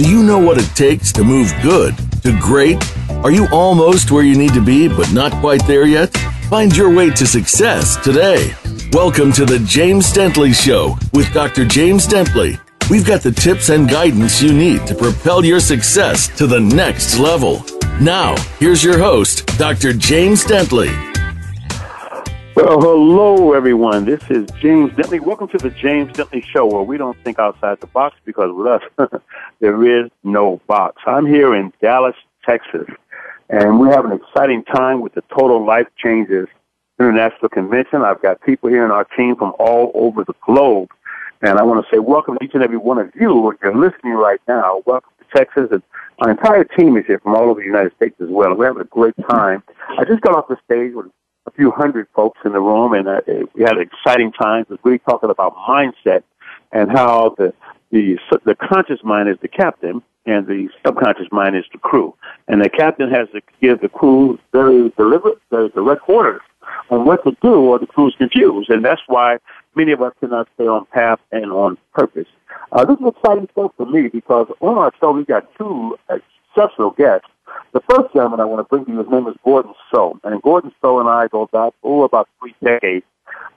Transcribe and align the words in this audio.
Do 0.00 0.08
you 0.08 0.22
know 0.22 0.38
what 0.38 0.56
it 0.56 0.74
takes 0.74 1.12
to 1.12 1.22
move 1.22 1.52
good 1.62 1.94
to 2.22 2.32
great? 2.40 2.82
Are 3.22 3.30
you 3.30 3.46
almost 3.52 4.10
where 4.10 4.22
you 4.22 4.34
need 4.34 4.54
to 4.54 4.64
be, 4.64 4.88
but 4.88 5.12
not 5.12 5.30
quite 5.42 5.66
there 5.66 5.84
yet? 5.84 6.16
Find 6.48 6.74
your 6.74 6.88
way 6.88 7.10
to 7.10 7.26
success 7.26 8.02
today. 8.02 8.54
Welcome 8.94 9.30
to 9.32 9.44
the 9.44 9.58
James 9.58 10.10
Dentley 10.10 10.54
Show 10.54 10.96
with 11.12 11.30
Dr. 11.34 11.66
James 11.66 12.06
Dentley. 12.06 12.58
We've 12.88 13.04
got 13.04 13.20
the 13.20 13.30
tips 13.30 13.68
and 13.68 13.90
guidance 13.90 14.40
you 14.40 14.54
need 14.54 14.86
to 14.86 14.94
propel 14.94 15.44
your 15.44 15.60
success 15.60 16.28
to 16.38 16.46
the 16.46 16.60
next 16.60 17.18
level. 17.18 17.62
Now, 18.00 18.36
here's 18.58 18.82
your 18.82 18.98
host, 18.98 19.44
Dr. 19.58 19.92
James 19.92 20.46
Dentley. 20.46 21.09
Hello, 22.62 23.54
everyone. 23.54 24.04
This 24.04 24.22
is 24.28 24.46
James 24.60 24.92
Dentley. 24.92 25.18
Welcome 25.18 25.48
to 25.48 25.56
the 25.56 25.70
James 25.70 26.12
Dentley 26.12 26.44
Show, 26.44 26.66
where 26.66 26.82
we 26.82 26.98
don't 26.98 27.16
think 27.24 27.38
outside 27.38 27.80
the 27.80 27.86
box 27.86 28.16
because 28.26 28.50
with 28.52 28.66
us, 28.66 28.82
there 29.60 29.82
is 29.82 30.10
no 30.24 30.60
box. 30.66 31.00
I'm 31.06 31.24
here 31.24 31.54
in 31.54 31.72
Dallas, 31.80 32.14
Texas, 32.44 32.86
and 33.48 33.80
we 33.80 33.88
have 33.88 34.04
an 34.04 34.12
exciting 34.12 34.62
time 34.64 35.00
with 35.00 35.14
the 35.14 35.22
Total 35.34 35.64
Life 35.64 35.86
Changes 35.96 36.48
International 37.00 37.48
Convention. 37.48 38.02
I've 38.02 38.20
got 38.20 38.42
people 38.42 38.68
here 38.68 38.84
in 38.84 38.90
our 38.90 39.04
team 39.04 39.36
from 39.36 39.54
all 39.58 39.90
over 39.94 40.22
the 40.22 40.34
globe, 40.44 40.90
and 41.40 41.58
I 41.58 41.62
want 41.62 41.82
to 41.82 41.90
say 41.90 41.98
welcome 41.98 42.36
to 42.36 42.44
each 42.44 42.52
and 42.52 42.62
every 42.62 42.76
one 42.76 42.98
of 42.98 43.10
you. 43.18 43.52
If 43.52 43.58
you're 43.62 43.74
listening 43.74 44.12
right 44.12 44.40
now, 44.46 44.82
welcome 44.84 45.12
to 45.18 45.38
Texas, 45.38 45.68
and 45.72 45.82
our 46.18 46.30
entire 46.32 46.64
team 46.64 46.98
is 46.98 47.06
here 47.06 47.20
from 47.20 47.34
all 47.34 47.48
over 47.48 47.60
the 47.60 47.66
United 47.66 47.96
States 47.96 48.16
as 48.20 48.28
well. 48.28 48.54
We're 48.54 48.66
having 48.66 48.82
a 48.82 48.84
great 48.84 49.14
time. 49.30 49.62
I 49.98 50.04
just 50.04 50.20
got 50.20 50.36
off 50.36 50.48
the 50.48 50.58
stage 50.66 50.92
with 50.94 51.06
a 51.50 51.56
few 51.56 51.70
hundred 51.70 52.06
folks 52.14 52.38
in 52.44 52.52
the 52.52 52.60
room, 52.60 52.92
and 52.92 53.08
uh, 53.08 53.20
we 53.54 53.62
had 53.62 53.78
exciting 53.78 54.32
time. 54.32 54.62
It 54.62 54.70
was 54.70 54.78
really 54.84 54.98
talking 55.00 55.30
about 55.30 55.56
mindset 55.56 56.22
and 56.72 56.90
how 56.90 57.34
the 57.38 57.52
the 57.90 58.18
the 58.44 58.54
conscious 58.54 59.00
mind 59.02 59.28
is 59.28 59.36
the 59.42 59.48
captain 59.48 60.02
and 60.26 60.46
the 60.46 60.68
subconscious 60.84 61.26
mind 61.32 61.56
is 61.56 61.64
the 61.72 61.78
crew. 61.78 62.14
And 62.46 62.62
the 62.62 62.68
captain 62.68 63.10
has 63.10 63.28
to 63.30 63.40
give 63.60 63.80
the 63.80 63.88
crew 63.88 64.38
very 64.52 64.90
deliberate, 64.96 65.38
very 65.50 65.70
direct 65.70 66.08
orders 66.08 66.42
on 66.90 67.04
what 67.04 67.24
to 67.24 67.36
do, 67.42 67.54
or 67.54 67.78
the 67.78 67.86
crew's 67.86 68.14
confused. 68.16 68.70
And 68.70 68.84
that's 68.84 69.00
why 69.06 69.38
many 69.74 69.92
of 69.92 70.02
us 70.02 70.12
cannot 70.20 70.46
stay 70.54 70.66
on 70.66 70.84
path 70.86 71.18
and 71.32 71.50
on 71.50 71.78
purpose. 71.94 72.28
Uh, 72.70 72.84
this 72.84 72.98
is 72.98 73.06
exciting 73.06 73.48
stuff 73.52 73.72
for 73.76 73.86
me 73.86 74.08
because 74.08 74.46
on 74.60 74.76
our 74.76 74.92
show 75.00 75.12
we 75.12 75.24
got 75.24 75.48
two 75.56 75.96
exceptional 76.08 76.90
guests. 76.90 77.26
The 77.72 77.80
first 77.88 78.12
gentleman 78.12 78.40
I 78.40 78.44
want 78.44 78.60
to 78.60 78.68
bring 78.68 78.84
to 78.84 78.92
you, 78.92 78.98
his 78.98 79.08
name 79.08 79.26
is 79.28 79.34
Gordon 79.44 79.74
So. 79.94 80.18
And 80.24 80.40
Gordon 80.42 80.72
So 80.80 81.00
and 81.00 81.08
I 81.08 81.28
go 81.28 81.48
back, 81.52 81.72
oh, 81.82 82.02
about 82.02 82.28
three 82.40 82.54
decades. 82.62 83.06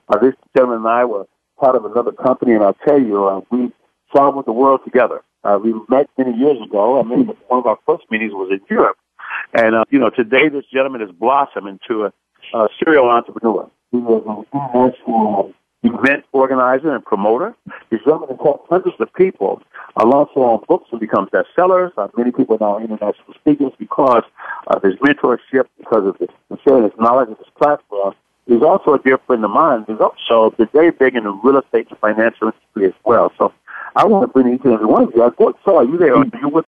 Uh, 0.09 0.19
this 0.19 0.33
gentleman 0.55 0.79
and 0.79 0.87
I 0.87 1.05
were 1.05 1.25
part 1.59 1.75
of 1.75 1.85
another 1.85 2.11
company, 2.11 2.53
and 2.53 2.63
I'll 2.63 2.77
tell 2.87 2.99
you, 2.99 3.25
uh, 3.25 3.41
we 3.49 3.71
traveled 4.11 4.45
the 4.45 4.51
world 4.51 4.81
together. 4.83 5.21
Uh, 5.43 5.59
we 5.61 5.73
met 5.89 6.09
many 6.17 6.37
years 6.37 6.57
ago. 6.61 6.99
I 6.99 7.03
mean, 7.03 7.27
one 7.47 7.59
of 7.59 7.65
our 7.65 7.79
first 7.85 8.03
meetings 8.11 8.33
was 8.33 8.49
in 8.51 8.61
Europe. 8.69 8.97
And, 9.53 9.75
uh, 9.75 9.85
you 9.89 9.99
know, 9.99 10.09
today 10.09 10.49
this 10.49 10.65
gentleman 10.71 11.01
has 11.01 11.11
blossomed 11.11 11.67
into 11.67 12.05
a, 12.05 12.13
a 12.57 12.67
serial 12.83 13.09
entrepreneur. 13.09 13.69
He 13.91 13.97
was 13.97 14.23
international 14.53 15.53
event 15.83 16.25
organizer 16.31 16.93
and 16.93 17.03
promoter. 17.03 17.53
He's 17.89 17.99
gentleman 17.99 18.29
has 18.29 18.39
helped 18.41 18.69
hundreds 18.69 18.99
of 18.99 19.13
people 19.13 19.61
their 19.97 20.43
own 20.43 20.63
books 20.67 20.87
and 20.91 20.99
become 20.99 21.27
bestsellers. 21.27 21.91
Uh, 21.97 22.07
many 22.17 22.31
people 22.31 22.55
are 22.55 22.59
now 22.59 22.83
international 22.83 23.33
speakers 23.35 23.71
because 23.77 24.23
of 24.67 24.81
his 24.81 24.95
mentorship, 24.95 25.65
because 25.77 26.07
of 26.07 26.17
his, 26.17 26.29
sharing 26.65 26.83
his 26.83 26.91
knowledge 26.99 27.29
and 27.29 27.37
his 27.37 27.47
platform. 27.57 28.15
He's 28.45 28.61
also 28.61 28.93
a 28.93 28.99
dear 28.99 29.17
friend 29.19 29.43
of 29.45 29.51
mine. 29.51 29.85
He's 29.87 29.99
also 29.99 30.53
very 30.73 30.91
big 30.91 31.15
in 31.15 31.23
the 31.23 31.31
real 31.31 31.59
estate 31.59 31.87
and 31.89 31.99
financial 31.99 32.47
industry 32.47 32.87
as 32.87 32.93
well. 33.05 33.31
So 33.37 33.53
I 33.95 34.05
want 34.05 34.27
to 34.27 34.33
bring 34.33 34.53
each 34.53 34.61
and 34.65 34.73
every 34.73 34.85
one 34.85 35.03
of 35.03 35.11
you. 35.15 35.23
I 35.23 35.29
thought, 35.29 35.57
so 35.63 35.77
are 35.77 35.85
you 35.85 35.97
there? 35.97 36.15
Are 36.15 36.25
you 36.25 36.49
with? 36.49 36.65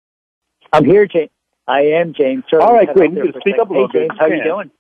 I'm 0.73 0.84
here, 0.84 1.06
James. 1.06 1.31
I 1.67 1.81
am 1.81 2.12
James. 2.12 2.45
All 2.53 2.75
right, 2.75 2.93
great. 2.94 3.12
You 3.12 3.33
can 3.33 3.41
speak 3.41 3.59
up 3.59 3.71
a 3.71 3.72
little 3.72 3.88
hey, 3.88 4.00
James, 4.00 4.11
bit. 4.11 4.19
How 4.19 4.27
you 4.27 4.44
doing? 4.44 4.71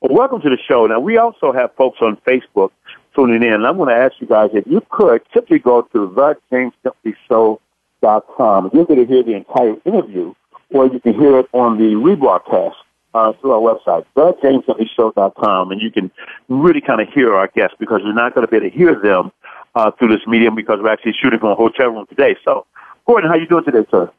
Well, 0.00 0.16
welcome 0.16 0.40
to 0.40 0.50
the 0.50 0.58
show. 0.66 0.86
Now, 0.86 0.98
we 0.98 1.18
also 1.18 1.52
have 1.52 1.74
folks 1.76 1.98
on 2.00 2.16
Facebook 2.26 2.70
tuning 3.14 3.42
in. 3.42 3.64
I'm 3.64 3.76
going 3.76 3.88
to 3.88 3.94
ask 3.94 4.14
you 4.20 4.26
guys 4.26 4.50
if 4.52 4.66
you 4.66 4.82
could 4.90 5.22
simply 5.32 5.58
go 5.58 5.82
to 5.82 6.08
thejamesdentleyshow.com. 6.52 8.70
You're 8.72 8.84
going 8.84 9.00
to 9.00 9.06
hear 9.06 9.22
the 9.22 9.34
entire 9.34 9.76
interview, 9.84 10.34
or 10.70 10.86
you 10.86 11.00
can 11.00 11.14
hear 11.14 11.38
it 11.38 11.48
on 11.52 11.78
the 11.78 11.94
rebroadcast 11.94 12.74
uh, 13.14 13.32
through 13.40 13.52
our 13.52 13.60
website, 13.60 14.04
thejamesdentleyshow.com, 14.16 15.72
and 15.72 15.80
you 15.80 15.90
can 15.90 16.10
really 16.48 16.80
kind 16.80 17.00
of 17.00 17.08
hear 17.08 17.34
our 17.34 17.48
guests 17.48 17.76
because 17.78 18.00
you're 18.04 18.14
not 18.14 18.34
going 18.34 18.46
to 18.46 18.50
be 18.50 18.56
able 18.56 18.70
to 18.70 18.76
hear 18.76 19.00
them 19.00 19.32
uh, 19.74 19.90
through 19.92 20.08
this 20.08 20.26
medium 20.26 20.54
because 20.54 20.78
we're 20.82 20.92
actually 20.92 21.14
shooting 21.20 21.38
from 21.38 21.50
a 21.50 21.54
hotel 21.54 21.90
room 21.90 22.06
today. 22.06 22.36
So, 22.44 22.66
Gordon, 23.06 23.30
how 23.30 23.36
you 23.36 23.46
doing 23.46 23.64
today, 23.64 23.86
sir? 23.90 24.10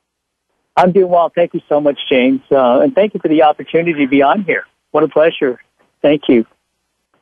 I'm 0.78 0.92
doing 0.92 1.10
well. 1.10 1.32
Thank 1.34 1.54
you 1.54 1.62
so 1.70 1.80
much, 1.80 2.00
James, 2.10 2.42
uh, 2.52 2.82
and 2.82 2.94
thank 2.94 3.14
you 3.14 3.20
for 3.20 3.30
the 3.30 3.44
opportunity 3.44 3.94
to 3.94 4.08
be 4.08 4.22
on 4.22 4.44
here. 4.44 4.66
What 4.92 5.04
a 5.04 5.08
pleasure. 5.08 5.62
Thank 6.02 6.24
you. 6.28 6.46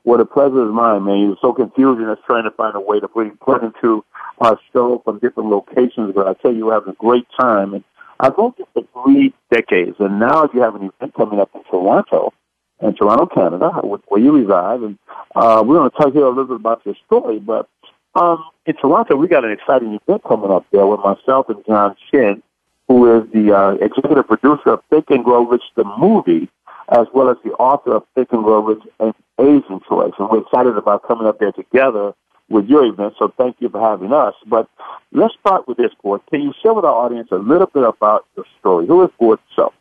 What 0.03 0.19
a 0.19 0.25
pleasure 0.25 0.67
is 0.67 0.73
mine, 0.73 1.05
man. 1.05 1.19
You're 1.19 1.37
so 1.41 1.53
confusing 1.53 2.05
us 2.05 2.19
trying 2.25 2.43
to 2.43 2.51
find 2.51 2.75
a 2.75 2.79
way 2.79 2.99
to 2.99 3.07
bring 3.07 3.31
put 3.37 3.63
into 3.63 4.03
our 4.39 4.59
show 4.73 5.01
from 5.05 5.19
different 5.19 5.49
locations, 5.49 6.13
but 6.13 6.27
I 6.27 6.33
tell 6.33 6.53
you, 6.53 6.65
we're 6.65 6.73
having 6.73 6.89
a 6.91 6.95
great 6.95 7.25
time. 7.39 7.73
And 7.73 7.83
I've 8.19 8.37
worked 8.37 8.61
for 8.73 8.83
three 9.03 9.33
decades, 9.49 9.95
and 9.99 10.19
now 10.19 10.43
if 10.43 10.53
you 10.53 10.61
have 10.61 10.75
an 10.75 10.91
event 10.99 11.13
coming 11.15 11.39
up 11.39 11.51
in 11.55 11.63
Toronto, 11.63 12.33
in 12.81 12.93
Toronto, 12.95 13.27
Canada, 13.27 13.69
where 13.81 14.21
you 14.21 14.33
reside. 14.33 14.81
And 14.81 14.97
uh, 15.35 15.63
we're 15.65 15.77
going 15.77 15.89
to 15.89 15.97
talk 15.97 16.11
here 16.11 16.25
a 16.25 16.29
little 16.29 16.45
bit 16.45 16.57
about 16.57 16.85
your 16.85 16.95
story, 17.05 17.39
but 17.39 17.69
um, 18.15 18.43
in 18.65 18.75
Toronto, 18.75 19.15
we 19.15 19.27
got 19.27 19.45
an 19.45 19.51
exciting 19.51 19.97
event 20.05 20.23
coming 20.23 20.51
up 20.51 20.65
there 20.71 20.85
with 20.85 20.99
myself 20.99 21.47
and 21.49 21.65
John 21.65 21.95
Shin, 22.11 22.43
who 22.87 23.19
is 23.19 23.31
the 23.31 23.55
uh, 23.55 23.71
executive 23.75 24.27
producer 24.27 24.71
of 24.73 24.83
Think 24.89 25.05
and 25.09 25.23
Grow 25.23 25.45
Rich, 25.45 25.63
the 25.75 25.85
movie, 25.97 26.49
as 26.89 27.07
well 27.13 27.29
as 27.29 27.37
the 27.43 27.51
author 27.51 27.95
of 27.95 28.03
Think 28.15 28.31
and 28.31 28.43
Grow 28.43 28.61
Rich 28.61 28.83
and 28.99 29.13
Asian 29.39 29.79
Choice. 29.87 30.13
And 30.19 30.29
we're 30.29 30.41
excited 30.41 30.77
about 30.77 31.07
coming 31.07 31.27
up 31.27 31.39
there 31.39 31.51
together 31.51 32.13
with 32.49 32.67
your 32.67 32.85
event, 32.85 33.13
so 33.17 33.33
thank 33.37 33.55
you 33.59 33.69
for 33.69 33.79
having 33.79 34.11
us. 34.11 34.33
But 34.45 34.69
let's 35.11 35.33
start 35.39 35.67
with 35.67 35.77
this, 35.77 35.91
Gord. 36.01 36.21
Can 36.29 36.41
you 36.41 36.53
share 36.61 36.73
with 36.73 36.85
our 36.85 36.93
audience 36.93 37.29
a 37.31 37.37
little 37.37 37.67
bit 37.67 37.83
about 37.83 38.25
your 38.35 38.45
story? 38.59 38.85
Who 38.85 39.03
is 39.03 39.09
Gord 39.19 39.39
So? 39.55 39.73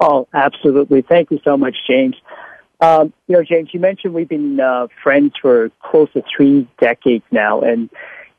Oh, 0.00 0.26
absolutely. 0.34 1.02
Thank 1.02 1.30
you 1.30 1.40
so 1.44 1.56
much, 1.56 1.76
James. 1.86 2.16
Um, 2.80 3.12
you 3.28 3.36
know, 3.36 3.44
James, 3.44 3.70
you 3.72 3.80
mentioned 3.80 4.12
we've 4.12 4.28
been 4.28 4.60
uh, 4.60 4.88
friends 5.02 5.34
for 5.40 5.70
close 5.82 6.12
to 6.12 6.22
three 6.36 6.68
decades 6.80 7.24
now, 7.30 7.60
and 7.60 7.88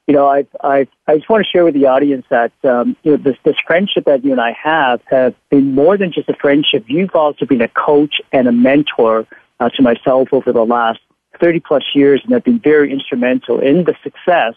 you 0.07 0.13
know, 0.13 0.27
I 0.27 0.45
I 0.63 0.87
I 1.07 1.17
just 1.17 1.29
want 1.29 1.43
to 1.43 1.49
share 1.49 1.65
with 1.65 1.73
the 1.73 1.87
audience 1.87 2.25
that 2.29 2.51
um, 2.63 2.95
you 3.03 3.11
know 3.11 3.17
this 3.17 3.37
this 3.43 3.55
friendship 3.65 4.05
that 4.05 4.23
you 4.23 4.31
and 4.31 4.41
I 4.41 4.51
have 4.51 5.01
have 5.05 5.33
been 5.49 5.73
more 5.73 5.97
than 5.97 6.11
just 6.11 6.29
a 6.29 6.35
friendship. 6.35 6.85
You've 6.87 7.15
also 7.15 7.45
been 7.45 7.61
a 7.61 7.67
coach 7.67 8.21
and 8.31 8.47
a 8.47 8.51
mentor 8.51 9.25
uh, 9.59 9.69
to 9.69 9.81
myself 9.81 10.29
over 10.31 10.51
the 10.51 10.65
last 10.65 10.99
thirty 11.39 11.59
plus 11.59 11.83
years, 11.95 12.21
and 12.23 12.33
have 12.33 12.43
been 12.43 12.59
very 12.59 12.91
instrumental 12.91 13.59
in 13.59 13.85
the 13.85 13.95
success 14.03 14.53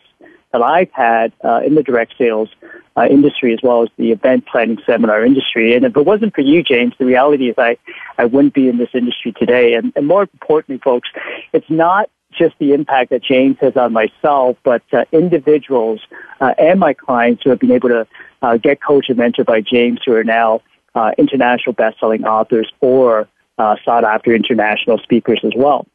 that 0.53 0.63
I've 0.63 0.91
had 0.93 1.33
uh, 1.45 1.61
in 1.65 1.75
the 1.75 1.83
direct 1.83 2.15
sales 2.17 2.49
uh, 2.97 3.07
industry 3.07 3.53
as 3.53 3.61
well 3.63 3.83
as 3.83 3.89
the 3.97 4.13
event 4.13 4.47
planning 4.47 4.79
seminar 4.87 5.25
industry. 5.25 5.75
And 5.75 5.85
if 5.85 5.97
it 5.97 6.05
wasn't 6.05 6.35
for 6.35 6.41
you, 6.41 6.63
James, 6.63 6.95
the 6.99 7.05
reality 7.05 7.51
is 7.51 7.55
I, 7.59 7.77
I 8.17 8.25
wouldn't 8.25 8.55
be 8.55 8.69
in 8.69 8.79
this 8.79 8.89
industry 8.95 9.33
today. 9.33 9.75
And, 9.75 9.93
and 9.95 10.07
more 10.07 10.23
importantly, 10.23 10.81
folks, 10.83 11.11
it's 11.53 11.69
not 11.69 12.09
just 12.39 12.55
the 12.59 12.73
impact 12.73 13.11
that 13.11 13.23
James 13.23 13.57
has 13.61 13.77
on 13.77 13.93
myself, 13.93 14.57
but 14.63 14.83
uh, 14.93 15.05
individuals 15.13 16.01
uh, 16.41 16.55
and 16.59 16.79
my 16.79 16.95
clients 16.95 17.43
who 17.43 17.51
have 17.51 17.59
been 17.59 17.73
able 17.73 17.89
to 17.89 18.07
uh, 18.43 18.57
get 18.57 18.83
coached 18.83 19.11
and 19.11 19.19
mentored 19.19 19.47
by 19.47 19.61
James 19.61 20.01
who 20.05 20.13
are 20.15 20.25
now 20.25 20.63
uh, 20.95 21.13
international 21.19 21.73
best-selling 21.73 22.25
authors 22.25 22.71
or 22.81 23.29
uh, 23.59 23.77
sought 23.85 24.05
after 24.05 24.35
international 24.35 24.99
speakers 24.99 25.41
as 25.45 25.53
well. 25.57 25.87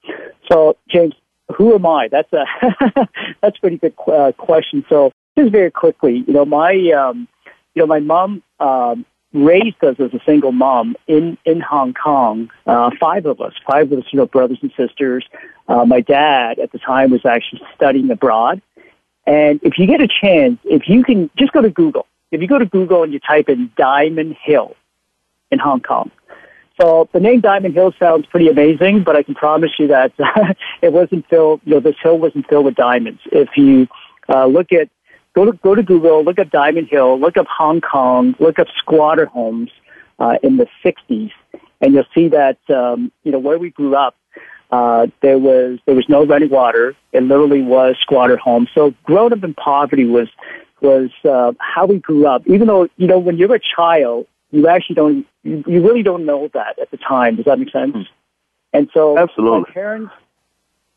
So, 0.51 0.75
James, 0.89 1.13
who 1.55 1.73
am 1.73 1.85
I? 1.85 2.09
That's 2.09 2.31
a 2.33 2.45
that's 3.41 3.57
a 3.57 3.61
pretty 3.61 3.77
good 3.77 3.93
uh, 4.07 4.31
question. 4.33 4.85
So, 4.89 5.11
just 5.37 5.51
very 5.51 5.71
quickly, 5.71 6.23
you 6.27 6.33
know, 6.33 6.45
my 6.45 6.73
um, 6.91 7.27
you 7.73 7.81
know, 7.81 7.87
my 7.87 7.99
mom 7.99 8.43
um, 8.59 9.05
raised 9.33 9.83
us 9.83 9.95
as 9.99 10.13
a 10.13 10.19
single 10.25 10.51
mom 10.51 10.95
in 11.07 11.37
in 11.45 11.59
Hong 11.59 11.93
Kong. 11.93 12.49
Uh, 12.65 12.91
five 12.99 13.25
of 13.25 13.41
us, 13.41 13.53
five 13.67 13.91
of 13.91 13.99
us, 13.99 14.05
you 14.11 14.17
know, 14.17 14.25
brothers 14.25 14.59
and 14.61 14.71
sisters. 14.77 15.25
Uh, 15.67 15.85
my 15.85 16.01
dad 16.01 16.59
at 16.59 16.71
the 16.71 16.79
time 16.79 17.11
was 17.11 17.25
actually 17.25 17.61
studying 17.75 18.09
abroad. 18.11 18.61
And 19.25 19.59
if 19.63 19.77
you 19.77 19.87
get 19.87 20.01
a 20.01 20.07
chance, 20.07 20.59
if 20.65 20.87
you 20.87 21.03
can 21.03 21.29
just 21.37 21.53
go 21.53 21.61
to 21.61 21.69
Google. 21.69 22.05
If 22.31 22.41
you 22.41 22.47
go 22.47 22.57
to 22.57 22.65
Google 22.65 23.03
and 23.03 23.13
you 23.13 23.19
type 23.19 23.47
in 23.47 23.71
Diamond 23.77 24.35
Hill 24.43 24.75
in 25.51 25.59
Hong 25.59 25.81
Kong, 25.81 26.11
so 26.81 27.07
the 27.13 27.19
name 27.19 27.41
Diamond 27.41 27.75
Hill 27.75 27.93
sounds 27.99 28.25
pretty 28.25 28.47
amazing, 28.47 29.03
but 29.03 29.15
I 29.15 29.23
can 29.23 29.35
promise 29.35 29.71
you 29.77 29.87
that 29.87 30.11
it 30.81 30.91
wasn't 30.91 31.27
filled. 31.29 31.61
You 31.65 31.75
know, 31.75 31.79
this 31.79 31.95
hill 32.01 32.17
wasn't 32.17 32.47
filled 32.49 32.65
with 32.65 32.75
diamonds. 32.75 33.21
If 33.31 33.49
you 33.55 33.87
uh, 34.27 34.47
look 34.47 34.71
at 34.71 34.89
go 35.33 35.45
to 35.45 35.53
go 35.53 35.75
to 35.75 35.83
Google, 35.83 36.23
look 36.23 36.39
up 36.39 36.49
Diamond 36.49 36.87
Hill, 36.89 37.19
look 37.19 37.37
up 37.37 37.47
Hong 37.47 37.81
Kong, 37.81 38.35
look 38.39 38.59
up 38.59 38.67
squatter 38.77 39.25
homes 39.25 39.69
uh, 40.19 40.37
in 40.43 40.57
the 40.57 40.67
'60s, 40.83 41.31
and 41.81 41.93
you'll 41.93 42.05
see 42.13 42.29
that 42.29 42.57
um, 42.69 43.11
you 43.23 43.31
know 43.31 43.39
where 43.39 43.57
we 43.57 43.69
grew 43.69 43.95
up. 43.95 44.15
Uh, 44.71 45.07
there 45.21 45.37
was 45.37 45.79
there 45.85 45.95
was 45.95 46.09
no 46.09 46.25
running 46.25 46.49
water. 46.49 46.95
It 47.11 47.23
literally 47.23 47.61
was 47.61 47.95
squatter 47.99 48.37
homes. 48.37 48.69
So 48.73 48.93
growing 49.03 49.33
up 49.33 49.43
in 49.43 49.53
poverty 49.53 50.05
was 50.05 50.29
was 50.81 51.11
uh, 51.23 51.53
how 51.59 51.85
we 51.85 51.99
grew 51.99 52.27
up. 52.27 52.43
Even 52.47 52.67
though 52.67 52.89
you 52.97 53.07
know 53.07 53.19
when 53.19 53.37
you're 53.37 53.53
a 53.53 53.59
child, 53.59 54.27
you 54.51 54.67
actually 54.67 54.95
don't 54.95 55.27
you, 55.43 55.63
you 55.67 55.81
really 55.81 56.03
don't 56.03 56.25
know 56.25 56.49
that 56.53 56.79
at 56.79 56.91
the 56.91 56.97
time. 56.97 57.35
Does 57.35 57.45
that 57.45 57.59
make 57.59 57.71
sense? 57.71 57.95
Hmm. 57.95 58.01
And 58.73 58.89
so 58.93 59.17
Absolutely. 59.17 59.59
my 59.59 59.71
parents, 59.71 60.13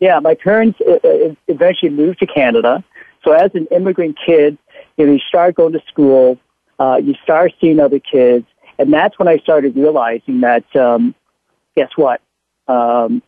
yeah, 0.00 0.18
my 0.20 0.34
parents 0.34 0.80
uh, 0.80 0.92
uh, 1.06 1.34
eventually 1.46 1.90
moved 1.90 2.20
to 2.20 2.26
Canada. 2.26 2.82
So 3.26 3.32
as 3.32 3.50
an 3.54 3.66
immigrant 3.70 4.16
kid, 4.24 4.56
you 4.96 5.06
know, 5.06 5.12
you 5.12 5.18
start 5.18 5.56
going 5.56 5.72
to 5.72 5.82
school, 5.88 6.38
uh, 6.78 7.00
you 7.02 7.14
start 7.22 7.52
seeing 7.60 7.80
other 7.80 7.98
kids, 7.98 8.46
and 8.78 8.92
that's 8.92 9.18
when 9.18 9.26
I 9.26 9.38
started 9.38 9.74
realizing 9.74 10.40
that 10.42 10.64
um, 10.76 11.14
guess 11.76 11.90
what? 11.96 12.20
Um, 12.68 13.22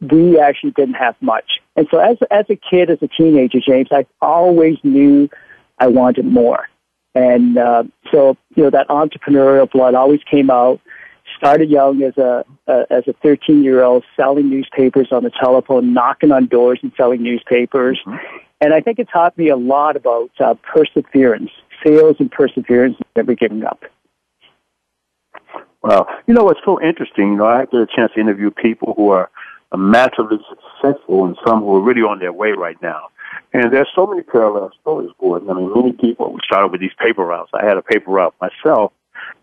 we 0.00 0.38
actually 0.38 0.72
didn't 0.72 0.94
have 0.94 1.16
much. 1.20 1.60
And 1.76 1.88
so 1.90 1.98
as 1.98 2.18
as 2.30 2.46
a 2.48 2.56
kid, 2.56 2.90
as 2.90 2.98
a 3.02 3.08
teenager, 3.08 3.58
James, 3.60 3.88
I 3.90 4.06
always 4.20 4.78
knew 4.84 5.28
I 5.78 5.88
wanted 5.88 6.26
more. 6.26 6.68
And 7.14 7.56
uh, 7.58 7.84
so, 8.12 8.36
you 8.56 8.64
know, 8.64 8.70
that 8.70 8.88
entrepreneurial 8.88 9.70
blood 9.70 9.94
always 9.94 10.20
came 10.28 10.50
out. 10.50 10.80
Started 11.36 11.70
young 11.70 12.02
as 12.02 12.16
a 12.16 12.44
uh, 12.68 12.84
as 12.90 13.08
a 13.08 13.12
13 13.22 13.62
year 13.62 13.82
old, 13.82 14.04
selling 14.16 14.50
newspapers 14.50 15.08
on 15.10 15.24
the 15.24 15.30
telephone, 15.30 15.92
knocking 15.92 16.32
on 16.32 16.46
doors 16.46 16.78
and 16.82 16.92
selling 16.96 17.22
newspapers. 17.22 18.00
Mm-hmm. 18.06 18.36
And 18.60 18.72
I 18.72 18.80
think 18.80 18.98
it 18.98 19.08
taught 19.12 19.36
me 19.36 19.48
a 19.48 19.56
lot 19.56 19.96
about 19.96 20.30
uh, 20.38 20.54
perseverance, 20.62 21.50
sales 21.84 22.16
and 22.18 22.30
perseverance, 22.30 22.96
never 23.16 23.34
giving 23.34 23.64
up. 23.64 23.82
Well, 25.82 26.08
you 26.26 26.32
know 26.32 26.44
what's 26.44 26.60
so 26.64 26.80
interesting? 26.80 27.32
You 27.32 27.36
know, 27.36 27.46
I 27.46 27.66
get 27.66 27.74
a 27.74 27.86
chance 27.86 28.12
to 28.14 28.20
interview 28.20 28.50
people 28.50 28.94
who 28.96 29.10
are 29.10 29.30
massively 29.76 30.38
successful 30.48 31.26
and 31.26 31.36
some 31.46 31.60
who 31.60 31.76
are 31.76 31.82
really 31.82 32.02
on 32.02 32.20
their 32.20 32.32
way 32.32 32.52
right 32.52 32.80
now. 32.80 33.08
And 33.52 33.72
there's 33.72 33.88
so 33.94 34.06
many 34.06 34.22
parallel 34.22 34.70
stories, 34.80 35.10
Gordon. 35.18 35.50
I 35.50 35.54
mean, 35.54 35.72
many 35.74 35.92
people 35.92 36.32
we 36.32 36.40
started 36.44 36.72
with 36.72 36.80
these 36.80 36.94
paper 36.98 37.24
routes. 37.24 37.50
I 37.54 37.64
had 37.66 37.76
a 37.76 37.82
paper 37.82 38.10
route 38.10 38.34
myself. 38.40 38.92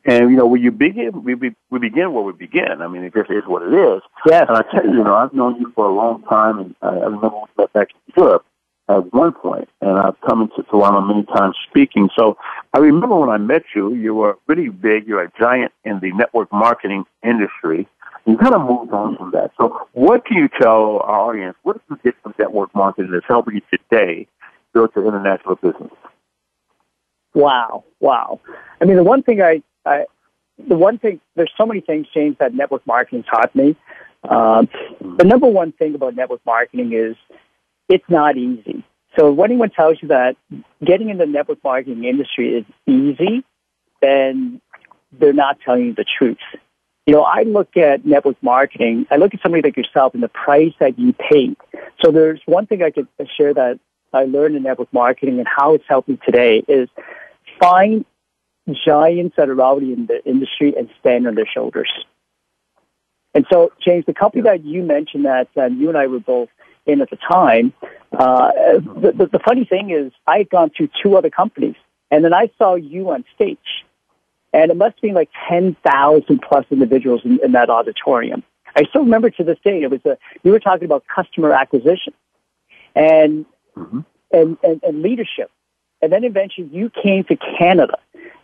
And, 0.05 0.31
you 0.31 0.37
know, 0.37 0.47
when 0.47 0.63
you 0.63 0.71
begin, 0.71 1.23
we, 1.23 1.35
be, 1.35 1.55
we 1.69 1.79
begin 1.79 2.13
where 2.13 2.23
we 2.23 2.33
begin. 2.33 2.81
I 2.81 2.87
mean, 2.87 3.03
it 3.03 3.13
just 3.13 3.29
is 3.29 3.43
what 3.45 3.61
it 3.61 3.73
is. 3.73 4.01
Yes. 4.25 4.45
And 4.49 4.57
I 4.57 4.63
tell 4.71 4.83
you, 4.83 4.97
you 4.97 5.03
know, 5.03 5.15
I've 5.15 5.33
known 5.33 5.59
you 5.59 5.71
for 5.75 5.85
a 5.85 5.93
long 5.93 6.23
time, 6.23 6.59
and 6.59 6.75
I, 6.81 6.87
I 6.87 7.05
remember 7.05 7.29
we 7.29 7.47
met 7.57 7.73
back 7.73 7.89
in 7.93 8.13
Europe 8.17 8.45
at 8.89 9.13
one 9.13 9.31
point, 9.31 9.69
and 9.79 9.97
I've 9.97 10.19
come 10.21 10.41
into 10.41 10.63
Toronto 10.63 11.01
many 11.01 11.23
times 11.25 11.55
speaking. 11.69 12.09
So 12.17 12.37
I 12.73 12.79
remember 12.79 13.15
when 13.15 13.29
I 13.29 13.37
met 13.37 13.63
you, 13.75 13.93
you 13.93 14.15
were 14.15 14.37
really 14.47 14.69
big. 14.69 15.07
You're 15.07 15.23
a 15.23 15.31
giant 15.39 15.71
in 15.85 15.99
the 15.99 16.11
network 16.13 16.51
marketing 16.51 17.05
industry. 17.23 17.87
You 18.25 18.37
kind 18.37 18.53
of 18.53 18.61
moved 18.61 18.91
on 18.91 19.17
from 19.17 19.31
that. 19.31 19.51
So 19.57 19.87
what 19.93 20.25
can 20.25 20.37
you 20.37 20.49
tell 20.61 20.99
our 20.99 21.29
audience? 21.29 21.55
What 21.63 21.73
did 21.73 21.83
you 21.89 22.11
get 22.11 22.15
from 22.21 22.33
network 22.37 22.73
marketing 22.75 23.11
that's 23.11 23.25
helping 23.27 23.55
you 23.55 23.61
today 23.71 24.27
build 24.73 24.91
your 24.95 25.07
international 25.07 25.55
business? 25.55 25.91
Wow, 27.33 27.85
wow. 27.99 28.39
I 28.81 28.85
mean, 28.85 28.97
the 28.97 29.03
one 29.03 29.23
thing 29.23 29.41
I, 29.41 29.63
I 29.85 30.05
the 30.67 30.75
one 30.75 30.97
thing, 30.97 31.19
there's 31.35 31.51
so 31.57 31.65
many 31.65 31.81
things, 31.81 32.07
James, 32.13 32.37
that 32.39 32.53
network 32.53 32.85
marketing 32.85 33.23
taught 33.23 33.55
me. 33.55 33.75
Um, 34.27 34.69
the 35.17 35.23
number 35.23 35.47
one 35.47 35.71
thing 35.71 35.95
about 35.95 36.15
network 36.15 36.41
marketing 36.45 36.93
is 36.93 37.15
it's 37.89 38.07
not 38.09 38.37
easy. 38.37 38.83
So 39.17 39.33
if 39.33 39.39
anyone 39.39 39.69
tells 39.71 39.97
you 40.01 40.09
that 40.09 40.37
getting 40.83 41.09
in 41.09 41.17
the 41.17 41.25
network 41.25 41.63
marketing 41.63 42.05
industry 42.05 42.55
is 42.57 42.65
easy, 42.87 43.43
then 44.01 44.61
they're 45.11 45.33
not 45.33 45.59
telling 45.65 45.87
you 45.87 45.93
the 45.93 46.05
truth. 46.05 46.37
You 47.07 47.15
know, 47.15 47.23
I 47.23 47.43
look 47.43 47.75
at 47.75 48.05
network 48.05 48.41
marketing, 48.41 49.07
I 49.11 49.17
look 49.17 49.33
at 49.33 49.41
somebody 49.41 49.63
like 49.63 49.75
yourself 49.75 50.13
and 50.13 50.23
the 50.23 50.29
price 50.29 50.73
that 50.79 50.97
you 50.97 51.13
pay. 51.13 51.55
So 52.01 52.11
there's 52.11 52.39
one 52.45 52.67
thing 52.67 52.83
I 52.83 52.91
could 52.91 53.07
share 53.35 53.53
that 53.53 53.79
I 54.13 54.25
learned 54.25 54.55
in 54.55 54.63
network 54.63 54.93
marketing 54.93 55.39
and 55.39 55.47
how 55.47 55.73
it's 55.73 55.83
helped 55.87 56.07
me 56.07 56.19
today 56.23 56.63
is 56.67 56.87
find 57.59 58.05
giants 58.85 59.35
that 59.37 59.49
are 59.49 59.61
already 59.61 59.93
in 59.93 60.05
the 60.05 60.23
industry 60.25 60.73
and 60.77 60.89
stand 60.99 61.27
on 61.27 61.35
their 61.35 61.47
shoulders. 61.47 61.91
And 63.33 63.45
so, 63.51 63.71
James, 63.83 64.05
the 64.05 64.13
company 64.13 64.43
that 64.43 64.65
you 64.65 64.83
mentioned 64.83 65.25
that 65.25 65.47
um, 65.55 65.79
you 65.79 65.89
and 65.89 65.97
I 65.97 66.07
were 66.07 66.19
both 66.19 66.49
in 66.85 67.01
at 67.01 67.09
the 67.09 67.17
time, 67.17 67.73
uh, 68.11 68.51
the, 68.51 69.13
the, 69.15 69.25
the 69.27 69.39
funny 69.39 69.63
thing 69.65 69.91
is 69.91 70.11
I 70.27 70.39
had 70.39 70.49
gone 70.49 70.71
through 70.75 70.89
two 71.01 71.15
other 71.15 71.29
companies, 71.29 71.75
and 72.09 72.25
then 72.25 72.33
I 72.33 72.51
saw 72.57 72.75
you 72.75 73.11
on 73.11 73.23
stage 73.35 73.57
and 74.53 74.71
it 74.71 74.77
must 74.77 74.95
have 74.95 75.01
been 75.01 75.13
like 75.13 75.29
10,000 75.49 76.41
plus 76.41 76.65
individuals 76.71 77.21
in, 77.23 77.39
in, 77.43 77.53
that 77.53 77.69
auditorium. 77.69 78.43
I 78.75 78.83
still 78.85 79.03
remember 79.03 79.29
to 79.29 79.43
this 79.43 79.57
day, 79.63 79.81
it 79.81 79.91
was 79.91 80.01
a, 80.05 80.17
you 80.43 80.51
were 80.51 80.59
talking 80.59 80.85
about 80.85 81.03
customer 81.13 81.51
acquisition 81.53 82.13
and, 82.95 83.45
mm-hmm. 83.75 83.99
and, 84.31 84.57
and, 84.63 84.83
and 84.83 85.01
leadership. 85.01 85.51
And 86.01 86.11
then 86.11 86.23
eventually 86.23 86.67
you 86.67 86.89
came 86.89 87.23
to 87.25 87.37
Canada 87.57 87.97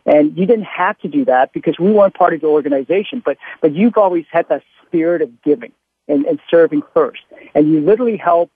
and 0.08 0.36
you 0.38 0.46
didn't 0.48 0.66
have 0.66 0.98
to 1.00 1.08
do 1.08 1.26
that 1.26 1.54
because 1.54 1.78
we 1.78 1.92
weren't 1.92 2.16
part 2.16 2.34
of 2.34 2.42
the 2.42 2.48
organization, 2.48 3.22
but, 3.24 3.38
but 3.62 3.76
you've 3.76 3.98
always 3.98 4.26
had 4.32 4.50
that 4.50 4.64
spirit 4.86 5.22
of 5.22 5.42
giving 5.44 5.74
and, 6.08 6.26
and 6.26 6.40
serving 6.50 6.82
first. 6.94 7.22
And 7.54 7.70
you 7.70 7.82
literally 7.82 8.18
helped, 8.18 8.54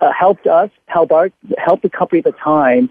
uh, 0.00 0.12
helped 0.12 0.46
us, 0.46 0.70
help 0.86 1.10
our, 1.10 1.30
help 1.58 1.82
the 1.82 1.90
company 1.90 2.18
at 2.18 2.24
the 2.24 2.32
time 2.32 2.90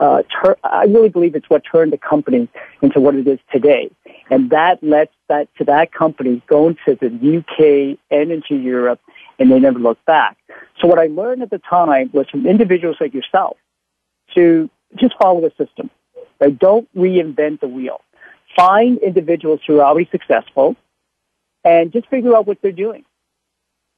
uh, 0.00 0.22
tur- 0.22 0.56
I 0.64 0.84
really 0.84 1.08
believe 1.08 1.34
it's 1.34 1.48
what 1.48 1.62
turned 1.70 1.92
the 1.92 1.98
company 1.98 2.48
into 2.82 3.00
what 3.00 3.14
it 3.14 3.26
is 3.26 3.38
today. 3.52 3.90
And 4.30 4.50
that 4.50 4.82
led 4.82 5.08
that 5.28 5.48
to 5.58 5.64
that 5.64 5.92
company 5.92 6.42
going 6.46 6.76
to 6.86 6.94
the 6.94 7.08
UK 7.08 7.98
and 8.10 8.30
into 8.30 8.56
Europe, 8.56 9.00
and 9.38 9.50
they 9.50 9.58
never 9.58 9.78
looked 9.78 10.04
back. 10.06 10.36
So 10.80 10.88
what 10.88 10.98
I 10.98 11.06
learned 11.06 11.42
at 11.42 11.50
the 11.50 11.58
time 11.58 12.10
was 12.12 12.28
from 12.30 12.46
individuals 12.46 12.96
like 13.00 13.14
yourself 13.14 13.56
to 14.34 14.70
just 14.96 15.14
follow 15.20 15.40
the 15.40 15.52
system. 15.62 15.90
Right? 16.40 16.58
Don't 16.58 16.88
reinvent 16.94 17.60
the 17.60 17.68
wheel. 17.68 18.00
Find 18.56 18.98
individuals 18.98 19.60
who 19.66 19.80
are 19.80 19.84
already 19.84 20.08
successful, 20.10 20.76
and 21.64 21.92
just 21.92 22.08
figure 22.08 22.36
out 22.36 22.46
what 22.46 22.58
they're 22.62 22.72
doing 22.72 23.04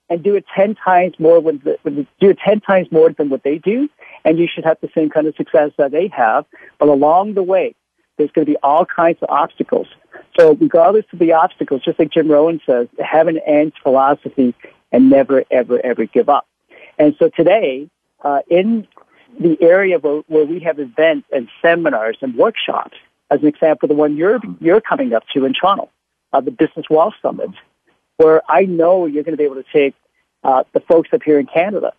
and 0.09 0.23
do 0.23 0.35
it 0.35 0.45
10 0.55 0.77
times 0.77 1.15
more 1.19 1.41
when, 1.41 1.61
the, 1.65 1.77
when 1.83 2.07
do 2.21 2.31
it 2.31 2.39
10 2.45 2.61
times 2.61 2.91
more 2.91 3.11
than 3.11 3.29
what 3.29 3.43
they 3.43 3.59
do 3.59 3.89
and 4.25 4.39
you 4.39 4.49
should 4.53 4.65
have 4.65 4.79
the 4.81 4.89
same 4.95 5.11
kind 5.11 5.27
of 5.27 5.35
success 5.37 5.73
that 5.79 5.91
they 5.91 6.09
have 6.09 6.45
but 6.79 6.89
along 6.89 7.35
the 7.35 7.43
way 7.43 7.75
there's 8.17 8.31
going 8.31 8.47
to 8.47 8.53
be 8.53 8.59
all 8.63 8.87
kinds 8.87 9.19
of 9.23 9.29
obstacles 9.29 9.89
so 10.39 10.55
regardless 10.55 11.05
of 11.13 11.19
the 11.19 11.33
obstacles 11.33 11.83
just 11.85 11.99
like 11.99 12.11
jim 12.11 12.31
rohn 12.31 12.61
says 12.65 12.89
have 13.05 13.27
an 13.27 13.39
end 13.47 13.73
philosophy 13.83 14.55
and 14.93 15.11
never 15.11 15.45
ever 15.51 15.85
ever 15.85 16.07
give 16.07 16.29
up 16.29 16.47
and 16.99 17.17
so 17.19 17.29
today 17.37 17.89
uh, 18.25 18.41
in 18.49 18.87
the 19.39 19.57
area 19.61 19.99
where, 19.99 20.23
where 20.27 20.45
we 20.45 20.61
have 20.61 20.79
events 20.79 21.29
and 21.33 21.49
seminars 21.63 22.17
and 22.21 22.35
workshops 22.35 22.97
as 23.31 23.41
an 23.41 23.49
example 23.49 23.89
the 23.89 23.95
one 23.95 24.17
you're 24.17 24.41
you're 24.61 24.81
coming 24.81 25.13
up 25.13 25.25
to 25.35 25.45
in 25.45 25.53
toronto 25.53 25.89
uh, 26.33 26.41
the 26.41 26.51
business 26.51 26.87
wealth 26.91 27.15
summit 27.23 27.51
where 28.17 28.43
I 28.49 28.63
know 28.63 29.07
you're 29.07 29.23
going 29.23 29.35
to 29.35 29.39
be 29.39 29.45
able 29.45 29.63
to 29.63 29.65
take 29.73 29.95
uh, 30.43 30.65
the 30.73 30.81
folks 30.81 31.11
up 31.13 31.23
here 31.23 31.39
in 31.39 31.47
Canada, 31.47 31.93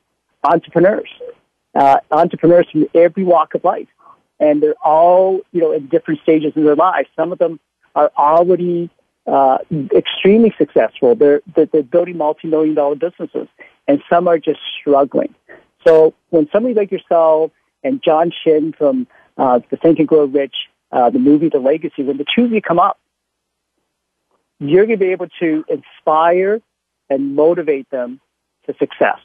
entrepreneurs, 0.44 1.10
uh, 1.76 1.98
entrepreneurs 2.12 2.68
from 2.72 2.88
every 2.94 3.24
walk 3.24 3.54
of 3.54 3.64
life, 3.64 3.88
and 4.40 4.62
they're 4.62 4.76
all 4.84 5.42
you 5.52 5.62
know 5.62 5.72
in 5.72 5.88
different 5.88 6.22
stages 6.22 6.54
in 6.56 6.64
their 6.64 6.76
lives. 6.76 7.10
Some 7.16 7.32
of 7.32 7.40
them 7.40 7.60
are 7.96 8.12
already 8.18 8.90
uh, 9.26 9.58
extremely 9.94 10.54
successful. 10.58 11.16
They're, 11.16 11.42
they're 11.56 11.84
building 11.84 12.18
multi-million 12.18 12.76
dollar 12.76 12.96
businesses, 12.96 13.48
and 13.88 14.02
some 14.10 14.28
are 14.28 14.38
just 14.38 14.60
struggling. 14.80 15.34
So 15.88 16.14
when 16.30 16.50
somebody 16.52 16.74
like 16.74 16.92
yourself 16.92 17.52
and 17.84 18.02
John 18.04 18.32
Shin 18.44 18.74
from 18.78 19.08
uh, 19.38 19.60
the 19.70 19.78
Think 19.78 20.00
and 20.00 20.08
Grow 20.08 20.26
Rich, 20.26 20.56
uh, 20.92 21.10
the 21.10 21.20
movie 21.20 21.50
The 21.50 21.60
Legacy, 21.60 22.04
when 22.04 22.18
the 22.18 22.26
two 22.36 22.46
of 22.46 22.52
you 22.52 22.62
come 22.62 22.80
up 22.80 23.00
you're 24.60 24.86
going 24.86 25.00
to 25.00 25.06
be 25.06 25.12
able 25.12 25.28
to 25.40 25.64
inspire 25.70 26.62
and 27.10 27.36
motivate 27.36 27.90
them 27.90 28.20
to 28.66 28.74
success. 28.80 29.20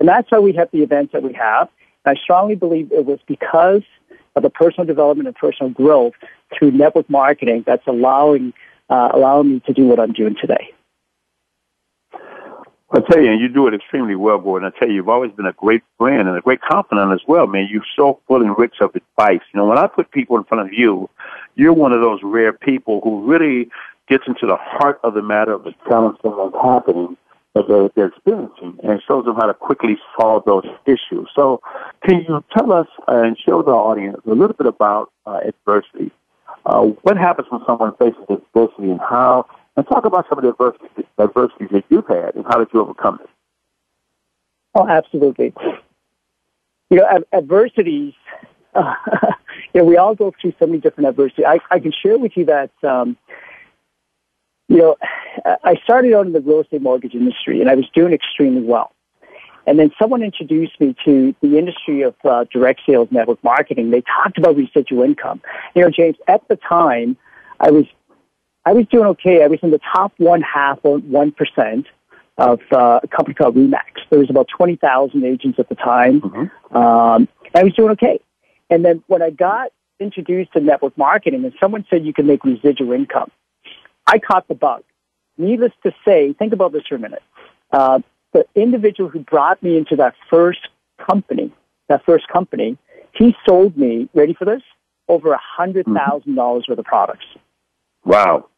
And 0.00 0.08
that's 0.08 0.30
why 0.30 0.38
we 0.38 0.52
have 0.54 0.70
the 0.72 0.82
events 0.82 1.12
that 1.12 1.22
we 1.22 1.32
have. 1.34 1.68
And 2.04 2.16
I 2.16 2.20
strongly 2.20 2.54
believe 2.54 2.92
it 2.92 3.04
was 3.04 3.18
because 3.26 3.82
of 4.36 4.42
the 4.42 4.50
personal 4.50 4.86
development 4.86 5.26
and 5.26 5.36
personal 5.36 5.70
growth 5.70 6.14
through 6.56 6.70
network 6.70 7.08
marketing 7.10 7.64
that's 7.66 7.86
allowing 7.86 8.52
uh, 8.88 9.10
allowing 9.12 9.50
me 9.50 9.60
to 9.66 9.74
do 9.74 9.84
what 9.84 10.00
I'm 10.00 10.12
doing 10.12 10.34
today. 10.40 10.72
I 12.90 13.00
tell 13.00 13.22
you, 13.22 13.30
and 13.30 13.40
you 13.40 13.48
do 13.48 13.66
it 13.66 13.74
extremely 13.74 14.14
well, 14.14 14.38
Gordon. 14.38 14.72
I 14.74 14.78
tell 14.78 14.88
you, 14.88 14.94
you've 14.94 15.10
always 15.10 15.30
been 15.32 15.44
a 15.44 15.52
great 15.52 15.82
friend 15.98 16.26
and 16.26 16.38
a 16.38 16.40
great 16.40 16.62
confidant 16.62 17.12
as 17.12 17.20
well, 17.28 17.46
man. 17.46 17.68
You're 17.70 17.82
so 17.94 18.20
full 18.26 18.40
and 18.40 18.56
rich 18.56 18.76
of 18.80 18.94
advice. 18.94 19.42
You 19.52 19.60
know, 19.60 19.66
when 19.66 19.76
I 19.76 19.86
put 19.86 20.10
people 20.10 20.38
in 20.38 20.44
front 20.44 20.66
of 20.66 20.72
you, 20.72 21.10
you're 21.54 21.74
one 21.74 21.92
of 21.92 22.00
those 22.00 22.20
rare 22.22 22.52
people 22.52 23.00
who 23.04 23.26
really 23.26 23.68
gets 24.08 24.24
into 24.26 24.46
the 24.46 24.56
heart 24.56 25.00
of 25.04 25.12
the 25.12 25.22
matter 25.22 25.52
of 25.52 25.64
the 25.64 25.74
challenge 25.86 26.16
that's 26.24 26.34
happening 26.62 27.16
that 27.54 27.64
they're, 27.68 27.90
they're, 27.94 28.06
experiencing 28.06 28.78
and 28.82 29.02
shows 29.06 29.24
them 29.24 29.34
how 29.34 29.46
to 29.46 29.54
quickly 29.54 29.98
solve 30.18 30.44
those 30.46 30.64
issues. 30.86 31.28
So, 31.34 31.60
can 32.06 32.24
you 32.26 32.42
tell 32.56 32.72
us 32.72 32.86
and 33.06 33.36
show 33.38 33.62
the 33.62 33.70
audience 33.72 34.18
a 34.26 34.30
little 34.30 34.54
bit 34.54 34.66
about 34.66 35.12
uh, 35.26 35.40
adversity? 35.46 36.10
Uh, 36.64 36.84
what 37.02 37.16
happens 37.16 37.48
when 37.50 37.60
someone 37.66 37.94
faces 37.96 38.22
adversity 38.28 38.90
and 38.90 39.00
how, 39.00 39.46
and 39.78 39.86
talk 39.86 40.04
about 40.04 40.26
some 40.28 40.38
of 40.38 40.42
the 40.42 40.50
adversities, 40.50 41.06
adversities 41.20 41.68
that 41.70 41.84
you've 41.88 42.08
had 42.08 42.34
and 42.34 42.44
how 42.44 42.58
did 42.58 42.66
you 42.74 42.80
overcome 42.80 43.20
it? 43.22 43.30
Oh, 44.74 44.88
absolutely. 44.88 45.54
You 46.90 46.98
know, 46.98 47.06
ad- 47.08 47.24
adversities, 47.32 48.12
uh, 48.74 48.94
you 49.72 49.80
know, 49.80 49.84
we 49.84 49.96
all 49.96 50.16
go 50.16 50.34
through 50.40 50.54
so 50.58 50.66
many 50.66 50.78
different 50.78 51.08
adversities. 51.08 51.44
I, 51.46 51.60
I 51.70 51.78
can 51.78 51.92
share 51.92 52.18
with 52.18 52.32
you 52.36 52.46
that, 52.46 52.72
um, 52.82 53.16
you 54.68 54.78
know, 54.78 54.96
I 55.62 55.76
started 55.84 56.12
out 56.12 56.26
in 56.26 56.32
the 56.32 56.40
real 56.40 56.60
estate 56.60 56.82
mortgage 56.82 57.14
industry 57.14 57.60
and 57.60 57.70
I 57.70 57.76
was 57.76 57.88
doing 57.94 58.12
extremely 58.12 58.62
well. 58.62 58.90
And 59.68 59.78
then 59.78 59.92
someone 60.00 60.24
introduced 60.24 60.80
me 60.80 60.96
to 61.04 61.36
the 61.40 61.56
industry 61.56 62.02
of 62.02 62.16
uh, 62.24 62.46
direct 62.52 62.80
sales 62.84 63.08
network 63.12 63.44
marketing. 63.44 63.92
They 63.92 64.00
talked 64.00 64.38
about 64.38 64.56
residual 64.56 65.04
income. 65.04 65.40
You 65.76 65.82
know, 65.82 65.90
James, 65.90 66.16
at 66.26 66.46
the 66.48 66.56
time, 66.56 67.16
I 67.60 67.70
was 67.70 67.84
I 68.68 68.72
was 68.72 68.84
doing 68.92 69.06
okay. 69.06 69.42
I 69.42 69.46
was 69.46 69.60
in 69.62 69.70
the 69.70 69.80
top 69.94 70.12
one 70.18 70.42
half 70.42 70.78
or 70.82 70.98
one 70.98 71.32
percent 71.32 71.86
of 72.36 72.60
uh, 72.70 73.00
a 73.02 73.08
company 73.08 73.34
called 73.34 73.56
Remax. 73.56 74.04
There 74.10 74.18
was 74.18 74.28
about 74.28 74.48
twenty 74.54 74.76
thousand 74.76 75.24
agents 75.24 75.58
at 75.58 75.70
the 75.70 75.74
time. 75.74 76.20
Mm-hmm. 76.20 76.76
Um, 76.76 77.28
I 77.54 77.62
was 77.64 77.72
doing 77.72 77.92
okay. 77.92 78.20
And 78.68 78.84
then 78.84 79.02
when 79.06 79.22
I 79.22 79.30
got 79.30 79.72
introduced 79.98 80.52
to 80.52 80.60
network 80.60 80.98
marketing, 80.98 81.44
and 81.46 81.54
someone 81.58 81.86
said 81.88 82.04
you 82.04 82.12
can 82.12 82.26
make 82.26 82.44
residual 82.44 82.92
income, 82.92 83.30
I 84.06 84.18
caught 84.18 84.46
the 84.48 84.54
bug. 84.54 84.82
Needless 85.38 85.72
to 85.84 85.92
say, 86.06 86.34
think 86.34 86.52
about 86.52 86.72
this 86.72 86.82
for 86.86 86.96
a 86.96 86.98
minute. 86.98 87.22
Uh, 87.72 88.00
the 88.34 88.44
individual 88.54 89.08
who 89.08 89.20
brought 89.20 89.62
me 89.62 89.78
into 89.78 89.96
that 89.96 90.14
first 90.28 90.60
company, 91.10 91.50
that 91.88 92.04
first 92.04 92.28
company, 92.28 92.76
he 93.14 93.34
sold 93.48 93.78
me, 93.78 94.10
ready 94.12 94.34
for 94.34 94.44
this, 94.44 94.60
over 95.08 95.32
a 95.32 95.40
hundred 95.40 95.86
thousand 95.86 96.34
dollars 96.34 96.66
worth 96.68 96.78
of 96.78 96.84
products. 96.84 97.24
Wow. 98.04 98.48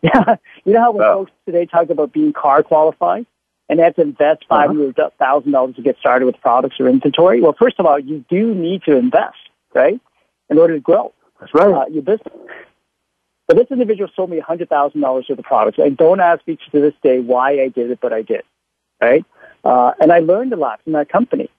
Yeah. 0.02 0.36
You 0.64 0.72
know 0.72 0.80
how 0.80 0.92
when 0.92 1.02
wow. 1.02 1.14
folks 1.14 1.32
today 1.44 1.66
talk 1.66 1.90
about 1.90 2.12
being 2.12 2.32
car 2.32 2.62
qualified 2.62 3.26
and 3.68 3.78
they 3.78 3.82
have 3.82 3.96
to 3.96 4.02
invest 4.02 4.44
uh-huh. 4.48 4.62
five 4.62 4.68
hundred 4.68 4.96
thousand 5.18 5.52
dollars 5.52 5.76
to 5.76 5.82
get 5.82 5.98
started 5.98 6.24
with 6.24 6.40
products 6.40 6.80
or 6.80 6.88
inventory? 6.88 7.42
Well, 7.42 7.54
first 7.58 7.78
of 7.78 7.84
all, 7.84 7.98
you 7.98 8.24
do 8.30 8.54
need 8.54 8.82
to 8.84 8.96
invest, 8.96 9.36
right? 9.74 10.00
In 10.48 10.58
order 10.58 10.74
to 10.74 10.80
grow. 10.80 11.12
That's 11.38 11.54
right. 11.54 11.72
Uh, 11.72 11.86
your 11.90 12.02
business. 12.02 12.34
But 13.46 13.56
this 13.56 13.66
individual 13.70 14.08
sold 14.14 14.30
me 14.30 14.40
$100,000 14.40 14.94
worth 14.94 15.28
of 15.28 15.44
products. 15.44 15.78
And 15.78 15.96
don't 15.96 16.20
ask 16.20 16.46
me 16.46 16.56
to 16.70 16.80
this 16.80 16.94
day 17.02 17.18
why 17.18 17.60
I 17.60 17.68
did 17.68 17.90
it, 17.90 17.98
but 18.00 18.12
I 18.12 18.22
did. 18.22 18.42
Right? 19.02 19.24
Uh, 19.64 19.92
and 20.00 20.12
I 20.12 20.20
learned 20.20 20.52
a 20.52 20.56
lot 20.56 20.80
from 20.84 20.92
that 20.92 21.08
company. 21.08 21.50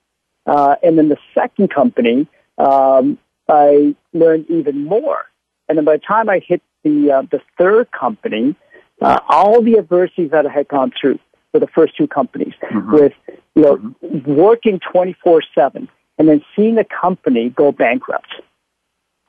Uh, 0.45 0.75
and 0.81 0.97
then 0.97 1.09
the 1.09 1.17
second 1.35 1.69
company, 1.69 2.27
um, 2.57 3.17
I 3.49 3.95
learned 4.13 4.45
even 4.49 4.85
more. 4.85 5.25
And 5.67 5.77
then 5.77 5.85
by 5.85 5.97
the 5.97 6.03
time 6.03 6.29
I 6.29 6.39
hit 6.39 6.61
the, 6.83 7.11
uh, 7.11 7.21
the 7.31 7.41
third 7.57 7.91
company, 7.91 8.55
uh, 9.01 9.19
all 9.29 9.61
the 9.61 9.77
adversities 9.77 10.31
that 10.31 10.45
I 10.45 10.51
had 10.51 10.67
gone 10.67 10.91
through 10.99 11.19
for 11.51 11.59
the 11.59 11.67
first 11.67 11.97
two 11.97 12.07
companies 12.07 12.53
mm-hmm. 12.63 12.93
with, 12.93 13.13
you 13.55 13.61
know, 13.61 13.77
mm-hmm. 13.77 14.33
working 14.33 14.79
24-7 14.93 15.87
and 16.17 16.29
then 16.29 16.43
seeing 16.55 16.75
the 16.75 16.85
company 16.85 17.49
go 17.49 17.71
bankrupt. 17.71 18.33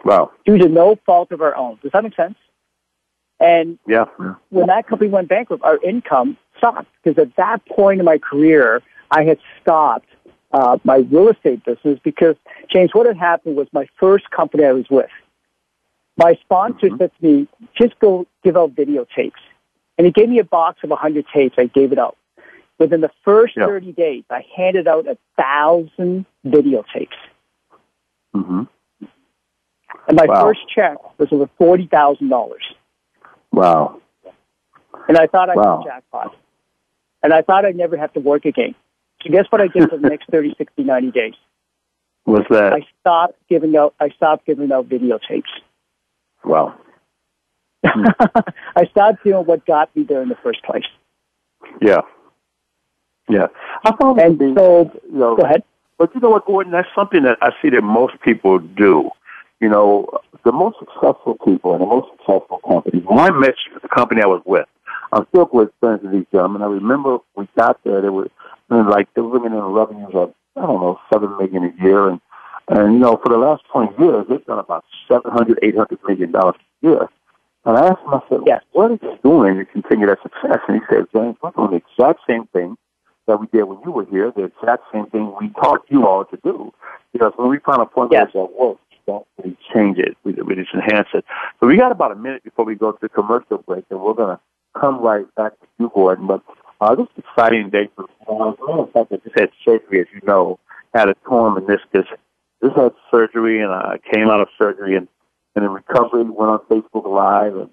Wow. 0.04 0.32
Due 0.44 0.59
to 0.59 0.68
no 0.68 0.99
fault 1.06 1.32
of 1.32 1.40
our 1.40 1.56
own. 1.56 1.78
Does 1.82 1.92
that 1.92 2.02
make 2.02 2.14
sense? 2.14 2.37
And 3.40 3.78
yeah. 3.88 4.04
when 4.50 4.66
that 4.66 4.87
company 4.87 5.11
went 5.11 5.28
bankrupt, 5.28 5.64
our 5.64 5.78
income 5.82 6.37
stopped 6.59 6.88
because 7.02 7.21
at 7.21 7.35
that 7.37 7.64
point 7.66 7.99
in 7.99 8.04
my 8.04 8.18
career, 8.18 8.82
I 9.11 9.25
had 9.25 9.38
stopped 9.61 10.06
uh, 10.52 10.78
my 10.85 10.99
real 10.99 11.28
estate 11.28 11.64
business 11.64 11.99
because, 12.04 12.37
James, 12.71 12.90
what 12.92 13.06
had 13.06 13.16
happened 13.16 13.56
was 13.56 13.66
my 13.73 13.88
first 13.99 14.30
company 14.30 14.64
I 14.64 14.73
was 14.73 14.85
with, 14.90 15.11
my 16.16 16.35
sponsor 16.42 16.88
mm-hmm. 16.88 16.97
said 16.99 17.11
to 17.21 17.26
me, 17.26 17.49
just 17.81 17.99
go 17.99 18.26
give 18.45 18.57
out 18.57 18.75
videotapes. 18.75 19.33
And 19.99 20.07
he 20.07 20.11
gave 20.11 20.28
me 20.28 20.38
a 20.38 20.45
box 20.45 20.81
of 20.83 20.90
100 20.90 21.26
tapes. 21.33 21.54
I 21.59 21.66
gave 21.66 21.92
it 21.92 21.99
out. 21.99 22.16
Within 22.78 23.00
the 23.00 23.11
first 23.25 23.54
yeah. 23.57 23.66
30 23.66 23.92
days, 23.92 24.25
I 24.31 24.45
handed 24.57 24.88
out 24.88 25.07
a 25.07 25.16
thousand 25.40 26.26
videotapes. 26.45 27.09
Mm-hmm. 28.35 28.62
And 30.09 30.16
my 30.16 30.26
wow. 30.26 30.42
first 30.42 30.61
check 30.75 30.97
was 31.19 31.28
over 31.31 31.49
$40,000. 31.61 32.52
Wow. 33.52 34.00
And 35.09 35.16
I 35.16 35.26
thought 35.26 35.50
I 35.50 35.54
wow. 35.54 35.78
hit 35.78 35.88
jackpot. 35.88 36.37
And 37.23 37.33
I 37.33 37.42
thought 37.42 37.64
I'd 37.64 37.76
never 37.76 37.97
have 37.97 38.12
to 38.14 38.21
work 38.21 38.45
again. 38.45 38.75
So 39.23 39.31
guess 39.31 39.45
what 39.50 39.61
I 39.61 39.69
did 39.69 39.88
for 39.88 39.99
the 39.99 40.09
next 40.09 40.26
30, 40.31 40.54
60, 40.59 40.83
90 40.83 41.11
days? 41.12 41.35
What's 42.25 42.49
that? 42.50 42.73
I 42.73 42.87
stopped 43.00 43.38
giving 43.49 43.76
out, 43.76 43.95
I 44.00 44.09
stopped 44.11 44.47
giving 44.47 44.73
out 44.73 44.88
videotapes. 44.88 45.42
Wow. 46.44 46.75
I 47.84 48.87
stopped 48.90 49.25
doing 49.25 49.44
what 49.44 49.66
got 49.66 49.94
me 49.96 50.04
there 50.04 50.22
in 50.22 50.28
the 50.28 50.37
first 50.42 50.62
place. 50.62 50.84
Yeah. 51.80 52.02
Yeah. 53.28 53.46
I 53.84 53.96
found 53.96 54.20
and 54.20 54.38
so, 54.56 54.90
you 55.11 55.18
know, 55.18 55.37
go 55.37 55.42
ahead. 55.42 55.64
But 55.99 56.14
you 56.14 56.20
know 56.20 56.30
what, 56.30 56.46
Gordon? 56.46 56.72
That's 56.72 56.88
something 56.94 57.22
that 57.25 57.38
I 57.40 57.50
see 57.61 57.70
that 57.70 57.82
most 57.82 58.20
people 58.22 58.58
do 58.58 59.11
you 59.62 59.68
know, 59.68 60.08
the 60.44 60.50
most 60.50 60.76
successful 60.80 61.38
people 61.44 61.72
and 61.72 61.82
the 61.82 61.87
most 61.87 62.08
successful 62.11 62.61
companies. 62.68 63.04
When 63.06 63.20
I 63.20 63.30
met 63.30 63.54
the 63.80 63.88
company 63.88 64.20
I 64.20 64.26
was 64.26 64.42
with, 64.44 64.66
I'm 65.12 65.25
still 65.28 65.44
good 65.44 65.70
friends 65.78 66.02
with 66.02 66.12
these 66.12 66.26
gentlemen. 66.32 66.62
I 66.62 66.66
remember 66.66 67.18
we 67.37 67.49
got 67.56 67.78
there, 67.84 68.02
they 68.02 68.08
were 68.08 68.28
like 68.68 69.08
they 69.14 69.20
were 69.22 69.38
bringing 69.38 69.56
in 69.56 69.64
revenues 69.64 70.11
of 70.14 70.34
I 70.56 70.62
don't 70.62 70.80
know 70.80 70.99
seven 71.12 71.37
million 71.38 71.72
a 71.78 71.82
year, 71.82 72.08
and 72.08 72.20
and 72.69 72.95
you 72.95 72.99
know 72.99 73.16
for 73.23 73.28
the 73.28 73.38
last 73.38 73.62
twenty 73.71 73.92
years 74.02 74.26
they've 74.28 74.45
done 74.47 74.59
about 74.59 74.85
seven 75.09 75.31
hundred, 75.31 75.59
eight 75.62 75.76
hundred 75.76 75.99
million 76.07 76.33
dollars 76.33 76.57
a 76.83 76.87
year. 76.87 77.09
And 77.64 77.76
I 77.76 77.87
asked 77.87 78.02
him, 78.02 78.14
I 78.14 78.21
said, 78.28 78.40
yes. 78.45 78.61
what 78.73 78.90
are 78.90 78.99
you 79.00 79.19
doing 79.23 79.59
to 79.59 79.64
continue 79.64 80.07
that 80.07 80.19
success? 80.21 80.59
And 80.66 80.81
he 80.81 80.83
said, 80.90 81.04
James, 81.14 81.37
we're 81.40 81.52
doing 81.52 81.71
the 81.71 81.76
exact 81.76 82.21
same 82.28 82.47
thing 82.49 82.76
that 83.28 83.38
we 83.38 83.47
did 83.52 83.62
when 83.62 83.78
you 83.85 83.92
were 83.92 84.04
here, 84.07 84.33
the 84.35 84.45
exact 84.45 84.83
same 84.92 85.07
thing 85.07 85.33
we 85.40 85.49
taught 85.50 85.85
you 85.88 86.04
all 86.04 86.25
to 86.25 86.37
do. 86.42 86.73
Because 87.12 87.33
when 87.37 87.49
we 87.50 87.61
found 87.61 87.81
a 87.81 87.87
formula 87.87 88.25
yes. 88.25 88.33
that 88.35 88.49
worked, 88.59 88.81
don't 89.07 89.26
really 89.38 89.57
change 89.73 89.99
it. 89.99 90.16
We, 90.25 90.33
we 90.33 90.54
just 90.54 90.75
enhance 90.75 91.09
it. 91.14 91.25
So 91.61 91.66
we 91.66 91.76
got 91.76 91.92
about 91.92 92.12
a 92.12 92.16
minute 92.16 92.45
before 92.45 92.64
we 92.64 92.75
go 92.75 92.92
to 92.92 92.99
the 93.00 93.09
commercial 93.09 93.59
break, 93.59 93.85
and 93.90 94.00
we're 94.00 94.14
going 94.14 94.37
to 94.37 94.40
come 94.81 95.00
right 95.00 95.33
back 95.35 95.52
to 95.61 95.66
you, 95.78 95.90
Gordon. 95.95 96.26
But 96.26 96.42
uh, 96.81 96.95
this 96.95 97.04
is 97.04 97.11
an 97.16 97.25
exciting 97.28 97.71
day 97.71 97.88
for 97.95 98.02
me. 98.02 98.09
As 98.23 98.28
a 98.28 98.66
matter 98.66 98.83
of 98.83 98.92
fact, 98.92 99.12
I 99.12 99.16
just 99.16 99.38
had 99.38 99.50
surgery, 99.64 100.00
as 100.00 100.07
you 100.14 100.21
know, 100.26 100.59
had 100.95 101.09
a 101.09 101.14
torn 101.26 101.54
meniscus. 101.54 102.07
Just 102.62 102.76
had 102.76 102.92
surgery, 103.11 103.61
and 103.61 103.73
I 103.73 103.99
came 104.12 104.28
out 104.28 104.40
of 104.40 104.49
surgery, 104.57 104.97
and, 104.97 105.09
and 105.57 105.64
in 105.64 105.71
recovery, 105.71 106.23
went 106.23 106.50
on 106.50 106.59
Facebook 106.71 107.07
Live, 107.07 107.57
and 107.57 107.71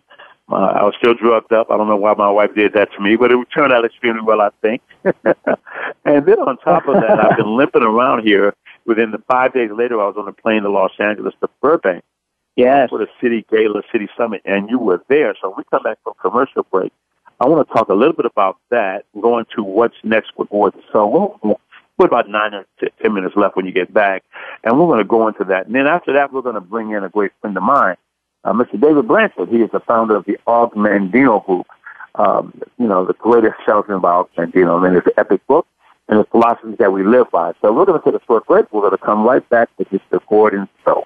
uh, 0.51 0.55
I 0.55 0.83
was 0.83 0.95
still 0.97 1.13
drugged 1.13 1.53
up. 1.53 1.69
I 1.69 1.77
don't 1.77 1.87
know 1.87 1.95
why 1.95 2.15
my 2.15 2.29
wife 2.29 2.55
did 2.55 2.73
that 2.73 2.91
to 2.93 3.01
me, 3.01 3.15
but 3.15 3.31
it 3.31 3.37
turned 3.55 3.71
out 3.71 3.85
extremely 3.85 4.21
well, 4.21 4.41
I 4.41 4.49
think. 4.61 4.81
and 5.03 6.25
then 6.25 6.39
on 6.39 6.57
top 6.57 6.87
of 6.87 6.95
that, 6.95 7.19
I've 7.19 7.37
been 7.37 7.55
limping 7.55 7.83
around 7.83 8.25
here 8.25 8.55
within 8.85 9.11
the 9.11 9.19
five 9.29 9.53
days 9.53 9.69
later, 9.71 10.01
I 10.01 10.07
was 10.07 10.15
on 10.17 10.27
a 10.27 10.33
plane 10.33 10.63
to 10.63 10.69
Los 10.69 10.91
Angeles 10.99 11.35
to 11.41 11.49
Burbank. 11.61 12.03
Yes. 12.55 12.89
For 12.89 12.97
the 12.97 13.07
City 13.21 13.45
Gala 13.49 13.83
City 13.91 14.09
Summit, 14.17 14.41
and 14.43 14.69
you 14.69 14.79
were 14.79 15.01
there. 15.07 15.33
So 15.41 15.53
we 15.55 15.63
come 15.71 15.83
back 15.83 15.99
from 16.03 16.13
commercial 16.21 16.63
break. 16.63 16.91
I 17.39 17.47
want 17.47 17.65
to 17.65 17.73
talk 17.73 17.87
a 17.87 17.93
little 17.93 18.13
bit 18.13 18.25
about 18.25 18.57
that, 18.69 19.05
going 19.21 19.45
to 19.55 19.63
what's 19.63 19.95
next 20.03 20.31
with 20.35 20.49
Gordon. 20.49 20.81
So 20.91 21.07
we'll, 21.07 21.59
put 21.99 22.07
about 22.07 22.29
nine 22.29 22.53
or 22.53 22.65
ten 23.01 23.13
minutes 23.13 23.35
left 23.35 23.57
when 23.57 23.65
you 23.65 23.73
get 23.73 23.93
back, 23.93 24.23
and 24.63 24.79
we're 24.79 24.87
going 24.87 24.99
to 24.99 25.03
go 25.03 25.27
into 25.27 25.43
that. 25.43 25.65
And 25.65 25.75
then 25.75 25.85
after 25.85 26.13
that, 26.13 26.31
we're 26.31 26.41
going 26.41 26.55
to 26.55 26.61
bring 26.61 26.91
in 26.91 27.03
a 27.03 27.09
great 27.09 27.31
friend 27.41 27.57
of 27.57 27.63
mine, 27.63 27.97
uh, 28.45 28.53
Mr. 28.53 28.79
David 28.79 29.07
Blanchard. 29.07 29.49
He 29.49 29.57
is 29.57 29.69
the 29.71 29.81
founder 29.81 30.15
of 30.15 30.23
the 30.23 30.37
Og 30.47 30.73
Mandino 30.75 31.45
Group. 31.45 31.67
Um, 32.15 32.59
you 32.77 32.87
know, 32.87 33.05
the 33.05 33.13
greatest 33.13 33.55
salesman 33.65 33.99
by 33.99 34.13
Og 34.13 34.29
Mandino. 34.37 34.81
Mean, 34.81 34.95
it's 34.95 35.07
an 35.07 35.13
epic 35.17 35.45
book 35.45 35.67
and 36.07 36.19
the 36.19 36.25
philosophies 36.25 36.77
that 36.79 36.93
we 36.93 37.03
live 37.03 37.29
by. 37.31 37.51
So 37.61 37.73
we're 37.73 37.85
going 37.85 38.01
to 38.01 38.11
take 38.11 38.19
a 38.19 38.25
short 38.25 38.47
break. 38.47 38.71
We're 38.71 38.81
going 38.81 38.97
to 38.97 38.97
come 38.97 39.23
right 39.23 39.47
back 39.49 39.69
with 39.77 39.89
Mr. 39.89 40.19
Gordon 40.27 40.69
So. 40.85 41.05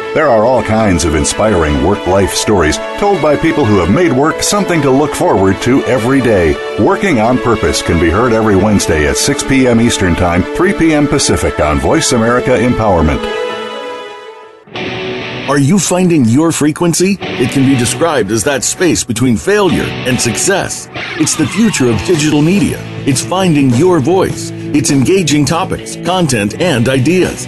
There 0.13 0.27
are 0.27 0.43
all 0.43 0.61
kinds 0.61 1.05
of 1.05 1.15
inspiring 1.15 1.85
work 1.85 2.05
life 2.05 2.33
stories 2.33 2.77
told 2.97 3.21
by 3.21 3.37
people 3.37 3.63
who 3.63 3.79
have 3.79 3.89
made 3.89 4.11
work 4.11 4.43
something 4.43 4.81
to 4.81 4.91
look 4.91 5.15
forward 5.15 5.61
to 5.61 5.85
every 5.85 6.19
day. 6.19 6.53
Working 6.83 7.21
on 7.21 7.37
Purpose 7.37 7.81
can 7.81 7.97
be 7.97 8.09
heard 8.09 8.33
every 8.33 8.57
Wednesday 8.57 9.07
at 9.07 9.15
6 9.15 9.43
p.m. 9.43 9.79
Eastern 9.79 10.13
Time, 10.15 10.43
3 10.43 10.73
p.m. 10.73 11.07
Pacific 11.07 11.61
on 11.61 11.79
Voice 11.79 12.11
America 12.11 12.49
Empowerment. 12.49 13.21
Are 15.47 15.57
you 15.57 15.79
finding 15.79 16.25
your 16.25 16.51
frequency? 16.51 17.17
It 17.21 17.51
can 17.51 17.65
be 17.65 17.77
described 17.77 18.31
as 18.31 18.43
that 18.43 18.65
space 18.65 19.05
between 19.05 19.37
failure 19.37 19.83
and 19.83 20.19
success. 20.19 20.89
It's 21.21 21.37
the 21.37 21.47
future 21.47 21.89
of 21.89 21.97
digital 22.03 22.41
media. 22.41 22.79
It's 23.07 23.23
finding 23.23 23.69
your 23.75 24.01
voice. 24.01 24.51
It's 24.53 24.91
engaging 24.91 25.45
topics, 25.45 25.95
content, 26.05 26.59
and 26.59 26.89
ideas. 26.89 27.47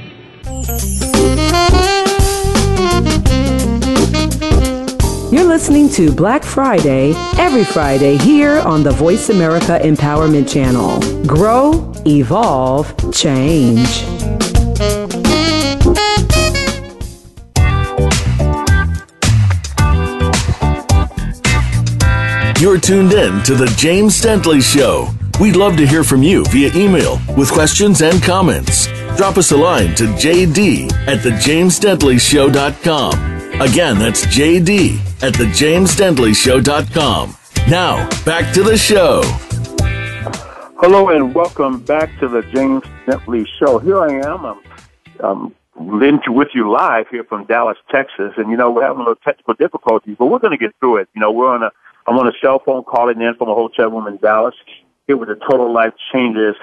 You're 5.31 5.45
listening 5.45 5.87
to 5.91 6.11
Black 6.11 6.43
Friday 6.43 7.13
every 7.37 7.63
Friday 7.63 8.17
here 8.17 8.59
on 8.59 8.83
the 8.83 8.91
Voice 8.91 9.29
America 9.29 9.79
Empowerment 9.81 10.51
Channel. 10.51 10.99
Grow, 11.25 11.93
evolve, 12.05 12.93
change. 13.13 14.01
You're 22.59 22.77
tuned 22.77 23.13
in 23.13 23.41
to 23.43 23.55
The 23.55 23.73
James 23.77 24.21
Dentley 24.21 24.61
Show. 24.61 25.07
We'd 25.39 25.55
love 25.55 25.77
to 25.77 25.87
hear 25.87 26.03
from 26.03 26.23
you 26.23 26.43
via 26.49 26.75
email 26.75 27.21
with 27.37 27.49
questions 27.49 28.01
and 28.01 28.21
comments. 28.21 28.87
Drop 29.15 29.37
us 29.37 29.53
a 29.53 29.57
line 29.57 29.95
to 29.95 30.07
jd 30.07 30.91
at 31.07 31.19
thejamesdentleyshow.com. 31.19 33.30
Again, 33.59 33.99
that's 33.99 34.25
jd 34.27 34.97
at 35.21 35.33
thejamesdentleyshow.com. 35.33 37.35
Now, 37.69 38.09
back 38.25 38.53
to 38.53 38.63
the 38.63 38.77
show. 38.77 39.21
Hello 40.79 41.09
and 41.09 41.35
welcome 41.35 41.79
back 41.81 42.17
to 42.19 42.27
the 42.27 42.41
James 42.41 42.83
Dentley 43.05 43.45
Show. 43.59 43.77
Here 43.79 43.99
I 43.99 44.13
am. 44.27 44.45
I'm, 44.45 44.61
I'm 45.19 45.55
with 45.75 46.49
you 46.55 46.71
live 46.71 47.07
here 47.09 47.23
from 47.23 47.45
Dallas, 47.45 47.77
Texas, 47.91 48.33
and 48.37 48.49
you 48.49 48.57
know 48.57 48.71
we're 48.71 48.81
having 48.81 48.97
a 48.97 49.01
little 49.01 49.15
technical 49.15 49.53
difficulties, 49.53 50.15
but 50.17 50.25
we're 50.25 50.39
going 50.39 50.51
to 50.51 50.57
get 50.57 50.73
through 50.79 50.97
it. 50.97 51.09
You 51.13 51.21
know, 51.21 51.31
we're 51.31 51.53
on 51.53 51.61
a 51.61 51.71
I'm 52.07 52.17
on 52.17 52.27
a 52.27 52.33
cell 52.41 52.59
phone 52.65 52.83
calling 52.83 53.21
in 53.21 53.35
from 53.35 53.49
a 53.49 53.53
hotel 53.53 53.91
room 53.91 54.07
in 54.07 54.17
Dallas. 54.17 54.55
It 55.07 55.13
was 55.13 55.29
a 55.29 55.35
Total 55.35 55.71
Life 55.71 55.93
Changes 56.11 56.55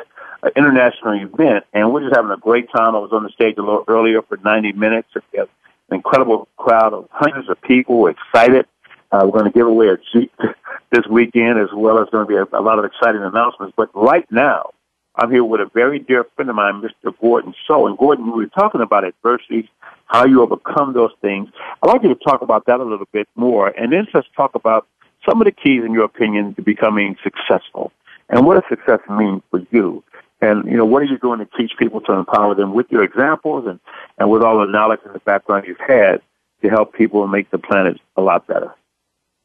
uh, 0.43 0.51
international 0.57 1.15
event, 1.15 1.65
and 1.73 1.93
we're 1.93 2.03
just 2.03 2.15
having 2.15 2.31
a 2.31 2.37
great 2.37 2.71
time. 2.71 2.95
I 2.95 2.99
was 2.99 3.13
on 3.13 3.23
the 3.23 3.31
stage 3.31 3.57
a 3.59 3.63
little 3.63 3.85
earlier 3.89 4.23
for 4.23 4.37
90 4.37 4.73
minutes. 4.73 5.09
We 5.33 5.39
have 5.39 5.49
an 5.89 5.97
incredible 5.97 6.49
crowd 6.57 6.93
of 6.93 7.09
hundreds 7.11 7.49
of 7.49 7.61
people 7.63 8.07
excited. 8.07 8.67
Uh, 9.11 9.21
we're 9.25 9.41
going 9.41 9.45
to 9.45 9.51
give 9.51 9.67
away 9.67 9.89
a 9.89 9.97
Jeep 10.13 10.33
this 10.93 11.07
weekend, 11.11 11.59
as 11.59 11.69
well 11.75 11.99
as 12.01 12.09
going 12.11 12.27
to 12.27 12.29
be 12.29 12.37
a, 12.37 12.59
a 12.59 12.63
lot 12.63 12.79
of 12.79 12.85
exciting 12.85 13.23
announcements. 13.23 13.75
But 13.77 13.91
right 13.95 14.27
now, 14.31 14.71
I'm 15.17 15.31
here 15.31 15.45
with 15.45 15.61
a 15.61 15.71
very 15.73 15.99
dear 15.99 16.25
friend 16.37 16.51
of 16.51 16.57
mine, 16.57 16.83
Mr. 16.83 17.13
Gordon 17.21 17.55
So. 17.67 17.87
And 17.87 17.97
Gordon, 17.99 18.27
we 18.27 18.45
were 18.45 18.47
talking 18.47 18.81
about 18.81 19.05
adversity, 19.05 19.71
how 20.07 20.27
you 20.27 20.43
overcome 20.43 20.93
those 20.93 21.13
things. 21.21 21.49
I'd 21.83 21.89
like 21.89 22.03
you 22.03 22.11
to 22.11 22.15
talk 22.15 22.43
about 22.43 22.67
that 22.67 22.81
a 22.81 22.85
little 22.85 23.09
bit 23.13 23.29
more, 23.35 23.69
and 23.69 23.93
then 23.93 24.07
let's 24.15 24.29
talk 24.37 24.55
about 24.55 24.87
some 25.29 25.41
of 25.41 25.47
the 25.47 25.53
keys, 25.53 25.83
in 25.85 25.93
your 25.93 26.05
opinion, 26.05 26.55
to 26.55 26.63
becoming 26.63 27.17
successful, 27.23 27.93
and 28.29 28.47
what 28.47 28.55
does 28.55 28.69
success 28.69 29.01
mean 29.09 29.43
for 29.51 29.61
you? 29.71 30.05
And 30.41 30.65
you 30.67 30.77
know, 30.77 30.85
what 30.85 31.03
are 31.03 31.07
you 31.07 31.19
doing 31.19 31.41
to 31.41 31.49
teach 31.57 31.73
people 31.79 32.01
to 32.03 32.13
empower 32.13 32.55
them 32.55 32.73
with 32.73 32.87
your 32.91 33.03
examples 33.03 33.67
and 33.67 33.81
and 34.19 34.31
with 34.31 34.43
all 34.43 34.59
the 34.59 34.67
knowledge 34.67 35.01
and 35.05 35.15
the 35.15 35.21
background 35.21 35.65
you've 35.67 35.81
had 35.81 36.21
to 36.63 36.69
help 36.69 36.95
people 36.95 37.27
make 37.27 37.51
the 37.51 37.59
planet 37.59 37.99
a 38.17 38.23
lot 38.23 38.47
better? 38.47 38.75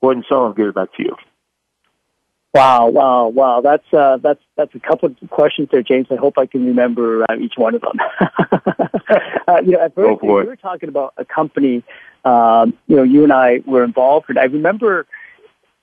Gordon, 0.01 0.23
so 0.27 0.45
I'll 0.45 0.53
give 0.53 0.67
it 0.67 0.75
back 0.75 0.93
to 0.97 1.03
you. 1.03 1.15
Wow, 2.53 2.87
wow, 2.89 3.27
wow! 3.29 3.61
That's 3.61 3.91
uh, 3.91 4.17
that's 4.17 4.41
that's 4.55 4.75
a 4.75 4.79
couple 4.79 5.09
of 5.09 5.29
questions 5.31 5.69
there, 5.71 5.81
James. 5.81 6.07
I 6.11 6.17
hope 6.17 6.37
I 6.37 6.45
can 6.45 6.65
remember 6.67 7.23
uh, 7.23 7.35
each 7.39 7.53
one 7.55 7.73
of 7.73 7.81
them. 7.81 7.97
uh, 9.47 9.61
you 9.65 9.71
know, 9.71 9.79
at 9.79 9.95
first 9.95 10.21
we 10.21 10.29
were 10.29 10.55
talking 10.55 10.89
about 10.89 11.15
a 11.17 11.25
company. 11.25 11.83
Um, 12.25 12.77
you 12.85 12.95
know, 12.95 13.03
you 13.03 13.23
and 13.23 13.33
I 13.33 13.61
were 13.65 13.83
involved, 13.83 14.27
and 14.29 14.37
I 14.37 14.43
remember 14.43 15.07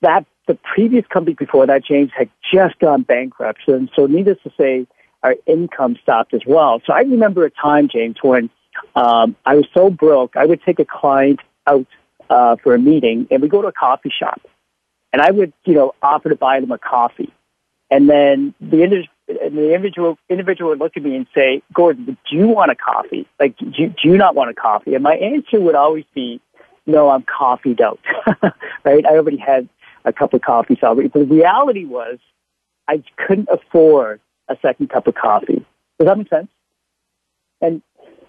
that 0.02 0.26
the 0.46 0.54
previous 0.54 1.06
company 1.06 1.34
before 1.34 1.66
that, 1.66 1.84
James, 1.84 2.10
had 2.16 2.30
just 2.52 2.78
gone 2.78 3.02
bankrupt. 3.02 3.60
And 3.66 3.90
so 3.94 4.06
needless 4.06 4.38
to 4.44 4.52
say, 4.58 4.86
our 5.22 5.36
income 5.46 5.96
stopped 6.02 6.34
as 6.34 6.42
well. 6.46 6.80
So 6.86 6.92
I 6.92 7.00
remember 7.00 7.44
a 7.44 7.50
time, 7.50 7.88
James, 7.88 8.16
when 8.22 8.50
um, 8.94 9.36
I 9.44 9.54
was 9.56 9.66
so 9.74 9.90
broke, 9.90 10.36
I 10.36 10.46
would 10.46 10.62
take 10.62 10.78
a 10.78 10.84
client 10.84 11.40
out 11.66 11.86
uh, 12.28 12.56
for 12.62 12.74
a 12.74 12.78
meeting 12.78 13.26
and 13.30 13.42
we 13.42 13.48
go 13.48 13.62
to 13.62 13.68
a 13.68 13.72
coffee 13.72 14.12
shop. 14.16 14.40
And 15.12 15.20
I 15.20 15.30
would, 15.30 15.52
you 15.64 15.74
know, 15.74 15.94
offer 16.02 16.28
to 16.28 16.36
buy 16.36 16.60
them 16.60 16.70
a 16.70 16.78
coffee. 16.78 17.32
And 17.90 18.08
then 18.08 18.54
the, 18.60 18.84
indi- 18.84 19.10
the 19.26 19.74
individual, 19.74 20.16
individual 20.28 20.70
would 20.70 20.78
look 20.78 20.96
at 20.96 21.02
me 21.02 21.16
and 21.16 21.26
say, 21.34 21.62
Gordon, 21.72 22.04
do 22.04 22.36
you 22.36 22.46
want 22.46 22.70
a 22.70 22.76
coffee? 22.76 23.26
Like, 23.40 23.58
do 23.58 23.66
you, 23.74 23.88
do 23.88 24.08
you 24.08 24.16
not 24.16 24.36
want 24.36 24.50
a 24.50 24.54
coffee? 24.54 24.94
And 24.94 25.02
my 25.02 25.16
answer 25.16 25.60
would 25.60 25.74
always 25.74 26.04
be, 26.14 26.40
no, 26.86 27.10
I'm 27.10 27.24
coffeeed 27.24 27.80
out, 27.80 27.98
right? 28.84 29.04
I 29.04 29.16
already 29.16 29.36
had 29.36 29.68
a 30.04 30.12
cup 30.12 30.32
of 30.32 30.42
coffee. 30.42 30.78
But 30.80 31.12
the 31.12 31.24
reality 31.24 31.84
was 31.84 32.18
I 32.88 33.02
couldn't 33.16 33.48
afford 33.50 34.20
a 34.50 34.56
second 34.60 34.90
cup 34.90 35.06
of 35.06 35.14
coffee. 35.14 35.64
Does 35.98 36.06
that 36.06 36.18
make 36.18 36.28
sense? 36.28 36.48
And 37.60 37.82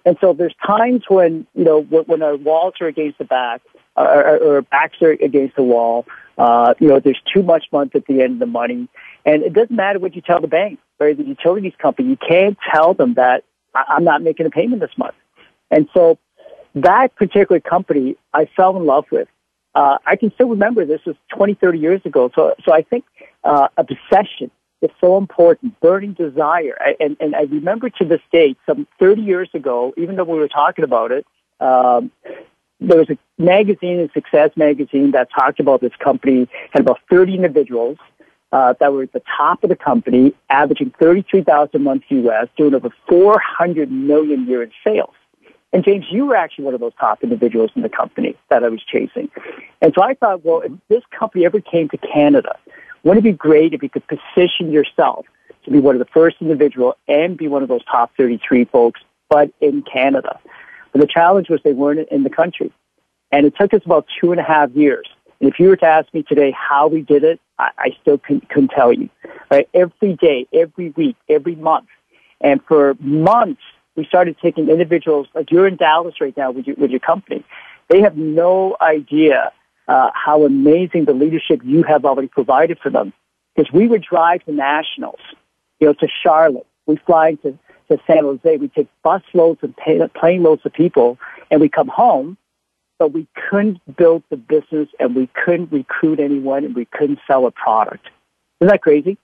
and 0.04 0.16
so 0.20 0.32
there's 0.32 0.54
times 0.66 1.04
when 1.08 1.46
you 1.54 1.64
know 1.64 1.82
when 1.82 2.22
our 2.22 2.36
walls 2.36 2.74
are 2.80 2.86
against 2.86 3.18
the 3.18 3.24
back 3.24 3.62
uh, 3.96 4.02
or, 4.02 4.38
or 4.38 4.62
backs 4.62 5.00
are 5.02 5.10
against 5.10 5.56
the 5.56 5.62
wall. 5.62 6.06
Uh, 6.38 6.74
you 6.80 6.88
know, 6.88 6.98
there's 6.98 7.20
too 7.32 7.42
much 7.42 7.66
month 7.72 7.94
at 7.94 8.06
the 8.06 8.22
end 8.22 8.34
of 8.34 8.38
the 8.38 8.46
money, 8.46 8.88
and 9.26 9.42
it 9.42 9.52
doesn't 9.52 9.74
matter 9.74 9.98
what 9.98 10.16
you 10.16 10.22
tell 10.22 10.40
the 10.40 10.48
bank 10.48 10.78
or 10.98 11.12
the 11.12 11.24
utilities 11.24 11.74
company. 11.78 12.08
You 12.08 12.16
can't 12.16 12.56
tell 12.72 12.94
them 12.94 13.14
that 13.14 13.44
I'm 13.74 14.04
not 14.04 14.22
making 14.22 14.46
a 14.46 14.50
payment 14.50 14.80
this 14.80 14.96
month. 14.96 15.14
And 15.70 15.88
so 15.94 16.18
that 16.74 17.14
particular 17.16 17.60
company 17.60 18.16
I 18.32 18.46
fell 18.56 18.76
in 18.76 18.86
love 18.86 19.04
with 19.10 19.28
uh, 19.74 19.98
I 20.04 20.16
can 20.16 20.32
still 20.34 20.48
remember 20.48 20.84
this 20.84 21.00
was 21.06 21.16
20, 21.34 21.54
30 21.54 21.78
years 21.78 22.00
ago. 22.04 22.30
So, 22.34 22.54
so 22.64 22.72
I 22.72 22.82
think 22.82 23.04
uh, 23.44 23.68
obsession 23.76 24.50
is 24.82 24.90
so 25.00 25.16
important, 25.16 25.78
burning 25.80 26.12
desire. 26.12 26.76
I, 26.80 26.96
and, 27.00 27.16
and 27.20 27.34
I 27.34 27.42
remember 27.42 27.88
to 27.90 28.04
this 28.04 28.20
day, 28.32 28.56
some 28.66 28.86
30 28.98 29.22
years 29.22 29.48
ago, 29.54 29.94
even 29.96 30.16
though 30.16 30.24
we 30.24 30.38
were 30.38 30.48
talking 30.48 30.84
about 30.84 31.12
it, 31.12 31.26
um, 31.60 32.10
there 32.80 32.98
was 32.98 33.08
a 33.10 33.18
magazine, 33.38 34.00
a 34.00 34.10
success 34.12 34.50
magazine, 34.56 35.12
that 35.12 35.28
talked 35.30 35.60
about 35.60 35.80
this 35.80 35.92
company, 36.02 36.48
had 36.72 36.82
about 36.82 36.98
30 37.08 37.36
individuals 37.36 37.98
uh, 38.50 38.74
that 38.80 38.92
were 38.92 39.04
at 39.04 39.12
the 39.12 39.22
top 39.36 39.62
of 39.62 39.70
the 39.70 39.76
company, 39.76 40.34
averaging 40.50 40.92
33,000 41.00 41.82
months 41.82 42.06
US, 42.10 42.48
doing 42.56 42.74
over 42.74 42.90
400 43.08 43.90
million 43.90 44.44
a 44.44 44.46
year 44.46 44.62
in 44.62 44.72
sales. 44.84 45.14
And 45.72 45.82
James, 45.84 46.04
you 46.10 46.26
were 46.26 46.36
actually 46.36 46.64
one 46.64 46.74
of 46.74 46.80
those 46.80 46.92
top 47.00 47.22
individuals 47.22 47.70
in 47.74 47.82
the 47.82 47.88
company 47.88 48.36
that 48.50 48.62
I 48.62 48.68
was 48.68 48.82
chasing. 48.82 49.30
And 49.80 49.92
so 49.94 50.02
I 50.02 50.14
thought, 50.14 50.44
well, 50.44 50.60
if 50.60 50.72
this 50.88 51.02
company 51.18 51.46
ever 51.46 51.60
came 51.60 51.88
to 51.88 51.96
Canada, 51.96 52.56
wouldn't 53.02 53.26
it 53.26 53.30
be 53.30 53.36
great 53.36 53.74
if 53.74 53.82
you 53.82 53.88
could 53.88 54.04
position 54.06 54.70
yourself 54.70 55.26
to 55.64 55.70
be 55.70 55.78
one 55.78 55.94
of 55.94 55.98
the 55.98 56.12
first 56.12 56.36
individual 56.40 56.96
and 57.08 57.36
be 57.36 57.48
one 57.48 57.62
of 57.62 57.68
those 57.68 57.84
top 57.84 58.12
33 58.16 58.64
folks, 58.66 59.00
but 59.28 59.52
in 59.60 59.82
Canada? 59.82 60.38
But 60.92 61.00
the 61.00 61.06
challenge 61.06 61.48
was 61.48 61.60
they 61.64 61.72
weren't 61.72 62.08
in 62.10 62.22
the 62.22 62.30
country. 62.30 62.72
And 63.30 63.46
it 63.46 63.54
took 63.58 63.72
us 63.72 63.80
about 63.84 64.06
two 64.20 64.30
and 64.30 64.40
a 64.40 64.44
half 64.44 64.70
years. 64.72 65.08
And 65.40 65.50
if 65.50 65.58
you 65.58 65.68
were 65.68 65.76
to 65.76 65.86
ask 65.86 66.12
me 66.14 66.22
today 66.22 66.52
how 66.52 66.86
we 66.86 67.00
did 67.00 67.24
it, 67.24 67.40
I, 67.58 67.70
I 67.78 67.96
still 68.00 68.18
couldn't, 68.18 68.48
couldn't 68.50 68.70
tell 68.70 68.92
you. 68.92 69.08
Right? 69.50 69.68
Every 69.74 70.14
day, 70.14 70.46
every 70.52 70.90
week, 70.90 71.16
every 71.28 71.56
month. 71.56 71.88
And 72.40 72.60
for 72.64 72.94
months, 73.00 73.62
we 73.96 74.04
started 74.04 74.36
taking 74.40 74.68
individuals, 74.68 75.28
like 75.34 75.50
you're 75.50 75.66
in 75.66 75.76
Dallas 75.76 76.20
right 76.20 76.36
now 76.36 76.50
with 76.50 76.66
your, 76.66 76.76
with 76.76 76.90
your 76.90 77.00
company. 77.00 77.44
They 77.88 78.00
have 78.00 78.16
no 78.16 78.76
idea 78.80 79.52
uh, 79.88 80.10
how 80.14 80.44
amazing 80.44 81.04
the 81.04 81.12
leadership 81.12 81.60
you 81.64 81.82
have 81.82 82.04
already 82.04 82.28
provided 82.28 82.78
for 82.78 82.90
them. 82.90 83.12
Because 83.54 83.72
we 83.72 83.86
would 83.86 84.02
drive 84.02 84.44
to 84.44 84.52
nationals, 84.52 85.20
you 85.78 85.86
know, 85.86 85.92
to 85.94 86.08
Charlotte. 86.22 86.66
We 86.86 86.96
fly 86.96 87.34
to, 87.42 87.58
to 87.88 87.98
San 88.06 88.24
Jose. 88.24 88.56
We 88.56 88.68
take 88.68 88.88
bus 89.02 89.22
loads 89.34 89.60
and 89.62 89.76
plane 89.76 90.42
loads 90.42 90.62
of 90.64 90.72
people, 90.72 91.18
and 91.50 91.60
we 91.60 91.68
come 91.68 91.88
home, 91.88 92.38
but 92.98 93.12
we 93.12 93.26
couldn't 93.50 93.80
build 93.96 94.22
the 94.30 94.36
business, 94.36 94.88
and 94.98 95.14
we 95.14 95.28
couldn't 95.44 95.70
recruit 95.70 96.18
anyone, 96.18 96.64
and 96.64 96.74
we 96.74 96.86
couldn't 96.86 97.18
sell 97.26 97.46
a 97.46 97.50
product. 97.50 98.06
Isn't 98.60 98.68
that 98.70 98.80
crazy? 98.80 99.18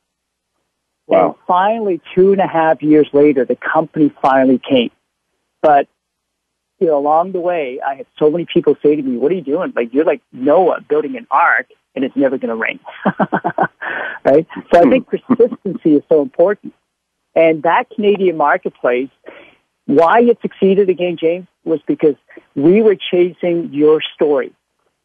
Wow. 1.06 1.26
And 1.26 1.34
finally, 1.46 2.00
two 2.14 2.32
and 2.32 2.40
a 2.40 2.46
half 2.46 2.82
years 2.82 3.08
later, 3.12 3.44
the 3.44 3.56
company 3.56 4.12
finally 4.20 4.58
came. 4.58 4.90
But 5.62 5.88
you 6.78 6.86
know, 6.86 6.98
along 6.98 7.32
the 7.32 7.40
way, 7.40 7.80
I 7.84 7.94
had 7.96 8.06
so 8.18 8.30
many 8.30 8.46
people 8.52 8.76
say 8.82 8.94
to 8.94 9.02
me, 9.02 9.16
"What 9.16 9.32
are 9.32 9.34
you 9.34 9.42
doing? 9.42 9.72
Like 9.74 9.92
you're 9.92 10.04
like 10.04 10.22
Noah 10.32 10.80
building 10.80 11.16
an 11.16 11.26
ark, 11.30 11.66
and 11.94 12.04
it's 12.04 12.16
never 12.16 12.38
going 12.38 12.50
to 12.50 12.54
rain." 12.56 12.78
right. 14.24 14.46
So 14.72 14.80
I 14.80 14.90
think 14.90 15.08
persistency 15.08 15.96
is 15.96 16.02
so 16.08 16.22
important, 16.22 16.74
and 17.34 17.62
that 17.64 17.90
Canadian 17.90 18.36
marketplace, 18.36 19.10
why 19.86 20.20
it 20.20 20.38
succeeded 20.40 20.88
again, 20.88 21.16
James, 21.16 21.48
was 21.64 21.80
because 21.86 22.14
we 22.54 22.80
were 22.80 22.96
chasing 22.96 23.72
your 23.72 24.00
story. 24.14 24.52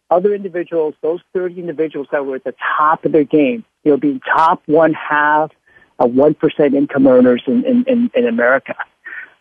Other 0.09 0.35
individuals, 0.35 0.93
those 1.01 1.21
30 1.33 1.59
individuals 1.59 2.07
that 2.11 2.23
were 2.25 2.35
at 2.35 2.43
the 2.43 2.53
top 2.77 3.03
of 3.03 3.11
their 3.11 3.23
game, 3.23 3.65
you 3.83 3.91
know, 3.91 3.97
being 3.97 4.19
top 4.19 4.61
one 4.67 4.93
half 4.93 5.51
of 5.97 6.11
1% 6.11 6.75
income 6.75 7.07
earners 7.07 7.41
in, 7.47 7.65
in, 7.65 7.83
in, 7.85 8.11
in 8.13 8.27
America 8.27 8.75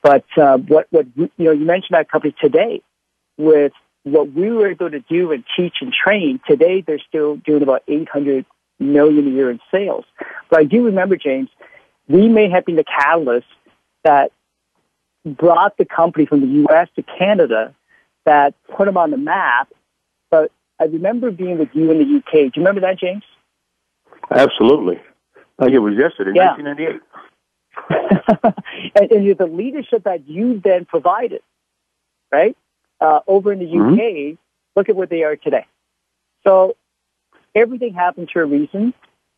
but 0.03 0.25
uh, 0.37 0.59
what 0.59 0.87
what 0.91 1.07
you 1.17 1.31
know, 1.39 1.53
you 1.53 1.65
mentioned 1.65 1.97
that 1.97 2.11
company 2.11 2.35
today 2.41 2.83
with 3.39 3.73
what 4.03 4.33
we 4.33 4.51
were 4.51 4.69
able 4.71 4.91
to 4.91 5.01
do 5.01 5.33
and 5.33 5.45
teach 5.57 5.77
and 5.81 5.93
train. 5.93 6.41
Today, 6.47 6.81
they're 6.81 6.99
still 7.09 7.37
doing 7.37 7.63
about 7.63 7.83
800 7.87 8.45
million 8.81 9.29
a 9.29 9.31
year 9.31 9.51
in 9.51 9.61
sales. 9.71 10.05
But 10.51 10.61
I 10.61 10.65
do 10.65 10.85
remember, 10.85 11.17
James, 11.17 11.49
we 12.09 12.29
may 12.29 12.51
have 12.51 12.65
been 12.65 12.77
the 12.77 12.85
catalyst 12.85 13.47
that 14.03 14.33
brought 15.25 15.77
the 15.77 15.85
company 15.85 16.27
from 16.27 16.41
the 16.41 16.47
U.S. 16.69 16.89
to 16.97 17.03
Canada, 17.03 17.75
that 18.25 18.55
put 18.77 18.87
them 18.87 18.97
on 18.97 19.13
the 19.13 19.17
map. 19.17 19.69
But 20.31 20.51
I 20.81 20.85
remember 20.85 21.31
being 21.31 21.59
with 21.59 21.69
you 21.73 21.91
in 21.93 21.99
the 21.99 22.19
UK. 22.19 22.33
Do 22.33 22.39
you 22.39 22.53
remember 22.57 22.81
that, 22.81 22.99
James? 22.99 23.23
Absolutely. 24.31 25.01
Like 25.59 25.73
it 25.73 25.79
was 25.79 25.95
yesterday, 25.95 26.33
yeah. 26.35 26.55
1998. 26.57 27.01
and, 28.95 29.11
and 29.11 29.37
the 29.37 29.47
leadership 29.47 30.05
that 30.05 30.29
you 30.29 30.61
then 30.61 30.85
provided, 30.85 31.43
right? 32.31 32.57
Uh, 33.01 33.21
over 33.27 33.53
in 33.53 33.59
the 33.59 33.67
UK, 33.67 33.99
mm-hmm. 33.99 34.35
look 34.77 34.89
at 34.89 34.97
what 34.97 35.11
they 35.11 35.25
are 35.25 35.37
today. 35.37 35.67
So 36.45 36.77
everything 37.55 37.95
happens 37.95 38.31
for 38.31 38.43
a 38.43 38.47
reason, 38.47 38.95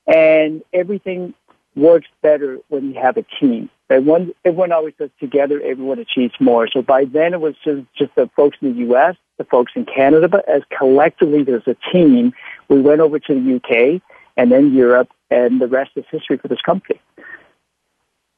and 0.07 0.63
everything 0.73 1.35
works 1.77 2.09
better 2.23 2.59
when 2.69 2.93
you 2.93 3.01
have 3.01 3.17
a 3.17 3.25
team. 3.41 3.71
Everyone, 3.91 4.33
everyone 4.45 4.73
always 4.73 4.95
does 4.99 5.11
together, 5.21 5.61
everyone 5.61 5.99
achieves 5.99 6.35
more. 6.41 6.69
So 6.69 6.83
by 6.83 7.05
then 7.05 7.35
it 7.35 7.41
was 7.41 7.55
just, 7.65 7.83
just 7.97 8.15
the 8.15 8.31
folks 8.37 8.57
in 8.61 8.73
the 8.73 8.79
U.S., 8.81 9.17
the 9.37 9.45
folks 9.45 9.73
in 9.75 9.85
Canada, 9.85 10.29
but 10.29 10.49
as 10.49 10.63
collectively 10.77 11.43
there's 11.43 11.67
a 11.67 11.77
team, 11.93 12.33
we 12.69 12.81
went 12.81 13.01
over 13.01 13.19
to 13.19 13.35
the 13.35 13.57
UK 13.57 14.01
and 14.37 14.51
then 14.51 14.73
Europe, 14.73 15.11
and 15.31 15.61
the 15.61 15.67
rest 15.69 15.93
is 15.97 16.05
history 16.11 16.39
for 16.39 16.49
this 16.49 16.61
company. 16.61 17.01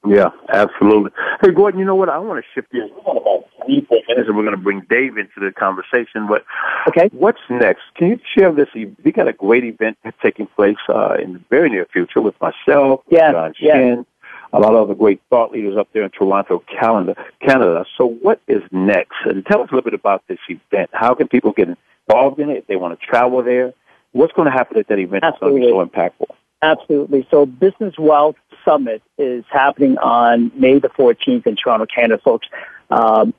Yeah, 0.06 0.30
absolutely. 0.52 1.10
Hey, 1.40 1.50
Gordon, 1.50 1.80
you 1.80 1.86
know 1.86 1.94
what? 1.94 2.08
I 2.08 2.18
want 2.18 2.44
to 2.44 2.48
shift 2.54 2.70
gears. 2.72 2.90
We 2.94 3.02
got 3.02 3.16
about 3.16 3.44
three, 3.64 3.80
four 3.88 3.98
minutes, 4.08 4.28
and 4.28 4.36
we're 4.36 4.44
going 4.44 4.56
to 4.56 4.62
bring 4.62 4.82
Dave 4.88 5.16
into 5.18 5.40
the 5.40 5.52
conversation. 5.52 6.26
But 6.28 6.44
okay, 6.88 7.08
what's 7.12 7.40
next? 7.50 7.82
Can 7.96 8.08
you 8.08 8.20
share 8.36 8.52
this? 8.52 8.68
We 8.74 9.12
got 9.12 9.28
a 9.28 9.32
great 9.32 9.64
event 9.64 9.98
taking 10.22 10.46
place 10.46 10.76
uh, 10.88 11.16
in 11.20 11.34
the 11.34 11.40
very 11.50 11.70
near 11.70 11.86
future 11.92 12.20
with 12.20 12.34
myself, 12.40 13.00
yeah, 13.08 13.32
John 13.32 13.54
yeah. 13.58 13.74
Shin, 13.74 14.06
a 14.52 14.60
lot 14.60 14.74
of 14.74 14.82
other 14.82 14.94
great 14.94 15.20
thought 15.28 15.52
leaders 15.52 15.76
up 15.76 15.88
there 15.92 16.04
in 16.04 16.10
Toronto, 16.10 16.62
Canada. 16.80 17.16
Canada. 17.40 17.84
So, 17.98 18.06
what 18.06 18.40
is 18.46 18.62
next? 18.70 19.16
And 19.24 19.44
tell 19.44 19.60
us 19.62 19.68
a 19.70 19.74
little 19.74 19.90
bit 19.90 19.98
about 19.98 20.22
this 20.28 20.38
event. 20.48 20.90
How 20.92 21.14
can 21.14 21.28
people 21.28 21.52
get 21.52 21.68
involved 22.08 22.38
in 22.38 22.50
it 22.50 22.58
if 22.58 22.66
they 22.66 22.76
want 22.76 22.98
to 22.98 23.06
travel 23.06 23.42
there? 23.42 23.74
What's 24.12 24.32
going 24.32 24.46
to 24.46 24.52
happen 24.52 24.78
at 24.78 24.88
that 24.88 24.98
event 24.98 25.22
that's 25.22 25.38
going 25.40 25.60
to 25.60 25.60
be 25.60 25.68
so 25.68 25.84
impactful? 25.84 26.28
Absolutely. 26.62 27.26
So, 27.30 27.46
Business 27.46 27.94
Wealth 27.98 28.36
Summit 28.64 29.02
is 29.18 29.44
happening 29.50 29.98
on 29.98 30.50
May 30.54 30.78
the 30.78 30.88
14th 30.88 31.46
in 31.46 31.56
Toronto, 31.56 31.86
Canada, 31.86 32.20
folks. 32.22 32.46
Um, 32.90 33.34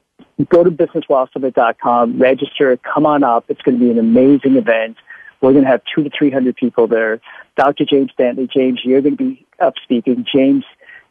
go 0.50 0.64
to 0.64 0.72
businesswealthsummit.com, 0.72 2.20
register, 2.20 2.78
come 2.78 3.06
on 3.06 3.24
up. 3.24 3.46
It's 3.50 3.62
going 3.62 3.80
to 3.80 3.84
be 3.84 3.92
an 3.92 4.00
amazing 4.00 4.56
event. 4.56 4.98
We're 5.42 5.52
going 5.52 5.64
to 5.64 5.70
have 5.70 5.82
two 5.94 6.04
to 6.04 6.10
300 6.10 6.56
people 6.56 6.88
there. 6.88 7.20
Dr. 7.56 7.86
James 7.86 8.12
Dentley, 8.18 8.50
James, 8.52 8.82
you're 8.84 9.02
going 9.02 9.18
to 9.18 9.24
be 9.24 9.46
up 9.60 9.76
speaking. 9.84 10.26
James, 10.32 10.64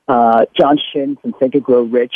uh, 0.09 0.47
John 0.59 0.79
Shin 0.93 1.17
from 1.17 1.33
Think 1.33 1.55
and 1.55 1.65
Grow 1.65 1.83
Rich 1.83 2.15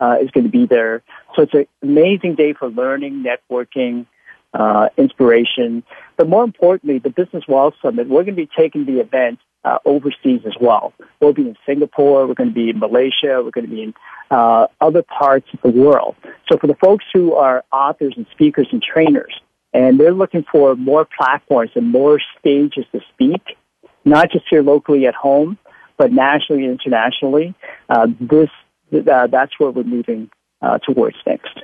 uh, 0.00 0.16
is 0.20 0.30
going 0.30 0.44
to 0.44 0.50
be 0.50 0.66
there. 0.66 1.02
So 1.36 1.42
it's 1.42 1.54
an 1.54 1.66
amazing 1.82 2.34
day 2.34 2.52
for 2.52 2.68
learning, 2.68 3.24
networking, 3.24 4.06
uh, 4.54 4.88
inspiration. 4.96 5.82
But 6.16 6.28
more 6.28 6.44
importantly, 6.44 6.98
the 6.98 7.10
Business 7.10 7.44
Wealth 7.48 7.74
Summit, 7.82 8.08
we're 8.08 8.24
going 8.24 8.36
to 8.36 8.42
be 8.46 8.50
taking 8.56 8.84
the 8.84 9.00
event 9.00 9.38
uh, 9.64 9.78
overseas 9.84 10.40
as 10.46 10.54
well. 10.60 10.92
We'll 11.20 11.32
be 11.32 11.42
in 11.42 11.56
Singapore, 11.66 12.26
we're 12.26 12.34
going 12.34 12.50
to 12.50 12.54
be 12.54 12.70
in 12.70 12.78
Malaysia, 12.78 13.42
we're 13.44 13.50
going 13.50 13.66
to 13.66 13.74
be 13.74 13.82
in 13.82 13.94
uh, 14.30 14.66
other 14.80 15.02
parts 15.02 15.46
of 15.52 15.60
the 15.62 15.78
world. 15.78 16.16
So 16.50 16.58
for 16.58 16.66
the 16.66 16.76
folks 16.76 17.04
who 17.12 17.34
are 17.34 17.64
authors 17.72 18.14
and 18.16 18.26
speakers 18.32 18.68
and 18.72 18.82
trainers, 18.82 19.34
and 19.72 20.00
they're 20.00 20.12
looking 20.12 20.44
for 20.50 20.74
more 20.74 21.06
platforms 21.16 21.70
and 21.74 21.88
more 21.88 22.20
stages 22.38 22.86
to 22.92 23.00
speak, 23.12 23.56
not 24.04 24.30
just 24.30 24.46
here 24.48 24.62
locally 24.62 25.06
at 25.06 25.14
home, 25.14 25.58
but 25.96 26.10
nationally 26.12 26.64
and 26.64 26.72
internationally, 26.72 27.54
uh, 27.88 28.06
this 28.18 28.48
uh, 28.92 29.26
that's 29.28 29.52
where 29.60 29.70
we're 29.70 29.84
moving 29.84 30.30
uh, 30.62 30.78
towards 30.78 31.16
next. 31.26 31.60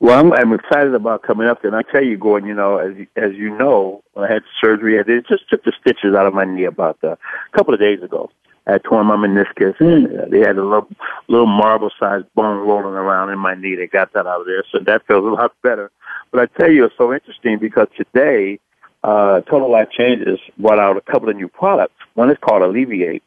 Well, 0.00 0.18
I'm, 0.18 0.32
I'm 0.32 0.54
excited 0.54 0.94
about 0.94 1.22
coming 1.22 1.46
up 1.46 1.60
there. 1.60 1.74
And 1.74 1.76
I 1.76 1.90
tell 1.90 2.02
you, 2.02 2.16
Gordon, 2.16 2.48
you 2.48 2.54
know, 2.54 2.78
as 2.78 2.94
as 3.16 3.34
you 3.34 3.56
know, 3.56 4.02
I 4.16 4.32
had 4.32 4.42
surgery. 4.58 4.98
I 4.98 5.02
did, 5.02 5.26
just 5.28 5.48
took 5.50 5.62
the 5.62 5.72
stitches 5.78 6.14
out 6.14 6.26
of 6.26 6.32
my 6.32 6.44
knee 6.44 6.64
about 6.64 6.98
uh, 7.04 7.12
a 7.12 7.56
couple 7.56 7.74
of 7.74 7.80
days 7.80 8.02
ago. 8.02 8.30
I 8.66 8.78
torn 8.78 9.06
my 9.06 9.16
meniscus. 9.16 9.76
Mm. 9.76 9.94
And, 9.94 10.20
uh, 10.20 10.24
they 10.30 10.40
had 10.40 10.56
a 10.56 10.64
little 10.64 10.88
little 11.28 11.46
marble-sized 11.46 12.32
bone 12.34 12.66
rolling 12.66 12.94
around 12.94 13.30
in 13.30 13.38
my 13.38 13.54
knee. 13.54 13.74
They 13.76 13.88
got 13.88 14.12
that 14.14 14.26
out 14.26 14.40
of 14.40 14.46
there, 14.46 14.64
so 14.72 14.78
that 14.78 15.06
feels 15.06 15.24
a 15.24 15.28
lot 15.28 15.52
better. 15.62 15.90
But 16.30 16.40
I 16.40 16.58
tell 16.58 16.70
you, 16.70 16.86
it's 16.86 16.96
so 16.96 17.12
interesting 17.12 17.58
because 17.58 17.88
today, 17.94 18.58
uh, 19.04 19.42
Total 19.42 19.70
Life 19.70 19.90
Changes 19.90 20.38
brought 20.56 20.78
out 20.78 20.96
a 20.96 21.02
couple 21.02 21.28
of 21.28 21.36
new 21.36 21.48
products. 21.48 21.94
One 22.14 22.30
is 22.30 22.38
called 22.40 22.62
Alleviate, 22.62 23.22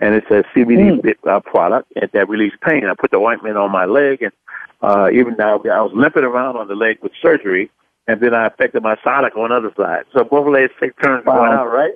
and 0.00 0.14
it's 0.16 0.30
a 0.30 0.42
CBD 0.54 1.00
mm. 1.00 1.14
uh, 1.24 1.38
product 1.38 1.92
that 1.94 2.28
relieves 2.28 2.56
pain. 2.66 2.84
I 2.84 2.94
put 2.98 3.12
the 3.12 3.18
ointment 3.18 3.56
on 3.56 3.70
my 3.70 3.84
leg 3.84 4.22
and 4.22 4.32
uh, 4.82 5.08
even 5.12 5.36
now, 5.36 5.56
I 5.56 5.80
was 5.80 5.92
limping 5.94 6.24
around 6.24 6.56
on 6.56 6.68
the 6.68 6.74
leg 6.74 6.98
with 7.02 7.12
surgery, 7.20 7.70
and 8.06 8.20
then 8.20 8.34
I 8.34 8.46
affected 8.46 8.82
my 8.82 8.96
sonic 9.02 9.36
on 9.36 9.50
the 9.50 9.56
other 9.56 9.72
side. 9.76 10.04
So 10.12 10.24
both 10.24 10.48
legs 10.48 10.72
take 10.80 11.00
turns 11.02 11.24
wow. 11.24 11.36
going 11.36 11.52
out, 11.52 11.72
right? 11.72 11.94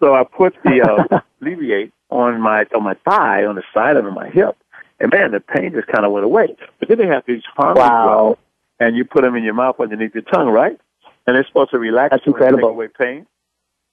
So 0.00 0.14
I 0.14 0.24
put 0.24 0.54
the 0.64 0.82
uh, 1.12 1.20
Alleviate 1.42 1.92
on 2.10 2.40
my 2.40 2.66
on 2.74 2.82
my 2.82 2.94
thigh, 3.08 3.44
on 3.44 3.56
the 3.56 3.62
side 3.72 3.96
of 3.96 4.04
my 4.12 4.28
hip, 4.30 4.56
and 5.00 5.12
man, 5.12 5.32
the 5.32 5.40
pain 5.40 5.72
just 5.72 5.88
kind 5.88 6.04
of 6.04 6.12
went 6.12 6.24
away. 6.24 6.56
But 6.78 6.88
then 6.88 6.98
they 6.98 7.06
have 7.06 7.24
these 7.26 7.42
harmony 7.54 7.80
wow. 7.80 8.38
and 8.80 8.96
you 8.96 9.04
put 9.04 9.22
them 9.22 9.36
in 9.36 9.44
your 9.44 9.54
mouth 9.54 9.76
underneath 9.80 10.14
your 10.14 10.22
tongue, 10.22 10.48
right? 10.48 10.78
And 11.26 11.36
they're 11.36 11.46
supposed 11.46 11.70
to 11.70 11.78
relax 11.78 12.12
That's 12.12 12.26
you 12.26 12.32
incredible. 12.32 12.68
and 12.68 12.90
take 12.90 12.98
away 12.98 13.14
pain. 13.16 13.26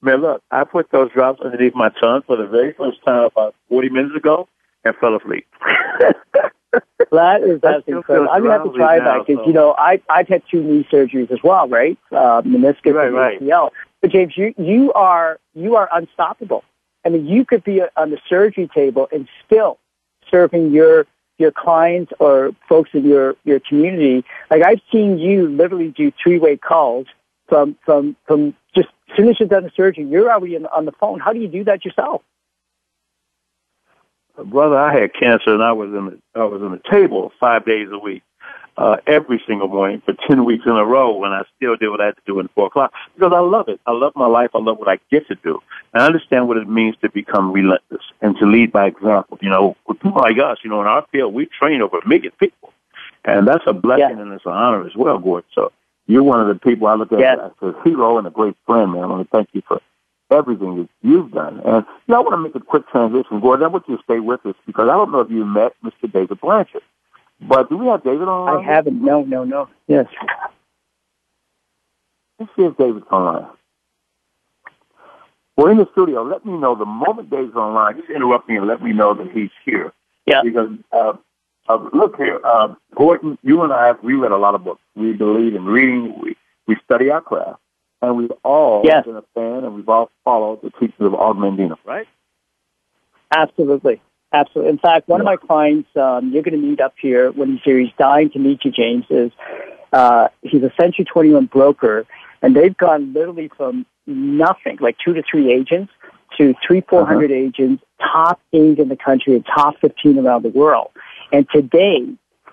Man, 0.00 0.20
look, 0.20 0.42
I 0.50 0.64
put 0.64 0.90
those 0.90 1.12
drops 1.12 1.40
underneath 1.40 1.74
my 1.74 1.90
tongue 2.00 2.22
for 2.26 2.36
the 2.36 2.46
very 2.46 2.72
first 2.72 2.98
time 3.04 3.24
about 3.24 3.54
40 3.68 3.88
minutes 3.90 4.16
ago 4.16 4.48
and 4.84 4.94
fell 4.96 5.16
asleep. 5.16 5.46
that 7.12 7.42
is 7.42 7.60
that's 7.60 7.86
incredible. 7.86 8.30
I'm 8.30 8.42
gonna 8.42 8.54
have 8.54 8.64
to 8.64 8.72
try 8.72 8.98
that 8.98 9.26
because 9.26 9.42
so. 9.42 9.46
you 9.46 9.52
know 9.52 9.74
I 9.76 10.00
I've 10.08 10.28
had 10.28 10.42
two 10.50 10.62
knee 10.62 10.86
surgeries 10.90 11.30
as 11.30 11.42
well, 11.42 11.68
right? 11.68 11.98
Uh, 12.10 12.42
meniscus 12.42 12.94
right, 12.94 13.08
and 13.08 13.16
right. 13.16 13.40
ACL. 13.40 13.70
But 14.00 14.10
James, 14.10 14.36
you 14.36 14.54
you 14.56 14.92
are 14.92 15.38
you 15.54 15.76
are 15.76 15.88
unstoppable. 15.92 16.64
I 17.04 17.10
mean, 17.10 17.26
you 17.26 17.44
could 17.44 17.64
be 17.64 17.82
on 17.96 18.10
the 18.10 18.18
surgery 18.28 18.68
table 18.72 19.08
and 19.12 19.28
still 19.44 19.78
serving 20.30 20.70
your 20.70 21.06
your 21.38 21.50
clients 21.50 22.12
or 22.18 22.52
folks 22.68 22.90
in 22.94 23.04
your 23.04 23.36
your 23.44 23.60
community. 23.60 24.24
Like 24.50 24.64
I've 24.64 24.80
seen 24.90 25.18
you 25.18 25.48
literally 25.48 25.88
do 25.88 26.12
three 26.22 26.38
way 26.38 26.56
calls 26.56 27.06
from 27.48 27.76
from 27.84 28.16
from 28.26 28.54
just 28.74 28.88
as 29.10 29.16
soon 29.16 29.28
as 29.28 29.38
you're 29.38 29.48
done 29.48 29.64
the 29.64 29.72
surgery, 29.76 30.04
you're 30.04 30.32
already 30.32 30.56
on 30.56 30.84
the 30.84 30.92
phone. 30.92 31.20
How 31.20 31.32
do 31.32 31.40
you 31.40 31.48
do 31.48 31.64
that 31.64 31.84
yourself? 31.84 32.22
Brother, 34.44 34.78
I 34.78 34.92
had 34.94 35.14
cancer 35.14 35.54
and 35.54 35.62
I 35.62 35.72
was 35.72 35.88
in 35.90 36.06
the, 36.06 36.40
I 36.40 36.44
was 36.44 36.62
on 36.62 36.72
the 36.72 36.82
table 36.90 37.32
five 37.38 37.64
days 37.64 37.88
a 37.90 37.98
week, 37.98 38.22
uh, 38.76 38.96
every 39.06 39.42
single 39.46 39.68
morning 39.68 40.02
for 40.04 40.14
10 40.28 40.44
weeks 40.44 40.64
in 40.66 40.72
a 40.72 40.84
row 40.84 41.24
and 41.24 41.34
I 41.34 41.42
still 41.56 41.76
did 41.76 41.90
what 41.90 42.00
I 42.00 42.06
had 42.06 42.16
to 42.16 42.22
do 42.26 42.40
in 42.40 42.48
four 42.48 42.66
o'clock 42.66 42.92
because 43.14 43.32
I 43.34 43.40
love 43.40 43.68
it. 43.68 43.80
I 43.86 43.92
love 43.92 44.12
my 44.16 44.26
life. 44.26 44.50
I 44.54 44.58
love 44.58 44.78
what 44.78 44.88
I 44.88 44.98
get 45.10 45.26
to 45.28 45.34
do. 45.36 45.60
And 45.92 46.02
I 46.02 46.06
understand 46.06 46.48
what 46.48 46.56
it 46.56 46.68
means 46.68 46.96
to 47.02 47.10
become 47.10 47.52
relentless 47.52 48.02
and 48.20 48.36
to 48.38 48.46
lead 48.46 48.72
by 48.72 48.86
example. 48.86 49.38
You 49.42 49.50
know, 49.50 49.76
with 49.86 50.00
people 50.00 50.20
like 50.22 50.38
us, 50.38 50.58
you 50.64 50.70
know, 50.70 50.80
in 50.80 50.86
our 50.86 51.06
field, 51.12 51.34
we 51.34 51.46
train 51.46 51.82
over 51.82 51.98
a 51.98 52.08
million 52.08 52.32
people. 52.38 52.72
And 53.24 53.46
that's 53.46 53.64
a 53.66 53.72
blessing 53.72 54.16
yeah. 54.16 54.22
and 54.22 54.32
it's 54.32 54.46
an 54.46 54.52
honor 54.52 54.86
as 54.86 54.96
well, 54.96 55.18
Gordon. 55.18 55.48
So 55.54 55.70
you're 56.06 56.22
one 56.22 56.40
of 56.40 56.48
the 56.48 56.56
people 56.56 56.88
I 56.88 56.94
look 56.94 57.12
at 57.12 57.20
Yes. 57.20 57.38
as 57.40 57.52
a 57.62 57.82
hero 57.84 58.18
and 58.18 58.26
a 58.26 58.30
great 58.30 58.56
friend, 58.66 58.92
man. 58.92 59.02
I 59.02 59.06
want 59.06 59.30
to 59.30 59.36
thank 59.36 59.50
you 59.52 59.62
for 59.68 59.80
everything 60.32 60.76
that 60.76 60.88
you've 61.02 61.30
done. 61.32 61.60
And 61.64 61.84
you 62.06 62.14
know, 62.14 62.16
I 62.16 62.20
want 62.20 62.32
to 62.32 62.38
make 62.38 62.54
a 62.54 62.60
quick 62.60 62.88
transition. 62.88 63.40
Gordon, 63.40 63.64
I 63.64 63.68
want 63.68 63.88
you 63.88 63.96
to 63.96 64.02
stay 64.02 64.20
with 64.20 64.44
us 64.46 64.54
because 64.66 64.88
I 64.88 64.94
don't 64.96 65.12
know 65.12 65.20
if 65.20 65.30
you 65.30 65.44
met 65.44 65.72
Mr. 65.84 66.12
David 66.12 66.40
Blanchard. 66.40 66.82
But 67.40 67.68
do 67.68 67.76
we 67.76 67.86
have 67.86 68.04
David 68.04 68.28
on? 68.28 68.60
I 68.60 68.62
haven't. 68.62 69.02
No, 69.02 69.22
no, 69.22 69.44
no. 69.44 69.68
Yes. 69.88 70.06
Let's 72.38 72.52
see 72.56 72.62
if 72.62 72.76
David's 72.76 73.06
online. 73.10 73.48
We're 75.56 75.70
in 75.70 75.78
the 75.78 75.88
studio. 75.92 76.22
Let 76.22 76.46
me 76.46 76.52
know 76.52 76.74
the 76.74 76.86
moment 76.86 77.30
David's 77.30 77.54
online. 77.54 77.96
Just 77.96 78.10
interrupt 78.10 78.48
me 78.48 78.56
and 78.56 78.66
let 78.66 78.82
me 78.82 78.92
know 78.92 79.14
that 79.14 79.30
he's 79.32 79.50
here. 79.64 79.92
Yeah. 80.26 80.42
Because 80.42 80.70
uh, 80.92 81.14
uh, 81.68 81.88
look 81.92 82.16
here, 82.16 82.40
uh, 82.44 82.74
Gordon, 82.94 83.38
you 83.42 83.62
and 83.62 83.72
I, 83.72 83.92
we 84.02 84.14
read 84.14 84.32
a 84.32 84.36
lot 84.36 84.54
of 84.54 84.64
books. 84.64 84.80
We 84.94 85.12
believe 85.12 85.54
in 85.54 85.64
reading. 85.64 86.18
We 86.20 86.36
we 86.66 86.76
study 86.84 87.10
our 87.10 87.20
craft, 87.20 87.60
and 88.02 88.16
we've 88.16 88.32
all 88.44 88.82
Yes. 88.84 89.06
been 89.06 89.16
a 89.16 89.22
fan, 89.34 89.64
and 89.64 89.74
we've 89.74 89.88
all 89.88 90.10
followed 90.24 90.60
the 90.62 90.70
teachings 90.70 90.94
of 91.00 91.14
Og 91.14 91.36
Mandino, 91.36 91.76
right? 91.84 92.06
Absolutely. 93.34 94.00
Absolutely. 94.32 94.70
In 94.70 94.78
fact, 94.78 95.08
one 95.08 95.20
of 95.20 95.24
my 95.24 95.36
clients 95.36 95.88
um, 95.96 96.30
you're 96.32 96.42
going 96.42 96.58
to 96.60 96.66
meet 96.66 96.80
up 96.80 96.94
here 97.00 97.30
when 97.32 97.52
he's 97.52 97.60
here, 97.64 97.78
he's 97.78 97.92
dying 97.98 98.30
to 98.30 98.38
meet 98.38 98.64
you, 98.64 98.70
James, 98.70 99.04
is 99.10 99.30
uh, 99.92 100.28
he's 100.42 100.62
a 100.62 100.72
Century 100.80 101.04
21 101.04 101.46
broker, 101.46 102.06
and 102.40 102.56
they've 102.56 102.76
gone 102.76 103.12
literally 103.12 103.50
from 103.56 103.86
nothing, 104.06 104.78
like 104.80 104.96
two 105.04 105.12
to 105.14 105.22
three 105.22 105.52
agents, 105.52 105.92
to 106.38 106.54
three, 106.66 106.80
four 106.80 107.04
hundred 107.06 107.30
agents, 107.30 107.84
top 108.00 108.40
eight 108.54 108.78
in 108.78 108.88
the 108.88 108.96
country 108.96 109.34
and 109.34 109.44
top 109.44 109.78
15 109.80 110.18
around 110.18 110.42
the 110.42 110.48
world. 110.48 110.90
And 111.30 111.46
today, 111.50 112.06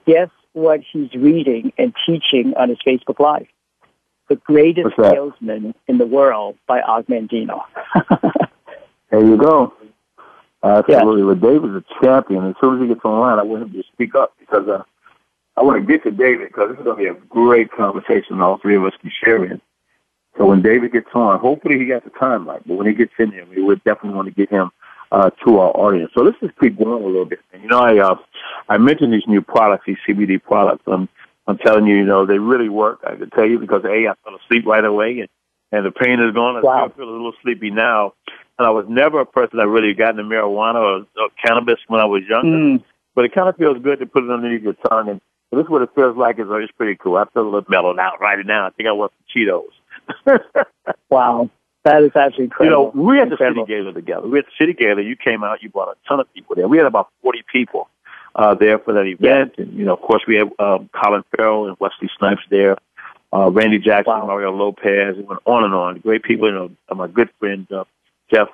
guess 0.05 0.29
what 0.53 0.81
he's 0.91 1.13
reading 1.15 1.71
and 1.77 1.93
teaching 2.05 2.53
on 2.57 2.69
his 2.69 2.77
Facebook 2.85 3.19
Live? 3.19 3.47
The 4.29 4.35
greatest 4.35 4.95
salesman 4.95 5.73
in 5.87 5.97
the 5.97 6.05
world 6.05 6.57
by 6.67 6.81
Og 6.81 7.07
Mandino. 7.07 7.63
There 9.11 9.25
you 9.25 9.37
go. 9.37 9.73
Absolutely. 10.63 11.23
Well, 11.23 11.35
David's 11.35 11.73
a 11.73 12.03
champion. 12.03 12.45
As 12.45 12.55
soon 12.61 12.75
as 12.75 12.81
he 12.81 12.93
gets 12.93 13.03
online, 13.03 13.39
I 13.39 13.43
want 13.43 13.63
him 13.63 13.73
to 13.73 13.83
speak 13.91 14.13
up 14.13 14.33
because 14.39 14.67
uh, 14.67 14.83
I 15.57 15.63
want 15.63 15.81
to 15.81 15.91
get 15.91 16.03
to 16.03 16.11
David 16.11 16.49
because 16.49 16.69
this 16.69 16.77
is 16.77 16.83
going 16.83 16.97
to 16.97 17.03
be 17.03 17.09
a 17.09 17.21
great 17.27 17.71
conversation 17.71 18.41
all 18.41 18.59
three 18.59 18.75
of 18.75 18.83
us 18.83 18.93
can 19.01 19.11
share 19.23 19.43
in. 19.45 19.61
So 20.37 20.45
when 20.45 20.61
David 20.61 20.91
gets 20.91 21.09
on, 21.13 21.39
hopefully 21.39 21.79
he 21.79 21.85
got 21.85 22.03
the 22.03 22.11
time 22.11 22.47
right, 22.47 22.61
but 22.65 22.77
when 22.77 22.87
he 22.87 22.93
gets 22.93 23.13
in 23.19 23.31
there, 23.31 23.45
we 23.45 23.61
would 23.61 23.83
definitely 23.83 24.15
want 24.15 24.27
to 24.27 24.33
get 24.33 24.49
him 24.49 24.69
uh, 25.11 25.31
to 25.45 25.57
our 25.57 25.71
audience. 25.71 26.11
So 26.15 26.23
let's 26.23 26.39
just 26.39 26.57
keep 26.59 26.77
going 26.77 27.03
a 27.03 27.07
little 27.07 27.25
bit. 27.25 27.39
And, 27.51 27.63
you 27.63 27.67
know, 27.67 27.79
I 27.79 27.97
uh, 27.97 28.15
I 28.69 28.77
mentioned 28.77 29.11
these 29.11 29.27
new 29.27 29.41
products, 29.41 29.85
these 29.87 29.97
CBD 30.07 30.41
products. 30.41 30.83
I'm 30.87 31.09
I'm 31.49 31.57
telling 31.57 31.87
you, 31.87 31.95
you 31.97 32.05
know, 32.05 32.25
they 32.25 32.37
really 32.37 32.69
work. 32.69 32.99
I 33.05 33.15
can 33.15 33.29
tell 33.31 33.45
you 33.45 33.57
because 33.59 33.83
a 33.83 33.89
I 33.89 34.13
fell 34.23 34.35
asleep 34.45 34.65
right 34.67 34.85
away, 34.85 35.19
and 35.21 35.29
and 35.71 35.85
the 35.85 35.91
pain 35.91 36.19
is 36.19 36.33
gone. 36.33 36.57
I 36.57 36.61
Wow. 36.61 36.85
still 36.87 37.05
feel 37.05 37.09
a 37.09 37.11
little 37.11 37.33
sleepy 37.41 37.69
now. 37.71 38.13
And 38.57 38.67
I 38.67 38.71
was 38.71 38.85
never 38.89 39.19
a 39.21 39.25
person 39.25 39.57
that 39.59 39.67
really 39.67 39.93
got 39.93 40.11
into 40.11 40.23
marijuana 40.23 40.75
or, 40.75 41.05
or 41.21 41.29
cannabis 41.43 41.79
when 41.87 42.01
I 42.01 42.05
was 42.05 42.23
younger, 42.27 42.57
Mm. 42.57 42.83
but 43.15 43.25
it 43.25 43.33
kind 43.33 43.47
of 43.49 43.55
feels 43.55 43.77
good 43.81 43.99
to 43.99 44.05
put 44.05 44.23
it 44.23 44.29
underneath 44.31 44.63
your 44.63 44.73
tongue. 44.89 45.09
And 45.09 45.21
this 45.51 45.63
is 45.63 45.69
what 45.69 45.81
it 45.81 45.89
feels 45.95 46.17
like. 46.17 46.39
Is 46.39 46.47
it's 46.49 46.71
pretty 46.73 46.95
cool. 46.95 47.17
I 47.17 47.25
feel 47.33 47.43
a 47.43 47.45
little 47.45 47.65
mellowed 47.69 47.99
out 47.99 48.19
right 48.19 48.43
now. 48.45 48.67
I 48.67 48.69
think 48.71 48.87
I 48.89 48.91
want 48.91 49.11
some 49.17 49.25
Cheetos. 49.33 50.41
Wow. 51.09 51.49
That 51.85 52.03
is 52.03 52.11
actually 52.15 52.45
absolutely 52.45 52.65
You 52.65 52.71
know, 52.71 52.91
we 52.93 53.17
had 53.17 53.29
the 53.29 53.33
Incredible. 53.33 53.65
City 53.65 53.73
Gala 53.81 53.93
together. 53.93 54.27
We 54.27 54.37
had 54.39 54.45
the 54.45 54.51
City 54.59 54.73
Gala. 54.73 55.01
You 55.01 55.15
came 55.15 55.43
out. 55.43 55.63
You 55.63 55.69
brought 55.69 55.89
a 55.89 55.95
ton 56.07 56.19
of 56.19 56.31
people 56.33 56.55
there. 56.55 56.67
We 56.67 56.77
had 56.77 56.85
about 56.85 57.09
40 57.23 57.43
people 57.51 57.89
uh, 58.35 58.53
there 58.55 58.79
for 58.79 58.93
that 58.93 59.05
event. 59.05 59.53
And, 59.57 59.73
you 59.73 59.85
know, 59.85 59.93
of 59.93 60.01
course, 60.01 60.23
we 60.27 60.35
had 60.35 60.49
um, 60.59 60.89
Colin 60.93 61.23
Farrell 61.35 61.67
and 61.67 61.77
Wesley 61.79 62.09
Snipes 62.17 62.41
there. 62.49 62.77
Uh, 63.31 63.51
Randy 63.51 63.77
Jackson, 63.79 64.11
Wow. 64.13 64.25
Mario 64.25 64.51
Lopez, 64.51 65.17
it 65.17 65.27
went 65.27 65.41
on 65.45 65.63
and 65.63 65.73
on. 65.73 65.99
Great 65.99 66.23
people. 66.23 66.47
You 66.47 66.53
know, 66.55 66.71
uh, 66.89 66.95
my 66.95 67.07
good 67.07 67.29
friend 67.39 67.71
uh, 67.71 67.83
Jeff 68.33 68.47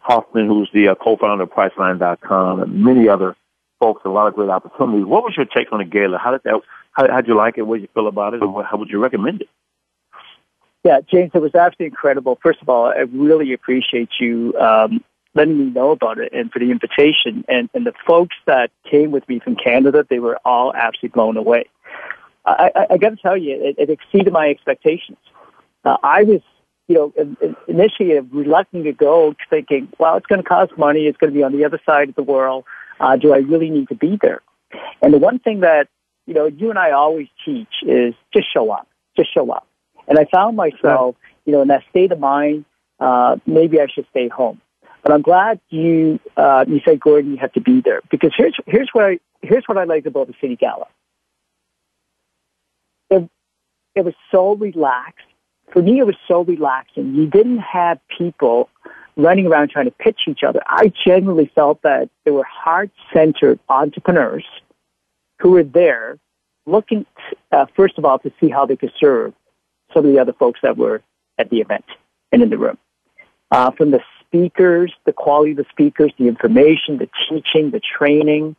Hoffman, 0.00 0.46
who's 0.46 0.70
the 0.72 0.88
uh, 0.88 0.94
co-founder 0.94 1.44
of 1.44 1.50
Priceline.com, 1.50 2.62
and 2.62 2.82
many 2.82 3.08
other 3.08 3.36
folks. 3.80 4.02
A 4.04 4.08
lot 4.08 4.26
of 4.26 4.34
great 4.34 4.48
opportunities. 4.48 5.04
What 5.04 5.24
was 5.24 5.34
your 5.36 5.44
take 5.46 5.72
on 5.72 5.78
the 5.80 5.84
gala? 5.84 6.18
How 6.18 6.30
did 6.32 6.42
that? 6.44 6.60
How 6.92 7.10
how'd 7.10 7.26
you 7.28 7.36
like 7.36 7.58
it? 7.58 7.62
What 7.62 7.76
did 7.76 7.82
you 7.82 7.88
feel 7.92 8.06
about 8.06 8.32
it? 8.34 8.40
And 8.42 8.54
what- 8.54 8.64
how 8.66 8.76
would 8.78 8.88
you 8.88 8.98
recommend 8.98 9.42
it? 9.42 9.48
Yeah, 10.84 11.00
James, 11.10 11.30
it 11.34 11.40
was 11.40 11.54
absolutely 11.54 11.86
incredible. 11.86 12.38
First 12.42 12.60
of 12.60 12.68
all, 12.68 12.86
I 12.86 13.00
really 13.12 13.52
appreciate 13.54 14.10
you 14.20 14.54
um, 14.60 15.02
letting 15.34 15.58
me 15.58 15.64
know 15.66 15.90
about 15.90 16.18
it 16.18 16.32
and 16.32 16.50
for 16.52 16.58
the 16.58 16.70
invitation. 16.70 17.44
And, 17.48 17.68
and 17.74 17.84
the 17.84 17.92
folks 18.06 18.36
that 18.46 18.70
came 18.88 19.10
with 19.10 19.28
me 19.28 19.40
from 19.40 19.56
Canada, 19.56 20.06
they 20.08 20.20
were 20.20 20.38
all 20.44 20.72
absolutely 20.74 21.10
blown 21.10 21.36
away. 21.36 21.64
I, 22.44 22.70
I, 22.74 22.86
I 22.90 22.96
got 22.98 23.10
to 23.10 23.16
tell 23.16 23.36
you, 23.36 23.54
it, 23.60 23.76
it 23.78 23.90
exceeded 23.90 24.32
my 24.32 24.48
expectations. 24.48 25.18
Uh, 25.84 25.96
I 26.02 26.22
was, 26.22 26.40
you 26.88 26.94
know, 26.94 27.12
in- 27.16 27.36
in- 27.40 27.56
initially 27.66 28.18
reluctant 28.20 28.84
to 28.84 28.92
go, 28.92 29.34
thinking, 29.50 29.88
well, 29.98 30.16
it's 30.16 30.26
going 30.26 30.42
to 30.42 30.48
cost 30.48 30.76
money. 30.78 31.06
It's 31.06 31.18
going 31.18 31.32
to 31.32 31.36
be 31.36 31.42
on 31.42 31.52
the 31.52 31.64
other 31.64 31.80
side 31.84 32.08
of 32.10 32.14
the 32.14 32.22
world. 32.22 32.64
Uh, 33.00 33.16
do 33.16 33.32
I 33.32 33.38
really 33.38 33.70
need 33.70 33.88
to 33.88 33.94
be 33.94 34.18
there? 34.20 34.42
And 35.02 35.12
the 35.12 35.18
one 35.18 35.38
thing 35.38 35.60
that, 35.60 35.88
you 36.26 36.34
know, 36.34 36.46
you 36.46 36.70
and 36.70 36.78
I 36.78 36.92
always 36.92 37.28
teach 37.44 37.68
is 37.82 38.14
just 38.32 38.52
show 38.52 38.70
up. 38.70 38.86
Just 39.16 39.32
show 39.32 39.50
up. 39.50 39.66
And 40.06 40.18
I 40.18 40.26
found 40.26 40.56
myself, 40.56 41.16
you 41.44 41.52
know, 41.52 41.62
in 41.62 41.68
that 41.68 41.82
state 41.90 42.12
of 42.12 42.20
mind, 42.20 42.64
uh, 43.00 43.36
maybe 43.46 43.80
I 43.80 43.86
should 43.92 44.06
stay 44.10 44.28
home. 44.28 44.60
But 45.04 45.12
I'm 45.12 45.22
glad 45.22 45.60
you 45.68 46.18
uh, 46.36 46.64
you 46.66 46.80
said, 46.82 46.98
Gordon, 46.98 47.32
you 47.32 47.36
have 47.36 47.52
to 47.52 47.60
be 47.60 47.82
there 47.82 48.00
because 48.10 48.32
here's 48.34 48.56
here's 48.66 48.88
what 48.94 49.04
I 49.04 49.20
here's 49.42 49.64
what 49.66 49.76
I 49.76 49.84
liked 49.84 50.06
about 50.06 50.28
the 50.28 50.34
City 50.40 50.56
Gala. 50.56 50.86
It 53.10 53.28
it 53.94 54.04
was 54.04 54.14
so 54.32 54.54
relaxed. 54.54 55.26
For 55.72 55.82
me, 55.82 55.98
it 55.98 56.06
was 56.06 56.16
so 56.26 56.42
relaxing. 56.42 57.14
You 57.14 57.26
didn't 57.26 57.58
have 57.58 57.98
people 58.16 58.70
running 59.16 59.46
around 59.46 59.70
trying 59.70 59.84
to 59.84 59.90
pitch 59.90 60.20
each 60.26 60.42
other. 60.42 60.60
I 60.66 60.90
genuinely 61.06 61.50
felt 61.54 61.82
that 61.82 62.08
there 62.24 62.32
were 62.32 62.44
heart 62.44 62.90
centered 63.12 63.60
entrepreneurs 63.68 64.44
who 65.38 65.50
were 65.50 65.62
there 65.62 66.18
looking, 66.66 67.04
uh, 67.52 67.66
first 67.76 67.98
of 67.98 68.06
all, 68.06 68.18
to 68.20 68.32
see 68.40 68.48
how 68.48 68.64
they 68.64 68.76
could 68.76 68.92
serve 68.98 69.34
some 69.92 70.06
of 70.06 70.12
the 70.12 70.18
other 70.18 70.32
folks 70.32 70.60
that 70.62 70.78
were 70.78 71.02
at 71.38 71.50
the 71.50 71.60
event 71.60 71.84
and 72.32 72.42
in 72.42 72.48
the 72.48 72.58
room. 72.58 72.78
Uh, 73.50 73.70
from 73.70 73.90
the 73.90 74.00
speakers, 74.34 74.92
the 75.04 75.12
quality 75.12 75.52
of 75.52 75.58
the 75.58 75.66
speakers, 75.70 76.12
the 76.18 76.26
information, 76.26 76.98
the 76.98 77.08
teaching, 77.28 77.70
the 77.70 77.80
training. 77.80 78.56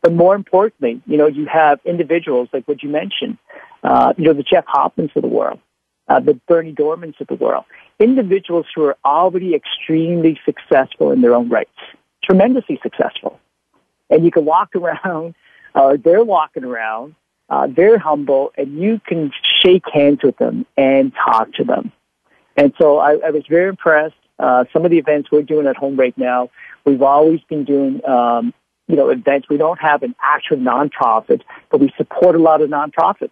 But 0.00 0.12
more 0.12 0.34
importantly, 0.34 1.00
you 1.06 1.16
know, 1.16 1.28
you 1.28 1.46
have 1.46 1.78
individuals 1.84 2.48
like 2.52 2.66
what 2.66 2.82
you 2.82 2.88
mentioned, 2.88 3.38
uh, 3.84 4.14
you 4.16 4.24
know, 4.24 4.32
the 4.32 4.42
Jeff 4.42 4.64
Hoffmans 4.66 5.14
of 5.14 5.22
the 5.22 5.28
world, 5.28 5.60
uh, 6.08 6.18
the 6.18 6.34
Bernie 6.48 6.72
Dohrmanns 6.72 7.20
of 7.20 7.28
the 7.28 7.36
world, 7.36 7.64
individuals 8.00 8.66
who 8.74 8.84
are 8.84 8.96
already 9.04 9.54
extremely 9.54 10.40
successful 10.44 11.12
in 11.12 11.20
their 11.20 11.34
own 11.34 11.48
rights, 11.48 11.70
tremendously 12.24 12.80
successful. 12.82 13.38
And 14.10 14.24
you 14.24 14.32
can 14.32 14.44
walk 14.44 14.74
around, 14.74 15.34
or 15.74 15.96
they're 15.96 16.24
walking 16.24 16.64
around, 16.64 17.14
uh, 17.48 17.68
they're 17.68 17.98
humble, 17.98 18.52
and 18.58 18.76
you 18.80 19.00
can 19.06 19.30
shake 19.62 19.84
hands 19.92 20.18
with 20.24 20.36
them 20.38 20.66
and 20.76 21.12
talk 21.14 21.52
to 21.54 21.64
them. 21.64 21.92
And 22.56 22.72
so 22.80 22.98
I, 22.98 23.12
I 23.24 23.30
was 23.30 23.44
very 23.48 23.68
impressed. 23.68 24.14
Uh, 24.42 24.64
some 24.72 24.84
of 24.84 24.90
the 24.90 24.98
events 24.98 25.30
we're 25.30 25.42
doing 25.42 25.68
at 25.68 25.76
home 25.76 25.96
right 25.96 26.16
now, 26.18 26.50
we've 26.84 27.00
always 27.00 27.40
been 27.48 27.64
doing, 27.64 28.04
um, 28.04 28.52
you 28.88 28.96
know, 28.96 29.08
events. 29.08 29.48
We 29.48 29.56
don't 29.56 29.80
have 29.80 30.02
an 30.02 30.16
actual 30.20 30.56
nonprofit, 30.56 31.42
but 31.70 31.80
we 31.80 31.92
support 31.96 32.34
a 32.34 32.40
lot 32.40 32.60
of 32.60 32.68
nonprofits. 32.68 33.30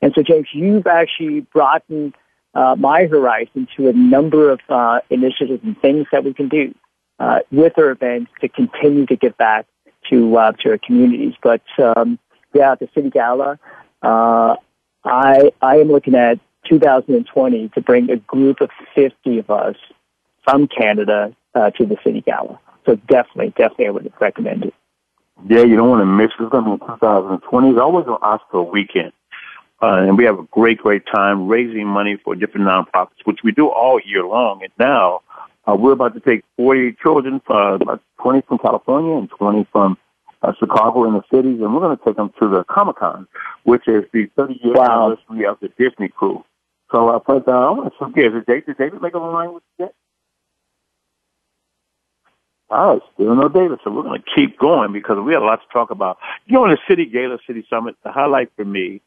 And 0.00 0.12
so, 0.14 0.22
James, 0.22 0.46
you've 0.52 0.86
actually 0.86 1.40
broadened 1.40 2.14
uh, 2.54 2.76
my 2.78 3.06
horizon 3.06 3.66
to 3.76 3.88
a 3.88 3.92
number 3.92 4.50
of 4.50 4.60
uh, 4.68 5.00
initiatives 5.10 5.64
and 5.64 5.76
things 5.80 6.06
that 6.12 6.22
we 6.22 6.32
can 6.32 6.48
do 6.48 6.72
uh, 7.18 7.40
with 7.50 7.76
our 7.76 7.90
events 7.90 8.30
to 8.40 8.48
continue 8.48 9.06
to 9.06 9.16
give 9.16 9.36
back 9.36 9.66
to 10.10 10.36
uh, 10.36 10.52
to 10.52 10.70
our 10.70 10.78
communities. 10.78 11.34
But 11.42 11.62
um, 11.82 12.18
yeah, 12.52 12.76
the 12.76 12.88
City 12.94 13.10
Gala, 13.10 13.58
uh, 14.02 14.54
I 15.04 15.50
I 15.60 15.78
am 15.78 15.88
looking 15.88 16.14
at 16.14 16.38
2020 16.68 17.70
to 17.70 17.80
bring 17.80 18.08
a 18.10 18.16
group 18.16 18.60
of 18.60 18.70
50 18.94 19.38
of 19.40 19.50
us 19.50 19.76
from 20.44 20.68
Canada 20.68 21.34
uh, 21.54 21.70
to 21.70 21.86
the 21.86 21.96
City 22.04 22.20
Gala. 22.20 22.58
So 22.86 22.96
definitely, 22.96 23.50
definitely, 23.56 23.86
I 23.86 23.90
would 23.90 24.12
recommend 24.20 24.64
it. 24.64 24.74
Yeah, 25.48 25.62
you 25.62 25.76
don't 25.76 25.88
want 25.88 26.02
to 26.02 26.06
miss. 26.06 26.30
It's 26.38 26.50
going 26.50 26.64
to 26.64 26.76
be 26.76 26.86
2020. 26.86 27.70
It's 27.70 27.78
always 27.80 28.06
on 28.06 28.18
Oscar 28.22 28.62
weekend. 28.62 29.12
Uh, 29.82 29.96
and 30.06 30.16
we 30.16 30.24
have 30.24 30.38
a 30.38 30.44
great, 30.44 30.78
great 30.78 31.02
time 31.06 31.48
raising 31.48 31.86
money 31.86 32.16
for 32.22 32.34
different 32.34 32.66
nonprofits, 32.66 33.24
which 33.24 33.40
we 33.42 33.52
do 33.52 33.68
all 33.68 34.00
year 34.04 34.24
long. 34.24 34.62
And 34.62 34.72
now 34.78 35.22
uh, 35.66 35.76
we're 35.76 35.92
about 35.92 36.14
to 36.14 36.20
take 36.20 36.44
40 36.56 36.96
children, 37.02 37.40
uh, 37.50 37.74
about 37.80 38.00
20 38.22 38.42
from 38.42 38.58
California 38.58 39.16
and 39.16 39.28
20 39.30 39.66
from 39.72 39.98
uh, 40.42 40.52
Chicago 40.58 41.04
and 41.04 41.14
the 41.16 41.22
cities, 41.34 41.60
and 41.60 41.74
we're 41.74 41.80
going 41.80 41.96
to 41.96 42.04
take 42.04 42.16
them 42.16 42.32
to 42.40 42.48
the 42.48 42.64
Comic 42.64 42.96
Con, 42.96 43.26
which 43.64 43.88
is 43.88 44.04
the 44.12 44.26
30 44.36 44.60
year 44.62 44.74
Wow. 44.74 45.06
anniversary 45.06 45.46
of 45.46 45.58
the 45.60 45.68
Disney 45.78 46.08
crew. 46.08 46.44
So 46.92 47.14
I 47.14 47.18
put, 47.18 47.48
uh, 47.48 47.52
I 47.52 47.70
want 47.70 47.92
to 47.92 47.98
forget, 47.98 48.26
is 48.34 48.44
David, 48.46 48.76
David 48.78 49.02
make 49.02 49.14
a 49.14 49.18
line 49.18 49.52
with 49.54 49.62
you 49.78 49.88
right, 52.70 53.02
still 53.14 53.34
no 53.34 53.48
David, 53.48 53.78
so 53.84 53.90
we're 53.90 54.02
going 54.02 54.20
to 54.20 54.30
keep 54.34 54.58
going 54.58 54.92
because 54.92 55.18
we 55.18 55.32
have 55.34 55.42
a 55.42 55.46
lot 55.46 55.60
to 55.60 55.72
talk 55.72 55.90
about. 55.90 56.18
You 56.46 56.54
know, 56.54 56.64
in 56.64 56.70
the 56.70 56.78
City 56.88 57.06
Gala 57.06 57.38
City 57.46 57.66
Summit, 57.68 57.96
the 58.04 58.10
highlight 58.10 58.50
for 58.56 58.64
me 58.64 59.00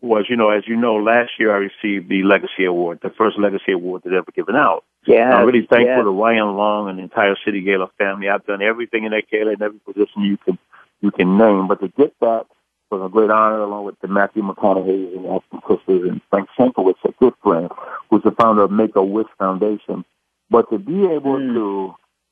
was, 0.00 0.26
you 0.28 0.36
know, 0.36 0.50
as 0.50 0.66
you 0.66 0.76
know, 0.76 0.96
last 0.96 1.30
year 1.38 1.54
I 1.54 1.58
received 1.58 2.08
the 2.08 2.22
Legacy 2.24 2.64
Award, 2.64 3.00
the 3.02 3.10
first 3.10 3.38
Legacy 3.38 3.72
Award 3.72 4.02
that 4.04 4.12
ever 4.12 4.30
given 4.34 4.56
out. 4.56 4.84
Yeah. 5.06 5.36
I'm 5.36 5.46
really 5.46 5.66
thankful 5.66 6.04
to 6.04 6.10
Ryan 6.10 6.56
Long 6.56 6.88
and 6.88 6.98
the 6.98 7.02
entire 7.02 7.36
City 7.44 7.60
Gala 7.60 7.88
family. 7.98 8.28
I've 8.28 8.44
done 8.46 8.62
everything 8.62 9.04
in 9.04 9.12
that 9.12 9.30
gala 9.30 9.52
in 9.52 9.62
every 9.62 9.78
position 9.80 10.22
you 10.22 10.36
can 10.38 10.58
you 11.00 11.10
can 11.10 11.36
name. 11.36 11.68
But 11.68 11.80
to 11.80 11.88
get 11.88 12.14
that 12.20 12.46
was 12.90 13.02
a 13.04 13.08
great 13.08 13.30
honor, 13.30 13.60
along 13.60 13.84
with 13.84 13.98
the 14.00 14.08
Matthew 14.08 14.42
McConaughey 14.42 15.16
and 15.16 15.26
Ashton 15.26 15.60
Kutcher 15.60 16.08
and 16.08 16.20
Frank 16.30 16.48
Shankwitz, 16.58 17.04
a 17.04 17.12
good 17.18 17.34
friend, 17.42 17.70
who's 18.10 18.22
the 18.22 18.32
founder 18.32 18.62
of 18.62 18.70
Make 18.70 18.96
a 18.96 19.04
Wish 19.04 19.26
Foundation. 19.38 20.04
But 20.50 20.70
to 20.70 20.78
be 20.78 21.06
able 21.06 21.38
mm. 21.38 21.54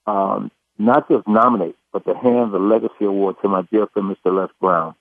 to 0.06 0.10
um, 0.10 0.50
not 0.80 1.08
just 1.08 1.26
nominate, 1.28 1.76
but 1.92 2.04
to 2.06 2.14
hand 2.14 2.52
the 2.52 2.58
Legacy 2.58 3.04
Award 3.04 3.36
to 3.42 3.48
my 3.48 3.62
dear 3.70 3.86
friend 3.88 4.14
Mr. 4.14 4.34
Les 4.34 4.50
Brown 4.60 4.94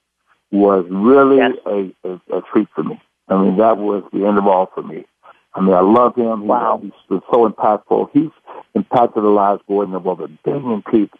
was 0.51 0.85
really 0.89 1.37
yes. 1.37 1.51
a, 1.65 2.07
a, 2.07 2.37
a 2.37 2.41
treat 2.51 2.67
for 2.73 2.83
me. 2.83 2.99
I 3.27 3.41
mean, 3.41 3.57
that 3.57 3.77
was 3.77 4.03
the 4.11 4.25
end 4.25 4.37
of 4.37 4.47
all 4.47 4.69
for 4.73 4.81
me. 4.81 5.05
I 5.53 5.61
mean, 5.61 5.73
I 5.73 5.81
love 5.81 6.15
him. 6.15 6.47
Wow. 6.47 6.79
He's 6.81 6.91
been 7.07 7.21
so 7.31 7.47
impactful. 7.47 8.09
He's 8.13 8.31
impacted 8.75 9.23
the 9.23 9.29
lives, 9.29 9.61
Gordon, 9.67 9.95
of 9.95 10.07
over 10.07 10.25
a 10.25 10.27
billion 10.43 10.83
people 10.83 11.19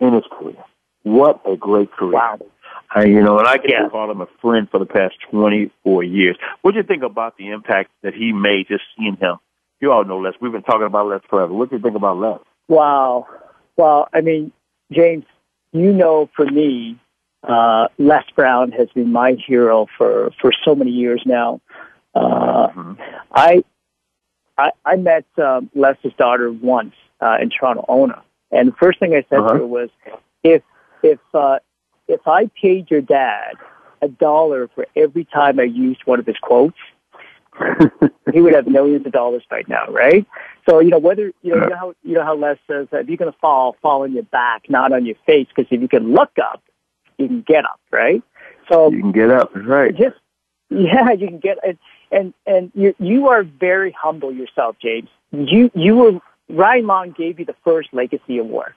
in 0.00 0.14
his 0.14 0.24
career. 0.30 0.62
What 1.02 1.40
a 1.46 1.56
great 1.56 1.90
career. 1.92 2.12
Wow. 2.12 2.38
I, 2.94 3.04
you 3.04 3.22
know, 3.22 3.38
and 3.38 3.46
I 3.46 3.56
get 3.56 3.70
yeah. 3.70 3.88
call 3.88 4.10
him 4.10 4.20
a 4.20 4.26
friend 4.40 4.68
for 4.70 4.78
the 4.78 4.86
past 4.86 5.14
24 5.30 6.02
years. 6.04 6.36
What 6.62 6.72
do 6.72 6.78
you 6.78 6.82
think 6.82 7.02
about 7.02 7.36
the 7.36 7.50
impact 7.50 7.90
that 8.02 8.14
he 8.14 8.32
made 8.32 8.66
just 8.68 8.82
seeing 8.96 9.16
him? 9.16 9.36
You 9.80 9.92
all 9.92 10.04
know 10.04 10.18
Les. 10.18 10.32
We've 10.40 10.52
been 10.52 10.62
talking 10.62 10.86
about 10.86 11.06
Les 11.06 11.20
forever. 11.28 11.52
What 11.52 11.70
do 11.70 11.76
you 11.76 11.82
think 11.82 11.96
about 11.96 12.18
Les? 12.18 12.38
Wow. 12.68 13.26
Well, 13.76 14.08
I 14.12 14.20
mean, 14.20 14.52
James, 14.92 15.24
you 15.72 15.92
know, 15.92 16.28
for 16.34 16.46
me, 16.46 16.98
uh, 17.42 17.88
Les 17.98 18.24
Brown 18.34 18.72
has 18.72 18.88
been 18.94 19.12
my 19.12 19.32
hero 19.32 19.86
for, 19.96 20.30
for 20.40 20.52
so 20.64 20.74
many 20.74 20.90
years 20.90 21.22
now. 21.24 21.60
Uh, 22.14 22.68
mm-hmm. 22.68 22.92
I, 23.32 23.62
I, 24.58 24.70
I 24.84 24.96
met 24.96 25.24
um, 25.38 25.70
Les's 25.74 26.12
daughter 26.18 26.52
once 26.52 26.94
uh, 27.20 27.38
in 27.40 27.50
Toronto, 27.50 27.84
Ona, 27.88 28.22
and 28.50 28.68
the 28.68 28.76
first 28.76 28.98
thing 28.98 29.14
I 29.14 29.24
said 29.30 29.38
uh-huh. 29.38 29.52
to 29.52 29.58
her 29.60 29.66
was, 29.66 29.90
if 30.42 30.62
if 31.02 31.18
uh, 31.32 31.60
if 32.08 32.26
I 32.26 32.50
paid 32.60 32.90
your 32.90 33.00
dad 33.00 33.54
a 34.02 34.08
dollar 34.08 34.68
for 34.74 34.86
every 34.96 35.24
time 35.24 35.60
I 35.60 35.64
used 35.64 36.00
one 36.04 36.18
of 36.18 36.26
his 36.26 36.36
quotes, 36.42 36.78
he 38.32 38.40
would 38.40 38.54
have 38.54 38.66
millions 38.66 39.04
of 39.06 39.12
dollars 39.12 39.42
right 39.50 39.68
now, 39.68 39.86
right? 39.88 40.26
So 40.68 40.80
you 40.80 40.90
know 40.90 40.98
whether 40.98 41.32
you 41.42 41.54
know, 41.54 41.62
you 41.62 41.68
know 41.70 41.76
how 41.76 41.94
you 42.02 42.14
know 42.14 42.24
how 42.24 42.36
Les 42.36 42.56
says 42.66 42.88
that 42.90 43.02
if 43.02 43.08
you're 43.08 43.16
going 43.16 43.32
to 43.32 43.38
fall, 43.38 43.76
fall 43.82 44.02
on 44.02 44.12
your 44.12 44.22
back, 44.24 44.68
not 44.68 44.92
on 44.92 45.04
your 45.04 45.16
face, 45.26 45.46
because 45.54 45.70
if 45.70 45.80
you 45.80 45.88
can 45.88 46.12
look 46.12 46.32
up, 46.42 46.62
you 47.18 47.26
can 47.26 47.42
get 47.42 47.64
up, 47.64 47.80
right? 47.90 48.22
So 48.70 48.90
you 48.90 49.00
can 49.00 49.12
get 49.12 49.30
up, 49.30 49.50
right? 49.54 49.94
Just 49.96 50.16
yeah, 50.70 51.10
you 51.10 51.26
can 51.26 51.38
get 51.38 51.58
and 51.64 51.78
and 52.12 52.34
and 52.46 52.70
you 52.74 52.94
you 52.98 53.28
are 53.28 53.42
very 53.42 53.92
humble 53.92 54.32
yourself, 54.32 54.76
James. 54.80 55.08
You 55.32 55.70
you 55.74 55.96
were 55.96 56.20
Ryan 56.48 56.86
Long 56.86 57.10
gave 57.10 57.38
you 57.38 57.44
the 57.44 57.56
first 57.64 57.88
legacy 57.92 58.38
award 58.38 58.74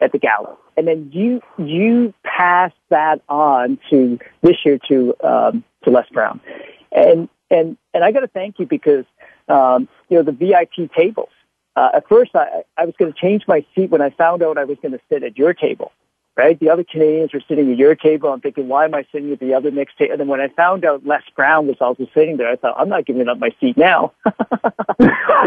at 0.00 0.12
the 0.12 0.18
gala, 0.18 0.56
and 0.76 0.86
then 0.86 1.10
you 1.12 1.40
you 1.58 2.14
passed 2.24 2.74
that 2.90 3.20
on 3.28 3.78
to 3.90 4.18
this 4.42 4.56
year 4.64 4.78
to 4.88 5.14
um, 5.24 5.64
to 5.84 5.90
Les 5.90 6.08
Brown, 6.10 6.40
and 6.92 7.28
and 7.52 7.76
and 7.94 8.02
I 8.02 8.10
got 8.10 8.20
to 8.20 8.28
thank 8.28 8.58
you 8.58 8.66
because 8.66 9.04
um, 9.48 9.88
you 10.08 10.16
know 10.16 10.24
the 10.24 10.32
VIP 10.32 10.92
tables. 10.92 11.30
Uh, 11.74 11.90
at 11.94 12.08
first, 12.08 12.32
I, 12.34 12.64
I 12.76 12.84
was 12.84 12.94
going 12.98 13.12
to 13.12 13.18
change 13.18 13.44
my 13.48 13.64
seat 13.74 13.90
when 13.90 14.02
I 14.02 14.10
found 14.10 14.42
out 14.42 14.58
I 14.58 14.64
was 14.64 14.76
going 14.82 14.92
to 14.92 15.00
sit 15.08 15.22
at 15.22 15.38
your 15.38 15.54
table 15.54 15.90
right? 16.36 16.58
The 16.58 16.70
other 16.70 16.84
Canadians 16.84 17.32
were 17.32 17.42
sitting 17.46 17.70
at 17.70 17.76
your 17.76 17.94
table. 17.94 18.30
I'm 18.30 18.40
thinking, 18.40 18.68
why 18.68 18.84
am 18.84 18.94
I 18.94 19.04
sitting 19.12 19.32
at 19.32 19.40
the 19.40 19.54
other 19.54 19.70
next 19.70 19.98
table? 19.98 20.12
And 20.12 20.20
then 20.20 20.28
when 20.28 20.40
I 20.40 20.48
found 20.48 20.84
out 20.84 21.04
Les 21.06 21.22
Brown 21.36 21.66
was 21.66 21.76
also 21.80 22.06
sitting 22.14 22.36
there, 22.36 22.48
I 22.48 22.56
thought, 22.56 22.74
I'm 22.78 22.88
not 22.88 23.06
giving 23.06 23.28
up 23.28 23.38
my 23.38 23.50
seat 23.60 23.76
now. 23.76 24.12
so 24.24 24.32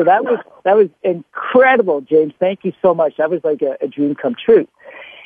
that 0.03 0.23
was 0.23 0.39
that 0.63 0.75
was 0.75 0.89
incredible, 1.03 2.01
James. 2.01 2.33
Thank 2.39 2.63
you 2.63 2.73
so 2.81 2.93
much. 2.93 3.17
That 3.17 3.29
was 3.29 3.41
like 3.43 3.61
a, 3.61 3.77
a 3.81 3.87
dream 3.87 4.15
come 4.15 4.35
true. 4.35 4.67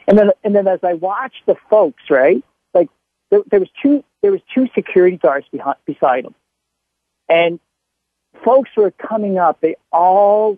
And 0.08 0.18
then 0.18 0.32
and 0.44 0.56
then 0.56 0.68
as 0.68 0.80
I 0.84 0.94
watched 0.94 1.46
the 1.46 1.56
folks, 1.70 2.04
right, 2.10 2.44
like 2.74 2.90
there, 3.30 3.42
there 3.52 3.60
was 3.60 3.70
two 3.82 4.04
there 4.22 4.32
was 4.32 4.42
two 4.54 4.68
security 4.74 5.18
guards 5.18 5.48
behind, 5.52 5.78
beside 5.86 6.26
them, 6.26 6.36
and 7.30 7.60
folks 8.44 8.70
who 8.76 8.82
were 8.82 8.92
coming 8.92 9.38
up. 9.38 9.62
They 9.62 9.76
all 9.92 10.58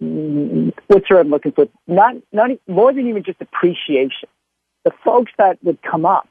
what's 0.00 1.08
the 1.08 1.18
I'm 1.18 1.28
looking 1.28 1.52
for? 1.52 1.68
Not, 1.86 2.16
not 2.32 2.50
more 2.66 2.92
than 2.92 3.06
even 3.08 3.22
just 3.22 3.40
appreciation. 3.40 4.28
The 4.84 4.92
folks 5.04 5.30
that 5.36 5.62
would 5.62 5.82
come 5.82 6.06
up 6.06 6.28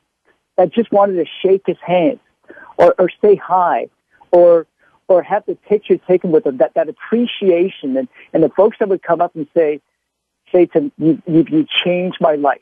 that 0.58 0.74
just 0.74 0.92
wanted 0.92 1.24
to 1.24 1.26
shake 1.42 1.64
his 1.68 1.78
hand 1.86 2.20
or, 2.78 2.96
or 2.98 3.10
say 3.22 3.36
hi 3.36 3.90
or 4.32 4.66
or 5.08 5.24
have 5.24 5.44
the 5.48 5.56
picture 5.56 5.98
taken 5.98 6.32
with 6.32 6.44
them, 6.44 6.58
that, 6.58 6.76
that 6.76 6.88
appreciation 6.88 7.98
and, 7.98 8.08
and 8.32 8.44
the 8.44 8.50
folks 8.50 8.78
that 8.80 8.88
would 8.90 9.02
come 9.02 9.22
up 9.22 9.36
and 9.36 9.48
say, 9.58 9.82
say 10.52 10.68
to 10.68 10.92
you, 11.00 11.20
you, 11.26 11.46
you 11.50 11.66
changed 11.84 12.18
my 12.22 12.36
life. 12.36 12.60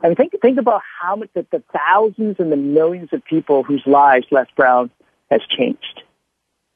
I 0.00 0.06
mean, 0.06 0.16
think, 0.16 0.34
think 0.40 0.58
about 0.58 0.82
how 1.00 1.16
much 1.16 1.30
the, 1.34 1.44
the 1.50 1.60
thousands 1.72 2.36
and 2.38 2.52
the 2.52 2.56
millions 2.56 3.08
of 3.12 3.24
people 3.24 3.64
whose 3.64 3.82
lives 3.84 4.26
Les 4.30 4.46
Brown 4.56 4.90
has 5.30 5.40
changed. 5.48 6.02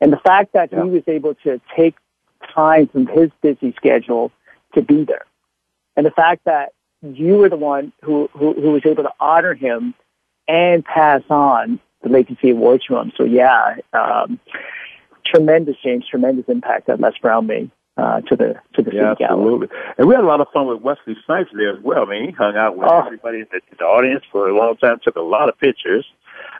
And 0.00 0.12
the 0.12 0.18
fact 0.18 0.52
that 0.52 0.72
yeah. 0.72 0.84
he 0.84 0.90
was 0.90 1.02
able 1.06 1.34
to 1.44 1.60
take 1.76 1.96
time 2.54 2.88
from 2.88 3.06
his 3.06 3.30
busy 3.42 3.72
schedule 3.76 4.30
to 4.74 4.82
be 4.82 5.04
there. 5.04 5.26
And 5.96 6.06
the 6.06 6.10
fact 6.10 6.44
that 6.44 6.72
you 7.02 7.34
were 7.36 7.48
the 7.48 7.56
one 7.56 7.92
who, 8.02 8.28
who, 8.32 8.54
who 8.54 8.70
was 8.72 8.82
able 8.84 9.02
to 9.04 9.12
honor 9.20 9.54
him 9.54 9.94
and 10.46 10.84
pass 10.84 11.22
on 11.28 11.80
the 12.02 12.08
Legacy 12.08 12.50
Award 12.50 12.82
to 12.88 12.96
him. 12.96 13.12
So 13.16 13.24
yeah, 13.24 13.76
um, 13.92 14.38
tremendous, 15.24 15.76
change, 15.78 16.06
tremendous 16.08 16.46
impact 16.48 16.86
that 16.86 17.00
Les 17.00 17.16
Brown 17.20 17.46
made. 17.46 17.70
Uh, 17.98 18.20
to 18.20 18.36
the 18.36 18.54
to 18.74 18.80
the 18.80 18.94
yeah, 18.94 19.14
absolutely. 19.20 19.66
And 19.96 20.06
we 20.06 20.14
had 20.14 20.22
a 20.22 20.26
lot 20.26 20.40
of 20.40 20.46
fun 20.52 20.68
with 20.68 20.80
Wesley 20.82 21.16
Snipes 21.26 21.50
there 21.52 21.76
as 21.76 21.82
well. 21.82 22.06
I 22.06 22.10
mean, 22.10 22.26
he 22.26 22.30
hung 22.30 22.56
out 22.56 22.76
with 22.76 22.88
oh. 22.88 23.00
everybody 23.00 23.40
in 23.40 23.48
the, 23.50 23.60
the 23.76 23.84
audience 23.84 24.22
for 24.30 24.48
a 24.48 24.56
long 24.56 24.76
time, 24.76 25.00
took 25.02 25.16
a 25.16 25.20
lot 25.20 25.48
of 25.48 25.58
pictures. 25.58 26.06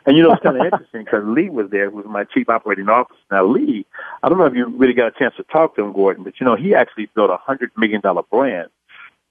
And 0.05 0.17
you 0.17 0.23
know, 0.23 0.33
it's 0.33 0.43
kind 0.43 0.57
of 0.57 0.65
interesting 0.73 1.05
because 1.05 1.23
Lee 1.25 1.49
was 1.49 1.69
there, 1.69 1.89
who 1.89 1.95
was 1.95 2.05
my 2.07 2.25
chief 2.25 2.49
operating 2.49 2.89
officer. 2.89 3.17
Now, 3.31 3.45
Lee, 3.45 3.85
I 4.21 4.27
don't 4.27 4.37
know 4.37 4.47
if 4.47 4.53
you 4.53 4.65
really 4.65 4.93
got 4.93 5.07
a 5.07 5.17
chance 5.17 5.33
to 5.37 5.43
talk 5.43 5.77
to 5.77 5.81
him, 5.81 5.93
Gordon, 5.93 6.25
but 6.25 6.41
you 6.41 6.45
know, 6.45 6.57
he 6.57 6.75
actually 6.75 7.09
built 7.15 7.29
a 7.29 7.37
hundred 7.37 7.71
million 7.77 8.01
dollar 8.01 8.23
brand 8.23 8.67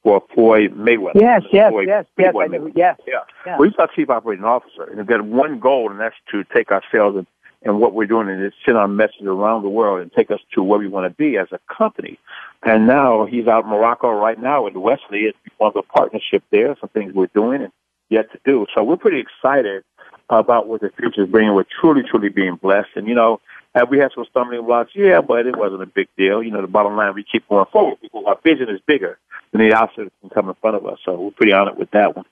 for 0.02 0.24
Floyd 0.34 0.72
Mayweather. 0.78 1.20
Yes, 1.20 1.42
yes, 1.52 1.70
Floyd 1.70 1.88
yes, 1.88 2.06
yes, 2.16 2.34
I 2.40 2.46
know, 2.46 2.72
yes, 2.74 2.98
yeah. 3.06 3.20
yeah. 3.44 3.58
Well, 3.58 3.68
he's 3.68 3.78
our 3.78 3.88
chief 3.94 4.08
operating 4.08 4.46
officer, 4.46 4.84
and 4.84 4.96
we've 4.96 5.06
got 5.06 5.22
one 5.22 5.58
goal, 5.58 5.90
and 5.90 6.00
that's 6.00 6.16
to 6.30 6.42
take 6.44 6.72
our 6.72 6.82
sales 6.90 7.16
and, 7.16 7.26
and 7.62 7.80
what 7.80 7.92
we're 7.92 8.06
doing, 8.06 8.28
and 8.28 8.52
send 8.64 8.78
our 8.78 8.88
message 8.88 9.22
around 9.22 9.62
the 9.62 9.68
world 9.68 10.00
and 10.00 10.12
take 10.12 10.30
us 10.30 10.40
to 10.52 10.62
where 10.62 10.78
we 10.78 10.88
want 10.88 11.10
to 11.10 11.16
be 11.16 11.36
as 11.36 11.48
a 11.50 11.58
company. 11.72 12.18
And 12.62 12.86
now 12.86 13.26
he's 13.26 13.48
out 13.48 13.64
in 13.64 13.70
Morocco 13.70 14.10
right 14.10 14.40
now 14.40 14.64
with 14.64 14.74
Wesley. 14.74 15.22
It's 15.22 15.38
one 15.58 15.68
of 15.68 15.74
the 15.74 15.82
partnership 15.82 16.44
there, 16.50 16.76
some 16.80 16.90
things 16.90 17.12
we're 17.14 17.26
doing 17.26 17.62
and 17.62 17.72
yet 18.10 18.30
to 18.32 18.38
do. 18.44 18.66
So 18.74 18.84
we're 18.84 18.96
pretty 18.96 19.20
excited 19.20 19.82
about 20.30 20.68
what 20.68 20.80
the 20.80 20.90
future 20.90 21.24
is 21.24 21.30
bringing. 21.30 21.54
We're 21.54 21.64
truly, 21.80 22.02
truly 22.08 22.28
being 22.28 22.56
blessed. 22.56 22.90
And, 22.96 23.08
you 23.08 23.14
know, 23.14 23.40
have 23.74 23.90
we 23.90 23.98
had 23.98 24.12
some 24.14 24.24
stumbling 24.30 24.64
blocks? 24.64 24.92
Yeah, 24.94 25.20
but 25.20 25.46
it 25.46 25.56
wasn't 25.56 25.82
a 25.82 25.86
big 25.86 26.08
deal. 26.16 26.42
You 26.42 26.50
know, 26.50 26.60
the 26.60 26.68
bottom 26.68 26.96
line, 26.96 27.14
we 27.14 27.24
keep 27.24 27.48
going 27.48 27.66
forward 27.72 27.98
because 28.00 28.24
our 28.26 28.38
vision 28.42 28.68
is 28.68 28.80
bigger 28.86 29.18
than 29.52 29.60
the 29.60 29.74
obstacles 29.74 30.10
that 30.10 30.20
can 30.20 30.30
come 30.30 30.48
in 30.48 30.54
front 30.56 30.76
of 30.76 30.86
us. 30.86 30.98
So 31.04 31.14
we're 31.18 31.30
pretty 31.32 31.52
honored 31.52 31.78
with 31.78 31.90
that 31.92 32.16
one. 32.16 32.26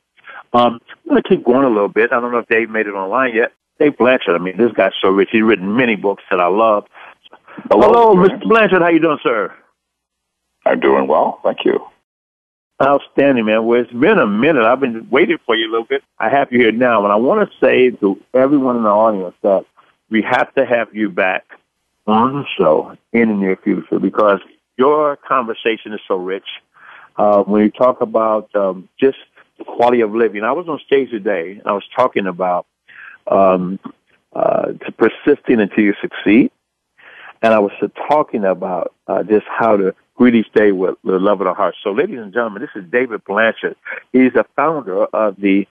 Um, 0.52 0.80
I'm 1.04 1.10
going 1.10 1.22
to 1.22 1.28
keep 1.28 1.44
going 1.44 1.64
a 1.64 1.68
little 1.68 1.88
bit. 1.88 2.12
I 2.12 2.20
don't 2.20 2.32
know 2.32 2.38
if 2.38 2.48
Dave 2.48 2.70
made 2.70 2.86
it 2.86 2.94
online 2.94 3.34
yet. 3.34 3.52
Dave 3.78 3.96
Blanchard, 3.98 4.34
I 4.34 4.38
mean, 4.38 4.56
this 4.56 4.72
guy's 4.72 4.92
so 5.02 5.10
rich. 5.10 5.28
He's 5.32 5.42
written 5.42 5.76
many 5.76 5.96
books 5.96 6.22
that 6.30 6.40
I 6.40 6.46
love. 6.46 6.86
Hello, 7.70 8.14
Hello 8.14 8.14
Mr. 8.14 8.42
Blanchard. 8.48 8.82
How 8.82 8.90
you 8.90 9.00
doing, 9.00 9.18
sir? 9.22 9.54
I'm 10.64 10.80
doing 10.80 11.06
well. 11.06 11.40
Thank 11.44 11.64
you. 11.64 11.80
Outstanding, 12.82 13.46
man. 13.46 13.64
Well, 13.64 13.80
it's 13.80 13.92
been 13.92 14.18
a 14.18 14.26
minute. 14.26 14.64
I've 14.64 14.80
been 14.80 15.08
waiting 15.10 15.38
for 15.46 15.56
you 15.56 15.68
a 15.68 15.70
little 15.70 15.86
bit. 15.86 16.02
I 16.18 16.28
have 16.28 16.52
you 16.52 16.58
here 16.58 16.72
now, 16.72 17.04
and 17.04 17.12
I 17.12 17.16
want 17.16 17.48
to 17.48 17.56
say 17.64 17.90
to 17.90 18.20
everyone 18.34 18.76
in 18.76 18.82
the 18.82 18.88
audience 18.88 19.34
that 19.42 19.64
we 20.11 20.22
have 20.22 20.55
to 20.55 20.66
have 20.66 20.94
you 20.94 21.09
back 21.09 21.44
on 22.07 22.34
the 22.34 22.44
show 22.59 22.96
in 23.12 23.28
the 23.28 23.34
near 23.34 23.57
future 23.57 23.98
because 23.98 24.40
your 24.76 25.16
conversation 25.16 25.92
is 25.92 26.01
so 26.07 26.16
rich. 26.16 26.46
Uh, 27.16 27.42
when 27.44 27.62
you 27.62 27.70
talk 27.70 28.03
about 28.03 28.55
um, 28.55 28.88
just 29.01 29.16
quality 29.66 30.03
of 30.03 30.14
living, 30.14 30.44
I 30.44 30.53
was 30.53 30.68
on 30.68 30.78
stage 30.86 31.11
today 31.11 31.53
and 31.53 31.66
I 31.66 31.72
was 31.72 31.84
talking 31.96 32.26
about 32.26 32.66
um, 33.29 33.79
uh, 34.35 34.72
to 34.72 34.93
persisting 34.93 35.61
until 35.61 35.85
you 35.85 35.95
succeed, 36.01 36.51
and 37.43 37.55
I 37.55 37.59
was 37.59 37.72
talking 38.09 38.45
about 38.45 38.95
uh, 39.07 39.22
just 39.22 39.47
how 39.49 39.77
to 39.77 39.95
each 40.35 40.51
day 40.55 40.72
with 40.72 40.97
the 41.05 41.18
love 41.18 41.41
of 41.41 41.47
the 41.47 41.55
heart. 41.55 41.74
So, 41.85 41.93
ladies 41.93 42.18
and 42.18 42.33
gentlemen, 42.33 42.62
this 42.62 42.83
is 42.83 42.91
David 42.91 43.22
Blanchard. 43.24 43.77
He's 44.12 44.33
the 44.33 44.45
founder 44.57 45.05
of 45.05 45.37
the 45.37 45.68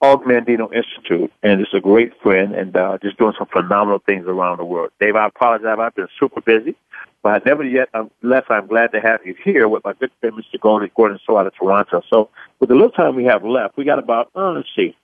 Og 0.00 0.24
Mandino 0.24 0.72
Institute, 0.74 1.30
and 1.42 1.60
is 1.60 1.68
a 1.72 1.80
great 1.80 2.12
friend 2.22 2.54
and 2.54 2.76
uh, 2.76 2.98
just 3.02 3.18
doing 3.18 3.34
some 3.38 3.46
phenomenal 3.46 4.00
things 4.04 4.26
around 4.26 4.58
the 4.58 4.64
world. 4.64 4.90
Dave, 5.00 5.14
I 5.14 5.26
apologize. 5.26 5.76
I've 5.78 5.94
been 5.94 6.08
super 6.18 6.40
busy, 6.40 6.74
but 7.22 7.46
never 7.46 7.62
yet, 7.62 7.88
unless 7.94 8.44
I'm 8.48 8.66
glad 8.66 8.92
to 8.92 9.00
have 9.00 9.20
you 9.24 9.36
here 9.44 9.68
with 9.68 9.84
my 9.84 9.92
good 9.92 10.10
friend, 10.20 10.34
Mr. 10.36 10.58
Gordon, 10.60 10.90
Gordon 10.96 11.20
So 11.24 11.38
out 11.38 11.46
of 11.46 11.54
Toronto. 11.54 12.02
So, 12.10 12.30
with 12.58 12.68
the 12.70 12.74
little 12.74 12.90
time 12.90 13.14
we 13.14 13.24
have 13.26 13.44
left, 13.44 13.76
we 13.76 13.84
got 13.84 14.00
about, 14.00 14.30
oh, 14.34 14.52
let's 14.52 14.68
see, 14.74 14.96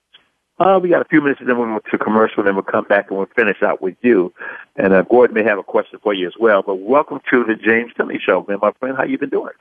Uh, 0.59 0.79
we 0.83 0.89
got 0.89 1.01
a 1.01 1.05
few 1.05 1.21
minutes, 1.21 1.41
and 1.41 1.49
then 1.49 1.57
we'll 1.57 1.69
go 1.69 1.81
to 1.91 1.99
commercial, 1.99 2.39
and 2.39 2.49
then 2.49 2.55
we'll 2.55 2.65
come 2.65 2.85
back 2.85 3.07
and 3.09 3.19
we'll 3.19 3.29
finish 3.37 3.63
out 3.63 3.81
with 3.81 3.97
you. 4.03 4.33
And 4.77 4.93
uh, 4.93 5.03
Gordon 5.03 5.35
may 5.35 5.45
have 5.45 5.59
a 5.59 5.63
question 5.63 6.01
for 6.03 6.13
you 6.13 6.27
as 6.27 6.35
well. 6.39 6.63
But 6.63 6.77
welcome 6.77 7.21
to 7.31 7.45
the 7.45 7.55
James 7.55 7.93
Dentley 7.97 8.21
Show, 8.21 8.45
man, 8.49 8.59
my 8.61 8.73
friend. 8.81 8.97
How 8.97 9.05
you 9.05 9.19
been 9.19 9.29
doing? 9.29 9.53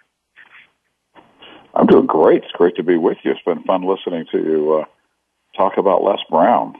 I'm 1.75 1.85
doing 1.85 2.07
great. 2.07 2.43
It's 2.43 2.51
great 2.53 2.75
to 2.77 2.83
be 2.83 2.97
with 2.97 3.17
you. 3.23 3.31
It's 3.31 3.41
been 3.45 3.61
fun 3.63 3.83
listening 3.83 4.25
to 4.31 4.39
you 4.39 4.73
uh, 4.73 4.85
talk 5.55 5.77
about 5.77 6.03
Les 6.03 6.17
Brown. 6.31 6.75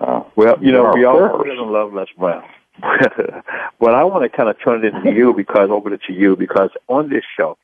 Uh, 0.00 0.24
well, 0.34 0.56
you 0.60 0.72
know, 0.72 0.92
we 0.92 1.04
all 1.04 1.72
love 1.72 1.92
Les 1.92 2.08
Brown. 2.18 2.42
but 3.80 3.94
I 3.94 4.02
want 4.04 4.24
to 4.30 4.36
kind 4.36 4.48
of 4.48 4.56
turn 4.64 4.84
it 4.84 4.94
into 4.94 5.12
you 5.12 5.32
because 5.32 5.70
over 5.70 5.96
to 5.96 6.12
you 6.12 6.36
because 6.36 6.70
on 6.88 7.08
this 7.08 7.24
show, 7.36 7.56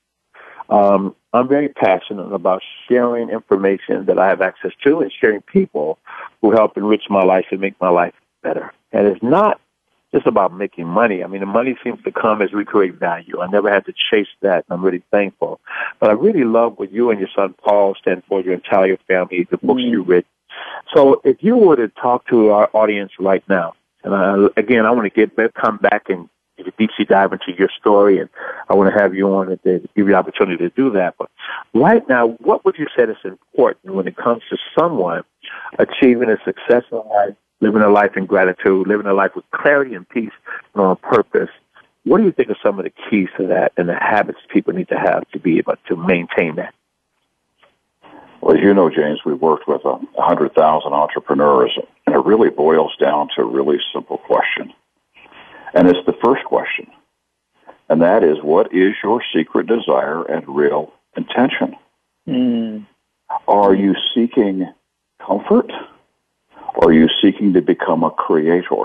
um, 0.69 1.15
I'm 1.33 1.49
very 1.49 1.69
passionate 1.69 2.33
about 2.33 2.63
sharing 2.89 3.29
information 3.29 4.07
that 4.07 4.19
I 4.19 4.29
have 4.29 4.41
access 4.41 4.73
to 4.85 5.01
and 5.01 5.13
sharing 5.13 5.43
people 5.43 5.99
who 6.41 6.53
help 6.53 6.77
enrich 6.77 7.05
my 7.11 7.23
life 7.23 7.47
and 7.51 7.61
make 7.61 7.79
my 7.81 7.91
life 7.91 8.15
better. 8.43 8.73
And 8.93 9.07
it's 9.07 9.23
not 9.23 9.61
just 10.15 10.27
about 10.27 10.55
making 10.55 10.87
money. 10.87 11.25
I 11.25 11.27
mean, 11.27 11.41
the 11.41 11.47
money 11.47 11.77
seems 11.83 12.01
to 12.05 12.13
come 12.13 12.41
as 12.41 12.53
we 12.53 12.65
create 12.65 12.95
value. 12.95 13.41
I 13.41 13.49
never 13.49 13.69
had 13.69 13.85
to 13.87 13.93
chase 14.11 14.29
that, 14.43 14.65
and 14.69 14.79
I'm 14.79 14.85
really 14.85 15.03
thankful. 15.11 15.61
But 15.99 16.11
I 16.11 16.13
really 16.13 16.45
love 16.45 16.79
what 16.79 16.93
you 16.93 17.11
and 17.11 17.19
your 17.19 17.29
son 17.35 17.55
Paul 17.65 17.97
stand 17.97 18.23
for, 18.29 18.41
your 18.41 18.55
entire 18.55 18.97
family, 19.09 19.49
the 19.51 19.59
books 19.59 19.81
mm-hmm. 19.81 19.91
you 19.91 20.03
read. 20.05 20.25
So 20.95 21.21
if 21.25 21.39
you 21.41 21.57
were 21.57 21.75
to 21.77 21.89
talk 21.89 22.29
to 22.29 22.51
our 22.51 22.71
audience 22.73 23.11
right 23.19 23.43
now, 23.49 23.75
and 24.05 24.15
I, 24.15 24.37
again, 24.57 24.87
I 24.87 24.93
want 24.93 25.13
to 25.13 25.27
get 25.27 25.55
come 25.55 25.79
back 25.79 26.09
and 26.09 26.29
a 26.59 26.71
deep 26.79 26.91
sea 26.97 27.05
dive 27.05 27.33
into 27.33 27.53
your 27.59 27.69
story, 27.79 28.19
and 28.19 28.29
I 28.69 28.75
want 28.75 28.93
to 28.93 29.01
have 29.01 29.15
you 29.15 29.29
on 29.35 29.51
and 29.51 29.61
give 29.63 29.89
you 29.95 30.07
the 30.07 30.15
opportunity 30.15 30.59
to 30.59 30.71
do 30.71 30.91
that. 30.93 31.15
But 31.19 31.31
right 31.75 32.07
now, 32.09 32.29
what 32.41 32.65
would 32.65 32.77
you 32.79 32.87
say 32.97 33.05
is 33.05 33.17
important 33.25 33.95
when 33.95 34.07
it 34.07 34.17
comes 34.17 34.43
to 34.51 34.57
someone 34.79 35.23
achieving 35.79 36.31
a 36.31 36.37
successful 36.45 37.09
life, 37.11 37.37
living 37.61 37.83
a 37.83 37.89
life 37.89 38.17
in 38.17 38.27
gratitude, 38.27 38.87
living 38.87 39.07
a 39.07 39.15
life 39.15 39.33
with 39.35 39.45
clarity 39.51 39.95
and 39.95 40.09
peace 40.09 40.33
and 40.75 40.83
on 40.83 40.97
purpose? 40.97 41.51
What 42.05 42.19
do 42.19 42.25
you 42.25 42.33
think 42.33 42.51
are 42.51 42.57
some 42.63 42.79
of 42.79 42.85
the 42.85 42.93
keys 43.11 43.29
to 43.39 43.47
that 43.49 43.73
and 43.77 43.89
the 43.89 43.95
habits 43.95 44.39
people 44.53 44.75
need 44.75 44.89
to 44.89 44.99
have 44.99 45.29
to 45.31 45.39
be 45.39 45.59
able 45.59 45.75
to 45.89 45.97
maintain 45.97 46.57
that? 46.57 46.75
Well, 48.41 48.57
as 48.57 48.63
you 48.63 48.75
know, 48.75 48.91
James, 48.91 49.21
we've 49.25 49.41
worked 49.41 49.67
with 49.67 49.83
a 49.87 49.95
100,000 49.95 50.93
entrepreneurs, 50.93 51.79
and 52.07 52.15
it 52.15 52.25
really 52.27 52.51
boils 52.51 52.95
down 53.01 53.29
to 53.35 53.43
a 53.43 53.47
really 53.47 53.79
simple 53.93 54.19
question 54.19 54.75
and 55.75 55.89
it's 55.89 56.07
the 56.07 56.17
first 56.25 56.45
question. 56.45 56.87
And 57.89 58.01
that 58.01 58.25
is, 58.25 58.39
what 58.43 58.73
is 58.73 58.95
your 59.03 59.23
secret 59.35 59.67
desire 59.67 60.23
and 60.23 60.45
real 60.49 60.93
intention? 61.17 61.77
Mm. 62.27 62.87
Are 63.47 63.75
you 63.75 63.95
seeking 64.15 64.73
comfort? 65.25 65.71
Or 66.77 66.89
are 66.89 66.93
you 66.93 67.09
seeking 67.21 67.53
to 67.53 67.61
become 67.61 68.03
a 68.05 68.11
creator? 68.11 68.85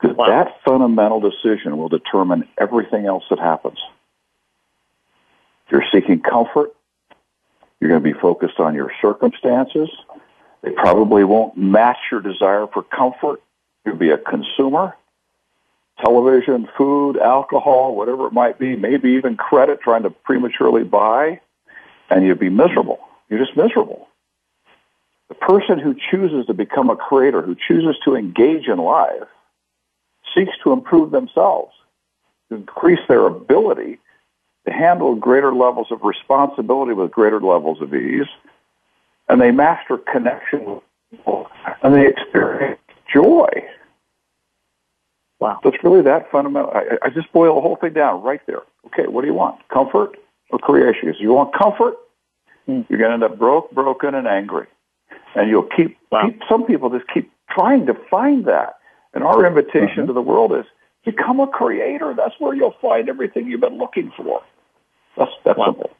Because 0.00 0.16
wow. 0.16 0.26
that 0.28 0.56
fundamental 0.64 1.20
decision 1.20 1.76
will 1.78 1.88
determine 1.88 2.48
everything 2.58 3.06
else 3.06 3.24
that 3.30 3.38
happens. 3.38 3.78
If 5.66 5.72
you're 5.72 5.84
seeking 5.92 6.20
comfort, 6.20 6.74
you're 7.80 7.90
going 7.90 8.02
to 8.02 8.12
be 8.12 8.18
focused 8.18 8.60
on 8.60 8.74
your 8.74 8.92
circumstances. 9.02 9.88
They 10.62 10.70
probably 10.70 11.24
won't 11.24 11.56
match 11.56 11.98
your 12.10 12.20
desire 12.20 12.66
for 12.72 12.82
comfort. 12.82 13.42
You'll 13.84 13.96
be 13.96 14.10
a 14.10 14.18
consumer 14.18 14.94
television, 16.04 16.68
food, 16.76 17.16
alcohol, 17.18 17.96
whatever 17.96 18.26
it 18.26 18.32
might 18.32 18.58
be, 18.58 18.76
maybe 18.76 19.10
even 19.10 19.36
credit 19.36 19.80
trying 19.80 20.02
to 20.02 20.10
prematurely 20.10 20.84
buy, 20.84 21.40
and 22.10 22.24
you'd 22.24 22.38
be 22.38 22.50
miserable. 22.50 22.98
You're 23.28 23.44
just 23.44 23.56
miserable. 23.56 24.08
The 25.28 25.34
person 25.34 25.78
who 25.78 25.94
chooses 26.10 26.46
to 26.46 26.54
become 26.54 26.90
a 26.90 26.96
creator, 26.96 27.40
who 27.40 27.56
chooses 27.56 27.96
to 28.04 28.14
engage 28.14 28.68
in 28.68 28.78
life, 28.78 29.28
seeks 30.34 30.52
to 30.62 30.72
improve 30.72 31.10
themselves, 31.10 31.72
to 32.50 32.56
increase 32.56 33.00
their 33.08 33.26
ability 33.26 33.98
to 34.66 34.72
handle 34.72 35.14
greater 35.14 35.54
levels 35.54 35.88
of 35.90 36.02
responsibility 36.02 36.92
with 36.92 37.10
greater 37.10 37.40
levels 37.40 37.80
of 37.80 37.94
ease, 37.94 38.26
and 39.28 39.40
they 39.40 39.50
master 39.50 39.98
connection 39.98 40.64
with 40.64 40.82
people, 41.10 41.48
and 41.82 41.94
they 41.94 42.06
experience 42.06 42.80
joy 43.12 43.48
Wow. 45.44 45.60
So 45.62 45.68
it's 45.68 45.84
really 45.84 46.00
that 46.00 46.30
fundamental. 46.30 46.70
I, 46.70 46.96
I 47.02 47.10
just 47.10 47.30
boil 47.30 47.56
the 47.56 47.60
whole 47.60 47.76
thing 47.76 47.92
down 47.92 48.22
right 48.22 48.40
there. 48.46 48.62
Okay, 48.86 49.06
what 49.06 49.20
do 49.20 49.26
you 49.26 49.34
want? 49.34 49.60
Comfort 49.68 50.16
or 50.48 50.58
creation? 50.58 51.10
If 51.10 51.16
you 51.20 51.34
want 51.34 51.54
comfort, 51.54 51.96
mm. 52.66 52.86
you're 52.88 52.98
going 52.98 53.10
to 53.10 53.14
end 53.14 53.24
up 53.24 53.38
broke, 53.38 53.70
broken, 53.72 54.14
and 54.14 54.26
angry. 54.26 54.66
And 55.34 55.50
you'll 55.50 55.68
keep, 55.76 55.98
wow. 56.10 56.24
keep, 56.24 56.40
some 56.48 56.64
people 56.64 56.88
just 56.88 57.04
keep 57.12 57.30
trying 57.50 57.84
to 57.84 57.94
find 58.10 58.46
that. 58.46 58.76
And 59.12 59.22
our 59.22 59.44
invitation 59.46 59.88
mm-hmm. 59.88 60.06
to 60.06 60.12
the 60.14 60.22
world 60.22 60.52
is 60.54 60.64
become 61.04 61.40
a 61.40 61.46
creator. 61.46 62.14
That's 62.16 62.34
where 62.38 62.54
you'll 62.54 62.76
find 62.80 63.10
everything 63.10 63.46
you've 63.46 63.60
been 63.60 63.76
looking 63.76 64.12
for. 64.16 64.40
That's, 65.18 65.30
that's 65.44 65.58
wow. 65.58 65.66
simple. 65.66 65.90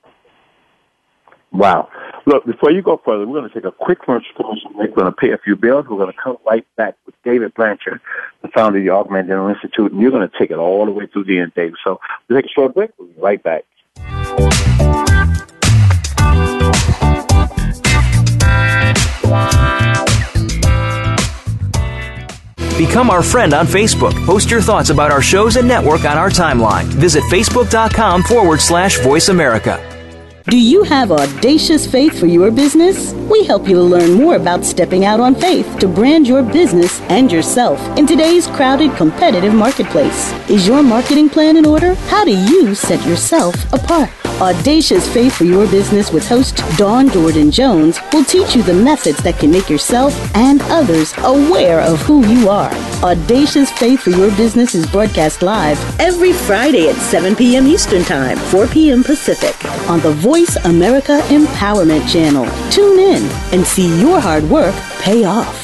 Wow. 1.55 1.89
Look, 2.27 2.47
before 2.47 2.73
you 2.73 2.83
go 2.83 3.01
further, 3.05 3.27
we're 3.27 3.39
going 3.39 3.49
to 3.49 3.55
take 3.55 3.65
a 3.65 3.71
quick 3.71 4.03
commercial 4.03 4.33
break. 4.77 4.91
We're 4.91 5.05
going 5.05 5.07
to 5.07 5.13
pay 5.13 5.31
a 5.33 5.39
few 5.39 5.57
bills. 5.57 5.87
We're 5.89 5.99
going 5.99 6.13
to 6.13 6.19
come 6.23 6.37
right 6.47 6.67
back 6.77 6.97
with 7.07 7.15
David 7.23 7.55
Blanchard, 7.55 8.01
the 8.43 8.49
founder 8.49 8.79
of 8.79 8.85
the 8.85 8.91
Og 8.91 9.09
Mandino 9.09 9.55
Institute, 9.55 9.93
and 9.93 10.01
you're 10.01 10.11
going 10.11 10.29
to 10.29 10.39
take 10.39 10.51
it 10.51 10.59
all 10.59 10.85
the 10.85 10.91
way 10.91 11.07
through 11.07 11.25
the 11.25 11.39
end, 11.39 11.53
David. 11.55 11.77
So 11.85 12.01
we'll 12.29 12.41
take 12.41 12.51
a 12.51 12.53
short 12.53 12.75
break. 12.75 12.91
We'll 12.99 13.09
be 13.09 13.21
right 13.21 13.43
back. 13.43 13.65
Become 22.77 23.11
our 23.11 23.23
friend 23.23 23.55
on 23.55 23.67
Facebook. 23.67 24.27
Post 24.27 24.51
your 24.51 24.61
thoughts 24.61 24.91
about 24.91 25.13
our 25.13 25.23
shows 25.23 25.55
and 25.57 25.69
network 25.69 26.05
on 26.05 26.19
our 26.19 26.31
timeline. 26.31 26.85
Visit 26.85 27.23
facebook.com 27.25 28.25
forward 28.25 28.61
slash 28.61 28.99
voice 28.99 29.29
America. 29.29 29.94
Do 30.51 30.59
you 30.59 30.83
have 30.83 31.11
audacious 31.11 31.91
faith 31.91 32.21
for 32.21 32.27
your 32.27 32.51
business? 32.51 33.15
We 33.15 33.45
help 33.45 33.67
you 33.67 33.81
learn 33.81 34.13
more 34.13 34.37
about 34.37 34.63
stepping 34.63 35.07
out 35.07 35.19
on 35.19 35.35
faith 35.35 35.79
to 35.79 35.89
brand 35.89 36.29
your 36.29 36.43
business 36.43 37.01
and 37.09 37.33
yourself 37.33 37.81
in 37.97 38.07
today's 38.07 38.47
crowded, 38.49 38.95
competitive 38.95 39.55
marketplace. 39.55 40.35
Is 40.51 40.67
your 40.67 40.83
marketing 40.83 41.31
plan 41.31 41.57
in 41.57 41.65
order? 41.65 41.95
How 42.13 42.27
do 42.27 42.37
you 42.37 42.75
set 42.75 43.07
yourself 43.07 43.55
apart? 43.73 44.11
Audacious 44.41 45.09
Faith 45.15 45.33
for 45.33 45.45
Your 45.45 45.67
Business 45.71 46.13
with 46.13 46.29
host 46.29 46.57
Dawn 46.77 47.09
Jordan 47.09 47.53
Jones 47.53 48.01
will 48.13 48.25
teach 48.25 48.57
you 48.57 48.65
the 48.65 48.75
methods 48.75 49.23
that 49.23 49.39
can 49.39 49.51
make 49.53 49.71
yourself 49.71 50.13
and 50.35 50.61
others 50.63 51.15
aware 51.19 51.81
of 51.81 52.01
who 52.03 52.27
you 52.27 52.49
are. 52.51 52.73
Audacious 53.05 53.71
Faith 53.71 54.01
for 54.01 54.11
Your 54.11 54.35
Business 54.37 54.75
is 54.75 54.91
broadcast 54.91 55.41
live 55.41 55.79
every 56.01 56.33
Friday 56.33 56.89
at 56.89 56.97
7 56.97 57.37
p.m. 57.37 57.69
Eastern 57.69 58.03
Time, 58.03 58.37
4 58.37 58.67
p.m. 58.67 59.05
Pacific 59.05 59.55
on 59.89 60.01
the 60.01 60.11
Voice 60.11 60.34
America 60.65 61.21
Empowerment 61.29 62.11
Channel. 62.11 62.45
Tune 62.69 62.99
in 62.99 63.23
and 63.53 63.65
see 63.65 64.01
your 64.01 64.19
hard 64.19 64.43
work 64.43 64.75
pay 65.01 65.23
off. 65.25 65.64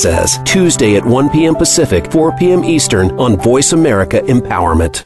says, 0.01 0.39
Tuesday 0.45 0.95
at 0.95 1.05
1 1.05 1.29
p.m. 1.29 1.55
Pacific, 1.55 2.11
4 2.11 2.37
p.m. 2.37 2.63
Eastern 2.63 3.11
on 3.19 3.37
Voice 3.37 3.73
America 3.73 4.19
Empowerment. 4.21 5.05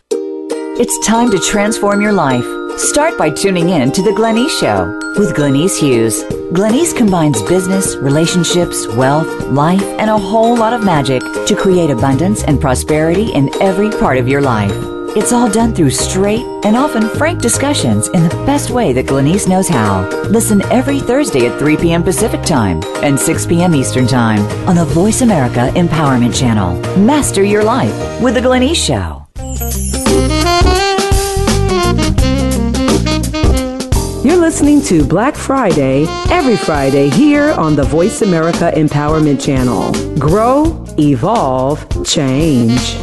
It's 0.77 1.05
time 1.05 1.31
to 1.31 1.39
transform 1.39 2.01
your 2.01 2.13
life. 2.13 2.45
Start 2.77 3.17
by 3.17 3.29
tuning 3.29 3.69
in 3.69 3.91
to 3.91 4.01
The 4.01 4.11
Glenyce 4.11 4.59
Show 4.59 4.85
with 5.17 5.35
Glenyce 5.35 5.79
Hughes. 5.79 6.23
Glenyce 6.51 6.95
combines 6.95 7.41
business, 7.43 7.95
relationships, 7.95 8.87
wealth, 8.87 9.27
life, 9.47 9.83
and 9.99 10.09
a 10.09 10.17
whole 10.17 10.55
lot 10.55 10.73
of 10.73 10.83
magic 10.83 11.21
to 11.21 11.55
create 11.55 11.89
abundance 11.89 12.43
and 12.43 12.59
prosperity 12.59 13.33
in 13.33 13.49
every 13.61 13.89
part 13.89 14.17
of 14.17 14.27
your 14.27 14.41
life. 14.41 14.94
It's 15.17 15.31
all 15.31 15.49
done 15.49 15.73
through 15.73 15.91
straight 15.91 16.43
and 16.65 16.75
often 16.75 17.07
frank 17.07 17.41
discussions 17.41 18.09
in 18.09 18.23
the 18.23 18.35
best 18.45 18.69
way 18.69 18.91
that 18.91 19.05
Glenyce 19.05 19.47
knows 19.47 19.69
how. 19.69 20.09
Listen 20.23 20.61
every 20.63 20.99
Thursday 20.99 21.47
at 21.47 21.57
3 21.57 21.77
p.m. 21.77 22.03
Pacific 22.03 22.43
Time 22.43 22.81
and 23.01 23.17
6 23.17 23.45
p.m. 23.45 23.73
Eastern 23.73 24.07
Time 24.07 24.41
on 24.67 24.75
the 24.75 24.83
Voice 24.83 25.21
America 25.21 25.71
Empowerment 25.75 26.37
Channel. 26.37 26.77
Master 26.97 27.45
your 27.45 27.63
life 27.63 27.93
with 28.21 28.33
The 28.33 28.41
Glenyce 28.41 28.75
Show. 28.75 29.25
You're 34.21 34.41
listening 34.41 34.81
to 34.81 35.05
Black 35.05 35.37
Friday 35.37 36.07
every 36.29 36.57
Friday 36.57 37.09
here 37.09 37.51
on 37.53 37.77
the 37.77 37.83
Voice 37.83 38.21
America 38.21 38.69
Empowerment 38.75 39.41
Channel. 39.41 39.93
Grow, 40.19 40.85
evolve, 40.99 41.87
change. 42.05 42.97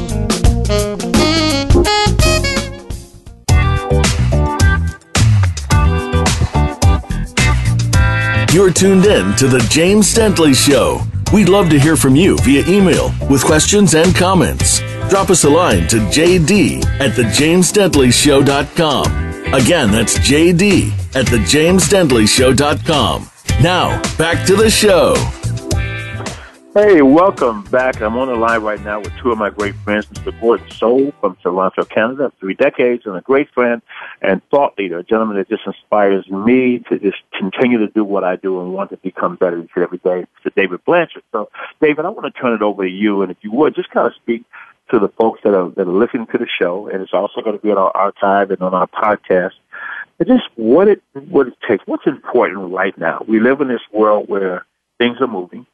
You're 8.52 8.70
tuned 8.70 9.06
in 9.06 9.34
to 9.36 9.48
The 9.48 9.66
James 9.70 10.14
Dentley 10.14 10.54
Show. 10.54 11.00
We'd 11.32 11.48
love 11.48 11.70
to 11.70 11.80
hear 11.80 11.96
from 11.96 12.14
you 12.14 12.36
via 12.42 12.62
email 12.66 13.10
with 13.30 13.42
questions 13.42 13.94
and 13.94 14.14
comments. 14.14 14.80
Drop 15.08 15.30
us 15.30 15.44
a 15.44 15.48
line 15.48 15.88
to 15.88 15.96
jd 16.10 16.84
at 17.00 17.12
thejamesdentleyshow.com. 17.12 19.54
Again, 19.54 19.90
that's 19.90 20.18
jd 20.18 20.92
at 21.16 21.24
thejamesdentleyshow.com. 21.24 23.30
Now, 23.62 24.02
back 24.18 24.46
to 24.46 24.54
the 24.54 24.68
show. 24.70 25.14
Hey, 26.74 27.02
welcome 27.02 27.64
back. 27.64 28.00
I'm 28.00 28.16
on 28.16 28.28
the 28.28 28.34
line 28.34 28.62
right 28.62 28.82
now 28.82 28.98
with 28.98 29.12
two 29.18 29.30
of 29.30 29.36
my 29.36 29.50
great 29.50 29.74
friends, 29.74 30.06
Mr. 30.06 30.32
Gordon 30.40 30.70
So 30.70 31.12
from 31.20 31.36
Toronto, 31.42 31.84
Canada, 31.84 32.32
three 32.40 32.54
decades, 32.54 33.04
and 33.04 33.14
a 33.14 33.20
great 33.20 33.50
friend 33.50 33.82
and 34.22 34.40
thought 34.48 34.78
leader, 34.78 35.00
a 35.00 35.04
gentleman 35.04 35.36
that 35.36 35.50
just 35.50 35.66
inspires 35.66 36.26
me 36.30 36.78
to 36.88 36.98
just 36.98 37.18
continue 37.38 37.76
to 37.76 37.88
do 37.88 38.04
what 38.04 38.24
I 38.24 38.36
do 38.36 38.58
and 38.62 38.72
want 38.72 38.88
to 38.88 38.96
become 38.96 39.36
better 39.36 39.58
each 39.58 39.68
and 39.74 39.84
every 39.84 39.98
day. 39.98 40.24
Mr. 40.42 40.54
David 40.56 40.82
Blanchard. 40.86 41.22
So, 41.30 41.50
David, 41.82 42.06
I 42.06 42.08
want 42.08 42.34
to 42.34 42.40
turn 42.40 42.54
it 42.54 42.62
over 42.62 42.84
to 42.84 42.90
you, 42.90 43.20
and 43.20 43.30
if 43.30 43.36
you 43.42 43.52
would, 43.52 43.74
just 43.74 43.90
kind 43.90 44.06
of 44.06 44.14
speak 44.14 44.42
to 44.92 44.98
the 44.98 45.10
folks 45.10 45.40
that 45.44 45.52
are, 45.52 45.68
that 45.72 45.86
are 45.86 45.92
listening 45.92 46.26
to 46.28 46.38
the 46.38 46.48
show, 46.58 46.88
and 46.88 47.02
it's 47.02 47.12
also 47.12 47.42
going 47.42 47.54
to 47.54 47.62
be 47.62 47.70
on 47.70 47.76
our 47.76 47.94
archive 47.94 48.50
and 48.50 48.62
on 48.62 48.72
our 48.72 48.86
podcast. 48.86 49.52
And 50.18 50.26
just 50.26 50.48
what 50.54 50.88
it 50.88 51.02
what 51.28 51.48
it 51.48 51.54
takes, 51.68 51.86
what's 51.86 52.06
important 52.06 52.72
right 52.72 52.96
now. 52.96 53.22
We 53.28 53.40
live 53.40 53.60
in 53.60 53.68
this 53.68 53.82
world 53.92 54.30
where 54.30 54.64
things 54.98 55.20
are 55.20 55.26
moving 55.26 55.66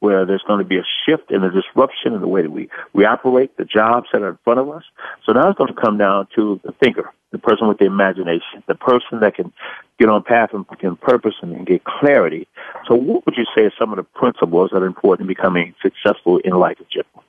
where 0.00 0.26
there's 0.26 0.42
going 0.46 0.58
to 0.58 0.64
be 0.64 0.78
a 0.78 0.84
shift 1.06 1.30
and 1.30 1.44
a 1.44 1.50
disruption 1.50 2.14
in 2.14 2.20
the 2.20 2.26
way 2.26 2.42
that 2.42 2.50
we, 2.50 2.68
we 2.92 3.04
operate, 3.04 3.56
the 3.56 3.64
jobs 3.64 4.08
that 4.12 4.22
are 4.22 4.30
in 4.30 4.38
front 4.44 4.58
of 4.58 4.68
us. 4.70 4.82
So 5.24 5.32
now 5.32 5.48
it's 5.48 5.58
going 5.58 5.72
to 5.72 5.80
come 5.80 5.98
down 5.98 6.26
to 6.34 6.60
the 6.64 6.72
thinker, 6.72 7.12
the 7.30 7.38
person 7.38 7.68
with 7.68 7.78
the 7.78 7.84
imagination, 7.84 8.64
the 8.66 8.74
person 8.74 9.20
that 9.20 9.36
can 9.36 9.52
get 9.98 10.08
on 10.08 10.22
path 10.22 10.50
and 10.52 11.00
purpose 11.00 11.34
and 11.42 11.66
get 11.66 11.84
clarity. 11.84 12.48
So 12.88 12.94
what 12.94 13.26
would 13.26 13.36
you 13.36 13.44
say 13.54 13.64
are 13.64 13.72
some 13.78 13.90
of 13.90 13.96
the 13.96 14.02
principles 14.02 14.70
that 14.72 14.82
are 14.82 14.86
important 14.86 15.28
in 15.30 15.34
becoming 15.34 15.74
successful 15.82 16.38
in 16.38 16.52
life 16.54 16.78
in 16.80 16.86
general? 16.90 17.24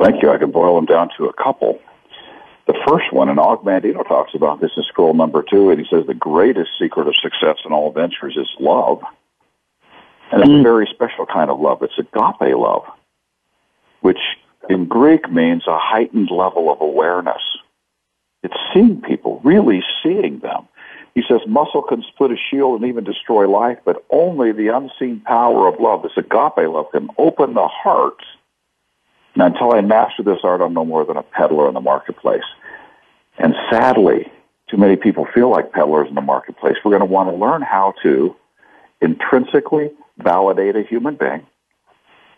Thank 0.00 0.22
you. 0.22 0.30
I 0.30 0.38
can 0.38 0.50
boil 0.50 0.76
them 0.76 0.86
down 0.86 1.10
to 1.18 1.26
a 1.26 1.32
couple. 1.32 1.80
The 2.66 2.74
first 2.86 3.12
one, 3.12 3.28
and 3.28 3.38
Og 3.38 3.64
Mandino 3.64 4.06
talks 4.06 4.34
about 4.34 4.60
this 4.60 4.72
in 4.76 4.82
scroll 4.84 5.14
number 5.14 5.44
two, 5.48 5.70
and 5.70 5.78
he 5.78 5.86
says 5.88 6.04
the 6.06 6.14
greatest 6.14 6.70
secret 6.80 7.06
of 7.06 7.14
success 7.22 7.58
in 7.64 7.72
all 7.72 7.92
ventures 7.92 8.36
is 8.36 8.48
love. 8.58 9.02
And 10.32 10.40
it's 10.40 10.50
a 10.50 10.52
mm. 10.52 10.62
very 10.62 10.88
special 10.92 11.26
kind 11.26 11.50
of 11.50 11.60
love. 11.60 11.82
It's 11.82 11.98
agape 11.98 12.56
love, 12.56 12.84
which 14.00 14.18
in 14.68 14.86
Greek 14.86 15.30
means 15.30 15.66
a 15.66 15.78
heightened 15.78 16.30
level 16.30 16.70
of 16.70 16.80
awareness. 16.80 17.42
It's 18.42 18.56
seeing 18.72 19.00
people, 19.00 19.40
really 19.44 19.82
seeing 20.02 20.40
them. 20.40 20.68
He 21.14 21.22
says 21.26 21.40
muscle 21.46 21.82
can 21.82 22.02
split 22.02 22.30
a 22.30 22.36
shield 22.36 22.80
and 22.80 22.88
even 22.88 23.04
destroy 23.04 23.48
life, 23.48 23.78
but 23.84 24.04
only 24.10 24.52
the 24.52 24.68
unseen 24.68 25.20
power 25.20 25.66
of 25.66 25.80
love, 25.80 26.02
this 26.02 26.12
agape 26.16 26.68
love, 26.68 26.90
can 26.92 27.08
open 27.16 27.54
the 27.54 27.66
heart. 27.66 28.22
And 29.34 29.42
until 29.42 29.72
I 29.72 29.80
master 29.80 30.22
this 30.22 30.40
art, 30.42 30.60
I'm 30.60 30.74
no 30.74 30.84
more 30.84 31.04
than 31.04 31.16
a 31.16 31.22
peddler 31.22 31.68
in 31.68 31.74
the 31.74 31.80
marketplace. 31.80 32.44
And 33.38 33.54
sadly, 33.70 34.30
too 34.68 34.76
many 34.76 34.96
people 34.96 35.26
feel 35.34 35.50
like 35.50 35.72
peddlers 35.72 36.08
in 36.08 36.14
the 36.14 36.20
marketplace. 36.20 36.76
We're 36.84 36.90
going 36.90 37.00
to 37.00 37.06
want 37.06 37.30
to 37.30 37.36
learn 37.36 37.62
how 37.62 37.94
to 38.02 38.36
intrinsically 39.00 39.90
validate 40.18 40.76
a 40.76 40.82
human 40.82 41.16
being, 41.16 41.46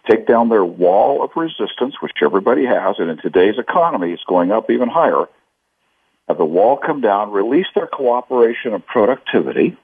take 0.09 0.26
down 0.26 0.49
their 0.49 0.64
wall 0.64 1.22
of 1.22 1.31
resistance, 1.37 1.97
which 2.01 2.12
everybody 2.22 2.64
has, 2.64 2.97
and 2.99 3.11
in 3.11 3.18
today's 3.18 3.59
economy, 3.59 4.12
it's 4.12 4.24
going 4.24 4.51
up 4.51 4.70
even 4.70 4.89
higher. 4.89 5.26
Have 6.29 6.39
the 6.39 6.45
wall 6.45 6.76
come 6.76 7.01
down, 7.01 7.31
release 7.31 7.66
their 7.74 7.87
cooperation 7.87 8.74
and 8.74 8.85
productivity, 8.85 9.76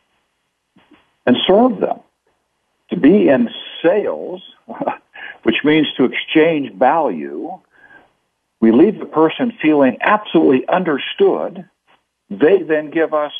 and 1.26 1.36
serve 1.46 1.80
them. 1.80 2.00
To 2.90 2.96
be 2.96 3.28
in 3.28 3.48
sales, 3.82 4.42
which 5.42 5.64
means 5.64 5.86
to 5.96 6.04
exchange 6.04 6.72
value, 6.74 7.58
we 8.60 8.72
leave 8.72 8.98
the 8.98 9.06
person 9.06 9.52
feeling 9.60 9.98
absolutely 10.00 10.66
understood. 10.68 11.68
They 12.30 12.62
then 12.62 12.90
give 12.90 13.14
us 13.14 13.32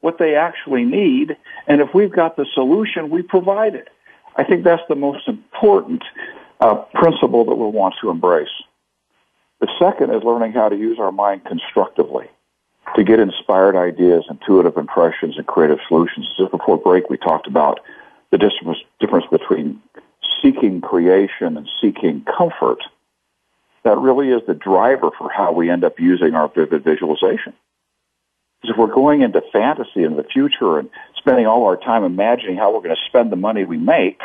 what 0.00 0.18
they 0.18 0.34
actually 0.34 0.84
need, 0.84 1.36
and 1.66 1.80
if 1.80 1.92
we've 1.94 2.12
got 2.12 2.36
the 2.36 2.46
solution, 2.54 3.10
we 3.10 3.22
provide 3.22 3.74
it. 3.74 3.88
I 4.36 4.44
think 4.44 4.64
that's 4.64 4.82
the 4.88 4.94
most 4.94 5.28
important 5.28 6.02
uh, 6.60 6.76
principle 6.94 7.44
that 7.44 7.54
we'll 7.54 7.72
want 7.72 7.94
to 8.00 8.10
embrace. 8.10 8.48
The 9.60 9.68
second 9.78 10.14
is 10.14 10.22
learning 10.22 10.52
how 10.52 10.68
to 10.68 10.76
use 10.76 10.98
our 10.98 11.12
mind 11.12 11.44
constructively 11.44 12.28
to 12.96 13.04
get 13.04 13.20
inspired 13.20 13.76
ideas, 13.76 14.24
intuitive 14.28 14.76
impressions, 14.76 15.36
and 15.36 15.46
creative 15.46 15.78
solutions. 15.86 16.28
Just 16.36 16.50
before 16.50 16.78
break, 16.78 17.10
we 17.10 17.16
talked 17.16 17.46
about 17.46 17.80
the 18.30 18.38
difference 18.38 19.26
between 19.30 19.80
seeking 20.42 20.80
creation 20.80 21.56
and 21.56 21.68
seeking 21.80 22.24
comfort. 22.36 22.82
That 23.84 23.98
really 23.98 24.30
is 24.30 24.42
the 24.46 24.54
driver 24.54 25.10
for 25.16 25.30
how 25.30 25.52
we 25.52 25.70
end 25.70 25.84
up 25.84 25.98
using 25.98 26.34
our 26.34 26.48
vivid 26.48 26.84
visualization. 26.84 27.54
Because 28.60 28.74
if 28.74 28.78
we're 28.78 28.94
going 28.94 29.22
into 29.22 29.40
fantasy 29.52 30.04
in 30.04 30.16
the 30.16 30.24
future 30.24 30.78
and 30.78 30.90
spending 31.16 31.46
all 31.46 31.64
our 31.64 31.76
time 31.76 32.04
imagining 32.04 32.56
how 32.56 32.72
we're 32.72 32.82
going 32.82 32.94
to 32.94 33.08
spend 33.08 33.32
the 33.32 33.36
money 33.36 33.64
we 33.64 33.78
make, 33.78 34.20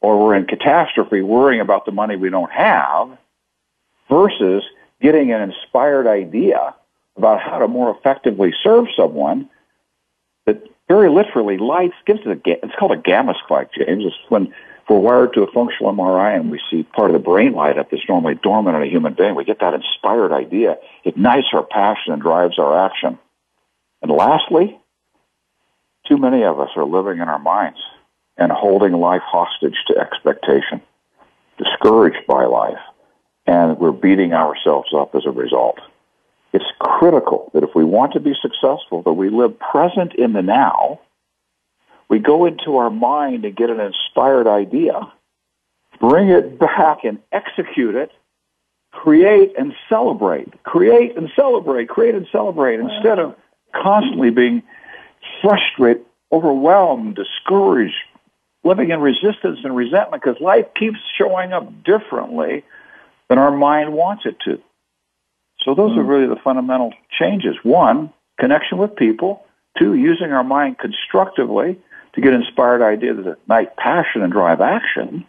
or 0.00 0.22
we're 0.22 0.34
in 0.34 0.46
catastrophe 0.46 1.22
worrying 1.22 1.60
about 1.60 1.86
the 1.86 1.92
money 1.92 2.16
we 2.16 2.30
don't 2.30 2.52
have, 2.52 3.08
versus 4.08 4.64
getting 5.00 5.32
an 5.32 5.40
inspired 5.40 6.06
idea 6.06 6.74
about 7.16 7.40
how 7.40 7.58
to 7.58 7.68
more 7.68 7.94
effectively 7.96 8.52
serve 8.62 8.86
someone 8.96 9.48
that 10.46 10.62
very 10.88 11.10
literally 11.10 11.58
lights 11.58 11.96
gives 12.06 12.20
it 12.24 12.28
a 12.28 12.64
it's 12.64 12.74
called 12.78 12.92
a 12.92 12.96
gamma 12.96 13.34
spike, 13.44 13.70
James. 13.72 14.04
It's 14.04 14.16
when 14.28 14.52
we're 14.88 14.98
wired 14.98 15.34
to 15.34 15.42
a 15.42 15.52
functional 15.52 15.92
MRI 15.92 16.36
and 16.36 16.50
we 16.50 16.60
see 16.70 16.82
part 16.82 17.10
of 17.10 17.14
the 17.14 17.18
brain 17.18 17.52
light 17.52 17.78
up 17.78 17.90
that's 17.90 18.08
normally 18.08 18.36
dormant 18.36 18.76
in 18.76 18.82
a 18.82 18.86
human 18.86 19.14
being. 19.14 19.34
We 19.34 19.44
get 19.44 19.60
that 19.60 19.74
inspired 19.74 20.32
idea, 20.32 20.78
ignites 21.04 21.48
our 21.52 21.62
passion 21.62 22.12
and 22.12 22.22
drives 22.22 22.58
our 22.58 22.86
action. 22.86 23.18
And 24.02 24.10
lastly, 24.10 24.78
too 26.06 26.18
many 26.18 26.44
of 26.44 26.60
us 26.60 26.70
are 26.76 26.84
living 26.84 27.20
in 27.20 27.28
our 27.28 27.38
minds 27.38 27.78
and 28.36 28.52
holding 28.52 28.92
life 28.92 29.22
hostage 29.24 29.76
to 29.88 29.98
expectation, 29.98 30.80
discouraged 31.58 32.26
by 32.26 32.44
life, 32.44 32.78
and 33.46 33.78
we're 33.78 33.92
beating 33.92 34.32
ourselves 34.32 34.90
up 34.94 35.14
as 35.14 35.26
a 35.26 35.30
result. 35.30 35.80
It's 36.52 36.64
critical 36.78 37.50
that 37.52 37.62
if 37.62 37.74
we 37.74 37.84
want 37.84 38.12
to 38.12 38.20
be 38.20 38.34
successful, 38.40 39.02
that 39.02 39.12
we 39.12 39.28
live 39.28 39.58
present 39.58 40.14
in 40.14 40.32
the 40.32 40.42
now. 40.42 41.00
We 42.08 42.20
go 42.20 42.46
into 42.46 42.78
our 42.78 42.90
mind 42.90 43.44
and 43.44 43.54
get 43.54 43.68
an 43.68 43.80
inspired 43.80 44.46
idea, 44.46 45.12
bring 46.00 46.28
it 46.28 46.58
back 46.58 47.04
and 47.04 47.18
execute 47.32 47.96
it, 47.96 48.12
create 48.92 49.52
and 49.58 49.74
celebrate, 49.88 50.62
create 50.62 51.16
and 51.16 51.28
celebrate, 51.36 51.88
create 51.88 52.14
and 52.14 52.26
celebrate, 52.32 52.80
instead 52.80 53.18
of 53.18 53.36
constantly 53.74 54.30
being 54.30 54.62
frustrated, 55.42 56.04
overwhelmed, 56.32 57.16
discouraged, 57.16 57.94
living 58.64 58.90
in 58.90 59.00
resistance 59.00 59.60
and 59.64 59.74
resentment 59.76 60.22
because 60.22 60.40
life 60.40 60.66
keeps 60.74 60.98
showing 61.16 61.52
up 61.52 61.84
differently 61.84 62.64
than 63.28 63.38
our 63.38 63.50
mind 63.50 63.92
wants 63.92 64.24
it 64.26 64.36
to. 64.44 64.60
So 65.60 65.74
those 65.74 65.92
mm. 65.92 65.98
are 65.98 66.02
hmm. 66.02 66.08
really 66.08 66.26
the 66.28 66.40
fundamental 66.42 66.92
changes. 67.18 67.56
One, 67.62 68.12
connection 68.38 68.78
with 68.78 68.96
people. 68.96 69.44
Two, 69.78 69.94
using 69.94 70.32
our 70.32 70.44
mind 70.44 70.78
constructively 70.78 71.78
to 72.14 72.20
get 72.20 72.32
inspired 72.32 72.82
ideas 72.82 73.16
that 73.18 73.38
ignite 73.42 73.76
passion 73.76 74.22
and 74.22 74.32
drive 74.32 74.60
action. 74.60 75.26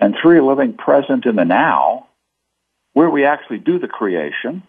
And 0.00 0.14
three, 0.20 0.40
living 0.40 0.74
present 0.74 1.24
in 1.24 1.36
the 1.36 1.44
now, 1.44 2.08
where 2.92 3.08
we 3.08 3.24
actually 3.24 3.58
do 3.58 3.78
the 3.78 3.88
creation, 3.88 4.62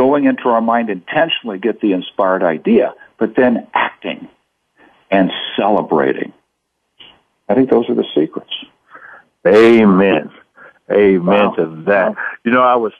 going 0.00 0.24
into 0.24 0.48
our 0.48 0.62
mind 0.62 0.88
intentionally 0.88 1.58
get 1.58 1.82
the 1.82 1.92
inspired 1.92 2.42
idea, 2.42 2.94
but 3.18 3.36
then 3.36 3.66
acting 3.74 4.26
and 5.10 5.30
celebrating. 5.58 6.32
I 7.50 7.54
think 7.54 7.68
those 7.68 7.86
are 7.90 7.94
the 7.94 8.06
secrets. 8.14 8.54
Amen. 9.46 10.30
Amen 10.90 11.22
wow. 11.26 11.50
to 11.50 11.82
that. 11.86 12.14
You 12.44 12.50
know, 12.50 12.62
I 12.62 12.76
was 12.76 12.94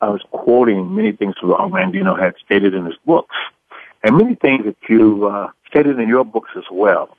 I 0.00 0.08
was 0.08 0.22
quoting 0.32 0.92
many 0.92 1.12
things 1.12 1.36
from 1.40 1.52
Og 1.52 1.70
Mandino 1.70 2.18
had 2.18 2.34
stated 2.44 2.74
in 2.74 2.84
his 2.84 2.96
books, 3.06 3.36
and 4.02 4.16
many 4.16 4.34
things 4.34 4.64
that 4.64 4.76
you 4.88 5.28
uh, 5.28 5.50
stated 5.68 6.00
in 6.00 6.08
your 6.08 6.24
books 6.24 6.50
as 6.56 6.64
well. 6.72 7.16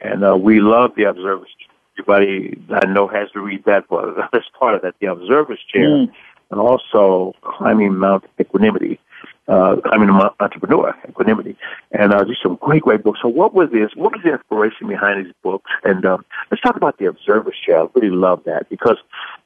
And 0.00 0.24
uh, 0.24 0.36
we 0.36 0.60
love 0.60 0.96
the 0.96 1.04
observer's 1.04 1.54
chair. 1.60 1.68
Everybody 1.96 2.60
I 2.70 2.86
know 2.86 3.06
has 3.06 3.30
to 3.34 3.40
read 3.40 3.66
that 3.66 3.86
part. 3.88 4.16
That's 4.32 4.48
part 4.58 4.74
of 4.74 4.82
that, 4.82 4.96
the 5.00 5.06
observer's 5.06 5.62
chair, 5.72 5.90
mm. 5.90 6.12
And 6.50 6.60
also 6.60 7.34
climbing 7.42 7.96
Mount 7.96 8.24
Equanimity. 8.40 8.98
uh, 9.48 9.76
I 9.92 9.98
mean, 9.98 10.08
entrepreneur, 10.40 10.94
equanimity, 11.08 11.54
and 11.92 12.12
uh, 12.14 12.24
just 12.24 12.42
some 12.42 12.56
great, 12.62 12.82
great 12.82 13.02
books. 13.02 13.18
So, 13.22 13.28
what 13.28 13.52
was 13.54 13.68
this? 13.70 13.90
What 13.94 14.12
was 14.12 14.22
the 14.24 14.32
inspiration 14.32 14.88
behind 14.88 15.26
these 15.26 15.34
books? 15.42 15.70
And 15.84 16.04
um, 16.06 16.24
let's 16.50 16.62
talk 16.62 16.76
about 16.76 16.98
the 16.98 17.06
Observer's 17.06 17.56
Chair. 17.64 17.82
I 17.82 17.86
really 17.94 18.08
love 18.14 18.42
that 18.44 18.68
because 18.70 18.96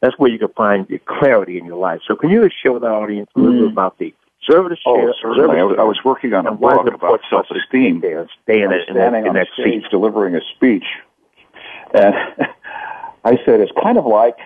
that's 0.01 0.17
where 0.19 0.31
you 0.31 0.39
can 0.39 0.49
find 0.57 0.87
the 0.87 0.99
clarity 1.07 1.59
in 1.59 1.65
your 1.65 1.79
life. 1.79 2.01
So, 2.07 2.15
can 2.15 2.31
you 2.31 2.49
share 2.63 2.73
with 2.73 2.85
our 2.85 3.03
audience 3.03 3.29
a 3.35 3.41
little 3.41 3.61
bit 3.63 3.73
about 3.73 3.99
the 3.99 4.15
Observer's 4.43 4.81
Oh, 4.87 4.97
Chair? 4.97 5.15
certainly. 5.21 5.59
I 5.61 5.65
was, 5.65 5.77
I 5.81 5.83
was 5.85 5.99
working 6.05 6.33
on 6.33 6.47
a 6.47 6.51
And 6.53 6.61
book 6.61 6.73
about 6.73 6.87
important 6.87 7.01
for 7.31 7.41
us 7.41 7.47
to 7.49 7.55
self-esteem. 7.55 7.99
stay 7.99 8.09
there, 8.09 8.29
stay 8.45 8.59
in 8.59 8.65
in 8.65 8.71
that, 8.71 8.81
standing 8.91 9.23
in 9.23 9.29
on 9.31 9.35
that 9.35 9.49
stage 9.55 9.83
seat. 9.83 9.91
delivering 9.91 10.37
a 10.37 10.41
speech, 10.55 10.87
and 11.93 12.15
I 13.25 13.37
said 13.45 13.61
it's 13.61 13.73
kind 13.83 13.99
of 13.99 14.07
like 14.07 14.37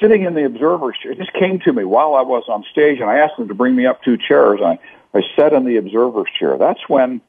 sitting 0.00 0.24
in 0.24 0.34
the 0.34 0.44
observer's 0.44 0.96
chair. 1.02 1.12
It 1.12 1.18
just 1.18 1.32
came 1.32 1.60
to 1.60 1.72
me 1.72 1.84
while 1.84 2.14
I 2.14 2.22
was 2.22 2.44
on 2.48 2.64
stage, 2.70 3.00
and 3.00 3.10
I 3.10 3.18
asked 3.18 3.36
them 3.38 3.48
to 3.48 3.54
bring 3.54 3.74
me 3.74 3.86
up 3.86 4.02
two 4.02 4.16
chairs. 4.16 4.60
And 4.62 4.68
I, 4.68 4.78
I 5.18 5.22
sat 5.36 5.52
in 5.52 5.64
the 5.64 5.76
observer's 5.76 6.30
chair. 6.38 6.56
That's 6.58 6.88
when 6.88 7.20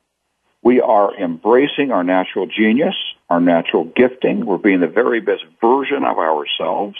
we 0.61 0.81
are 0.81 1.15
embracing 1.15 1.91
our 1.91 2.03
natural 2.03 2.45
genius, 2.45 2.95
our 3.29 3.39
natural 3.39 3.85
gifting. 3.85 4.45
We're 4.45 4.57
being 4.57 4.81
the 4.81 4.87
very 4.87 5.21
best 5.21 5.43
version 5.61 6.03
of 6.03 6.17
ourselves. 6.17 6.97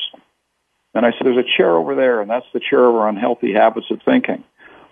And 0.93 1.05
I 1.05 1.11
said, 1.11 1.25
there's 1.25 1.37
a 1.37 1.57
chair 1.57 1.75
over 1.75 1.95
there, 1.95 2.21
and 2.21 2.29
that's 2.29 2.47
the 2.53 2.59
chair 2.59 2.85
of 2.85 2.95
our 2.95 3.07
unhealthy 3.07 3.53
habits 3.53 3.91
of 3.91 4.01
thinking, 4.03 4.43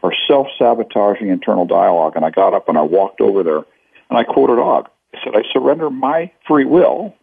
our 0.04 0.14
self-sabotaging 0.28 1.30
internal 1.30 1.66
dialogue. 1.66 2.16
And 2.16 2.24
I 2.24 2.30
got 2.30 2.54
up 2.54 2.70
and 2.70 2.78
I 2.78 2.84
walked 2.84 3.22
over 3.22 3.42
there, 3.42 3.64
and 4.10 4.18
I 4.18 4.24
quoted 4.24 4.60
Og. 4.60 4.88
I 5.14 5.18
said, 5.24 5.36
I 5.36 5.44
surrender 5.52 5.90
my 5.90 6.32
free 6.48 6.66
will 6.66 7.16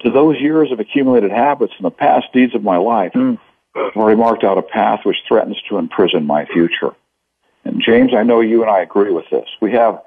to 0.00 0.10
those 0.10 0.40
years 0.40 0.70
of 0.72 0.80
accumulated 0.80 1.30
habits 1.30 1.74
and 1.76 1.84
the 1.84 1.90
past 1.90 2.26
deeds 2.32 2.54
of 2.54 2.62
my 2.62 2.76
life. 2.76 3.12
Hmm. 3.12 3.34
I've 3.74 3.96
already 3.96 4.18
marked 4.18 4.44
out 4.44 4.58
a 4.58 4.62
path 4.62 5.00
which 5.04 5.16
threatens 5.26 5.60
to 5.68 5.78
imprison 5.78 6.26
my 6.26 6.46
future. 6.46 6.94
And 7.64 7.82
James, 7.84 8.12
I 8.14 8.22
know 8.22 8.40
you 8.40 8.62
and 8.62 8.70
I 8.70 8.80
agree 8.80 9.10
with 9.10 9.28
this. 9.30 9.48
We 9.60 9.72
have 9.72 10.00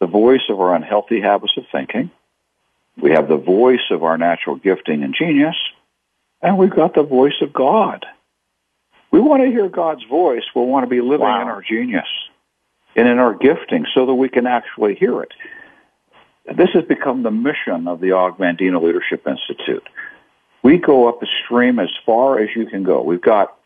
the 0.00 0.06
voice 0.06 0.42
of 0.48 0.60
our 0.60 0.74
unhealthy 0.74 1.20
habits 1.20 1.56
of 1.56 1.64
thinking. 1.72 2.10
We 3.00 3.12
have 3.12 3.28
the 3.28 3.36
voice 3.36 3.90
of 3.90 4.02
our 4.02 4.18
natural 4.18 4.56
gifting 4.56 5.02
and 5.02 5.14
genius. 5.14 5.56
And 6.42 6.58
we've 6.58 6.74
got 6.74 6.94
the 6.94 7.02
voice 7.02 7.40
of 7.40 7.52
God. 7.52 8.04
We 9.10 9.20
want 9.20 9.42
to 9.42 9.48
hear 9.48 9.68
God's 9.68 10.04
voice. 10.04 10.42
We 10.54 10.62
want 10.62 10.84
to 10.84 10.90
be 10.90 11.00
living 11.00 11.26
in 11.26 11.48
our 11.48 11.62
genius 11.62 12.08
and 12.96 13.08
in 13.08 13.18
our 13.18 13.34
gifting 13.34 13.86
so 13.94 14.06
that 14.06 14.14
we 14.14 14.28
can 14.28 14.46
actually 14.46 14.96
hear 14.96 15.22
it. 15.22 15.32
This 16.46 16.70
has 16.74 16.84
become 16.84 17.22
the 17.22 17.30
mission 17.30 17.88
of 17.88 18.00
the 18.00 18.12
Og 18.12 18.38
Leadership 18.38 19.26
Institute. 19.26 19.88
We 20.62 20.78
go 20.78 21.08
up 21.08 21.20
the 21.20 21.28
stream 21.44 21.78
as 21.78 21.90
far 22.04 22.38
as 22.38 22.50
you 22.54 22.66
can 22.66 22.82
go. 22.82 23.02
We've 23.02 23.20
got, 23.20 23.56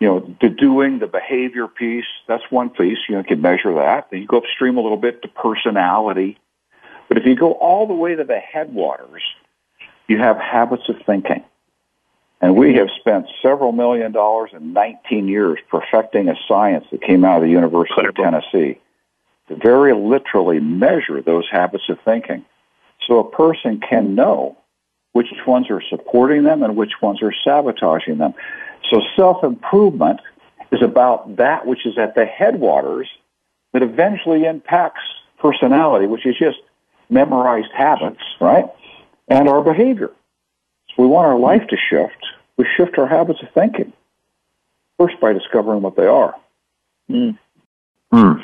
you 0.00 0.08
know, 0.08 0.36
the 0.40 0.48
doing, 0.48 0.98
the 0.98 1.08
behavior 1.08 1.66
piece. 1.66 2.06
That's 2.28 2.44
one 2.50 2.70
piece. 2.70 2.98
You 3.08 3.16
know, 3.16 3.20
you 3.20 3.26
can 3.26 3.40
measure 3.40 3.74
that. 3.74 4.08
Then 4.10 4.20
you 4.20 4.26
go 4.26 4.38
upstream 4.38 4.76
a 4.76 4.80
little 4.80 4.96
bit 4.96 5.22
to 5.22 5.28
personality. 5.28 6.38
But 7.08 7.18
if 7.18 7.26
you 7.26 7.34
go 7.34 7.52
all 7.52 7.86
the 7.86 7.94
way 7.94 8.14
to 8.14 8.24
the 8.24 8.38
headwaters, 8.38 9.22
you 10.08 10.18
have 10.18 10.36
habits 10.36 10.88
of 10.88 10.96
thinking. 11.06 11.44
And 12.40 12.54
we 12.54 12.74
have 12.74 12.88
spent 13.00 13.26
several 13.42 13.72
million 13.72 14.12
dollars 14.12 14.50
in 14.52 14.72
19 14.72 15.26
years 15.26 15.58
perfecting 15.70 16.28
a 16.28 16.34
science 16.46 16.84
that 16.92 17.02
came 17.02 17.24
out 17.24 17.38
of 17.38 17.42
the 17.42 17.50
University 17.50 18.06
of 18.06 18.14
Tennessee 18.14 18.78
to 19.48 19.56
very 19.56 19.94
literally 19.94 20.60
measure 20.60 21.22
those 21.22 21.44
habits 21.50 21.84
of 21.88 21.98
thinking 22.04 22.44
so 23.06 23.18
a 23.18 23.30
person 23.30 23.80
can 23.80 24.14
know 24.14 24.56
which 25.12 25.28
ones 25.46 25.70
are 25.70 25.82
supporting 25.88 26.42
them 26.42 26.62
and 26.62 26.76
which 26.76 26.92
ones 27.00 27.22
are 27.22 27.32
sabotaging 27.44 28.18
them. 28.18 28.34
So 28.90 29.00
self-improvement 29.16 30.20
is 30.72 30.82
about 30.82 31.36
that 31.36 31.66
which 31.66 31.86
is 31.86 31.96
at 31.98 32.14
the 32.14 32.26
headwaters 32.26 33.08
that 33.72 33.82
eventually 33.82 34.44
impacts 34.44 35.02
personality, 35.38 36.06
which 36.06 36.26
is 36.26 36.36
just 36.38 36.58
memorized 37.08 37.70
habits, 37.74 38.22
right? 38.40 38.66
And 39.28 39.48
our 39.48 39.62
behavior. 39.62 40.10
So 40.88 41.02
we 41.02 41.08
want 41.08 41.26
our 41.26 41.38
life 41.38 41.66
to 41.68 41.76
shift. 41.76 42.26
We 42.56 42.66
shift 42.76 42.98
our 42.98 43.06
habits 43.06 43.42
of 43.42 43.48
thinking. 43.54 43.92
First 44.98 45.20
by 45.20 45.32
discovering 45.32 45.82
what 45.82 45.96
they 45.96 46.06
are. 46.06 46.34
Hmm. 48.10 48.40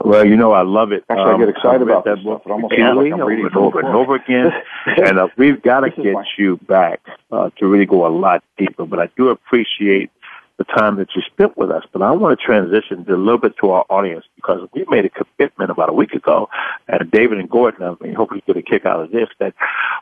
Well, 0.00 0.26
you 0.26 0.36
know, 0.36 0.52
I 0.52 0.62
love 0.62 0.92
it. 0.92 1.04
Um, 1.08 1.18
Actually, 1.18 1.34
I 1.34 1.38
get 1.38 1.48
excited 1.50 1.74
I've 1.76 1.82
about 1.82 2.04
that 2.04 2.24
book. 2.24 2.42
It 2.44 2.50
almost 2.50 2.72
like 2.72 2.80
I'm 2.80 2.98
reading 3.20 3.46
it 3.46 3.56
over 3.56 3.78
and 3.80 3.88
over 3.88 4.16
again. 4.16 4.50
and 4.86 5.18
uh, 5.18 5.28
we've 5.36 5.62
got 5.62 5.80
to 5.80 5.90
get 5.90 6.14
my- 6.14 6.24
you 6.36 6.56
back 6.68 7.00
uh, 7.30 7.50
to 7.58 7.66
really 7.66 7.86
go 7.86 8.06
a 8.06 8.08
lot 8.08 8.42
deeper. 8.58 8.86
But 8.86 8.98
I 8.98 9.08
do 9.16 9.28
appreciate 9.28 10.10
the 10.56 10.64
time 10.64 10.96
that 10.96 11.08
you 11.14 11.22
spent 11.22 11.56
with 11.56 11.70
us. 11.70 11.84
But 11.92 12.02
I 12.02 12.10
want 12.12 12.38
to 12.38 12.44
transition 12.44 13.04
a 13.08 13.16
little 13.16 13.38
bit 13.38 13.56
to 13.60 13.70
our 13.70 13.84
audience 13.90 14.24
because 14.36 14.68
we 14.72 14.84
made 14.88 15.04
a 15.04 15.10
commitment 15.10 15.70
about 15.70 15.88
a 15.88 15.92
week 15.92 16.12
ago, 16.12 16.48
and 16.88 17.10
David 17.10 17.38
and 17.38 17.50
Gordon, 17.50 17.82
I 17.82 18.04
mean, 18.04 18.14
hopefully 18.14 18.42
get 18.46 18.56
a 18.56 18.62
kick 18.62 18.86
out 18.86 19.00
of 19.00 19.10
this, 19.10 19.28
that 19.40 19.54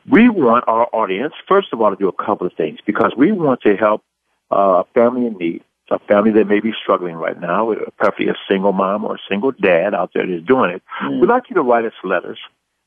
we 0.08 0.28
want 0.28 0.64
our 0.68 0.88
audience, 0.92 1.34
first 1.48 1.68
of 1.72 1.80
all, 1.80 1.90
to 1.90 1.96
do 1.96 2.08
a 2.08 2.12
couple 2.12 2.46
of 2.46 2.52
things 2.54 2.80
because 2.84 3.12
we 3.16 3.32
want 3.32 3.62
to 3.62 3.76
help 3.76 4.02
uh, 4.50 4.82
a 4.82 4.84
family 4.92 5.26
in 5.26 5.38
need, 5.38 5.64
a 5.92 5.98
family 6.00 6.30
that 6.32 6.46
may 6.46 6.60
be 6.60 6.72
struggling 6.82 7.16
right 7.16 7.38
now, 7.40 7.74
preferably 7.98 8.28
a 8.28 8.36
single 8.48 8.72
mom 8.72 9.04
or 9.04 9.16
a 9.16 9.18
single 9.28 9.52
dad 9.52 9.94
out 9.94 10.10
there 10.14 10.26
that's 10.26 10.44
doing 10.44 10.70
it. 10.70 10.82
We'd 11.20 11.28
like 11.28 11.48
you 11.50 11.54
to 11.56 11.62
write 11.62 11.84
us 11.84 11.92
letters 12.02 12.38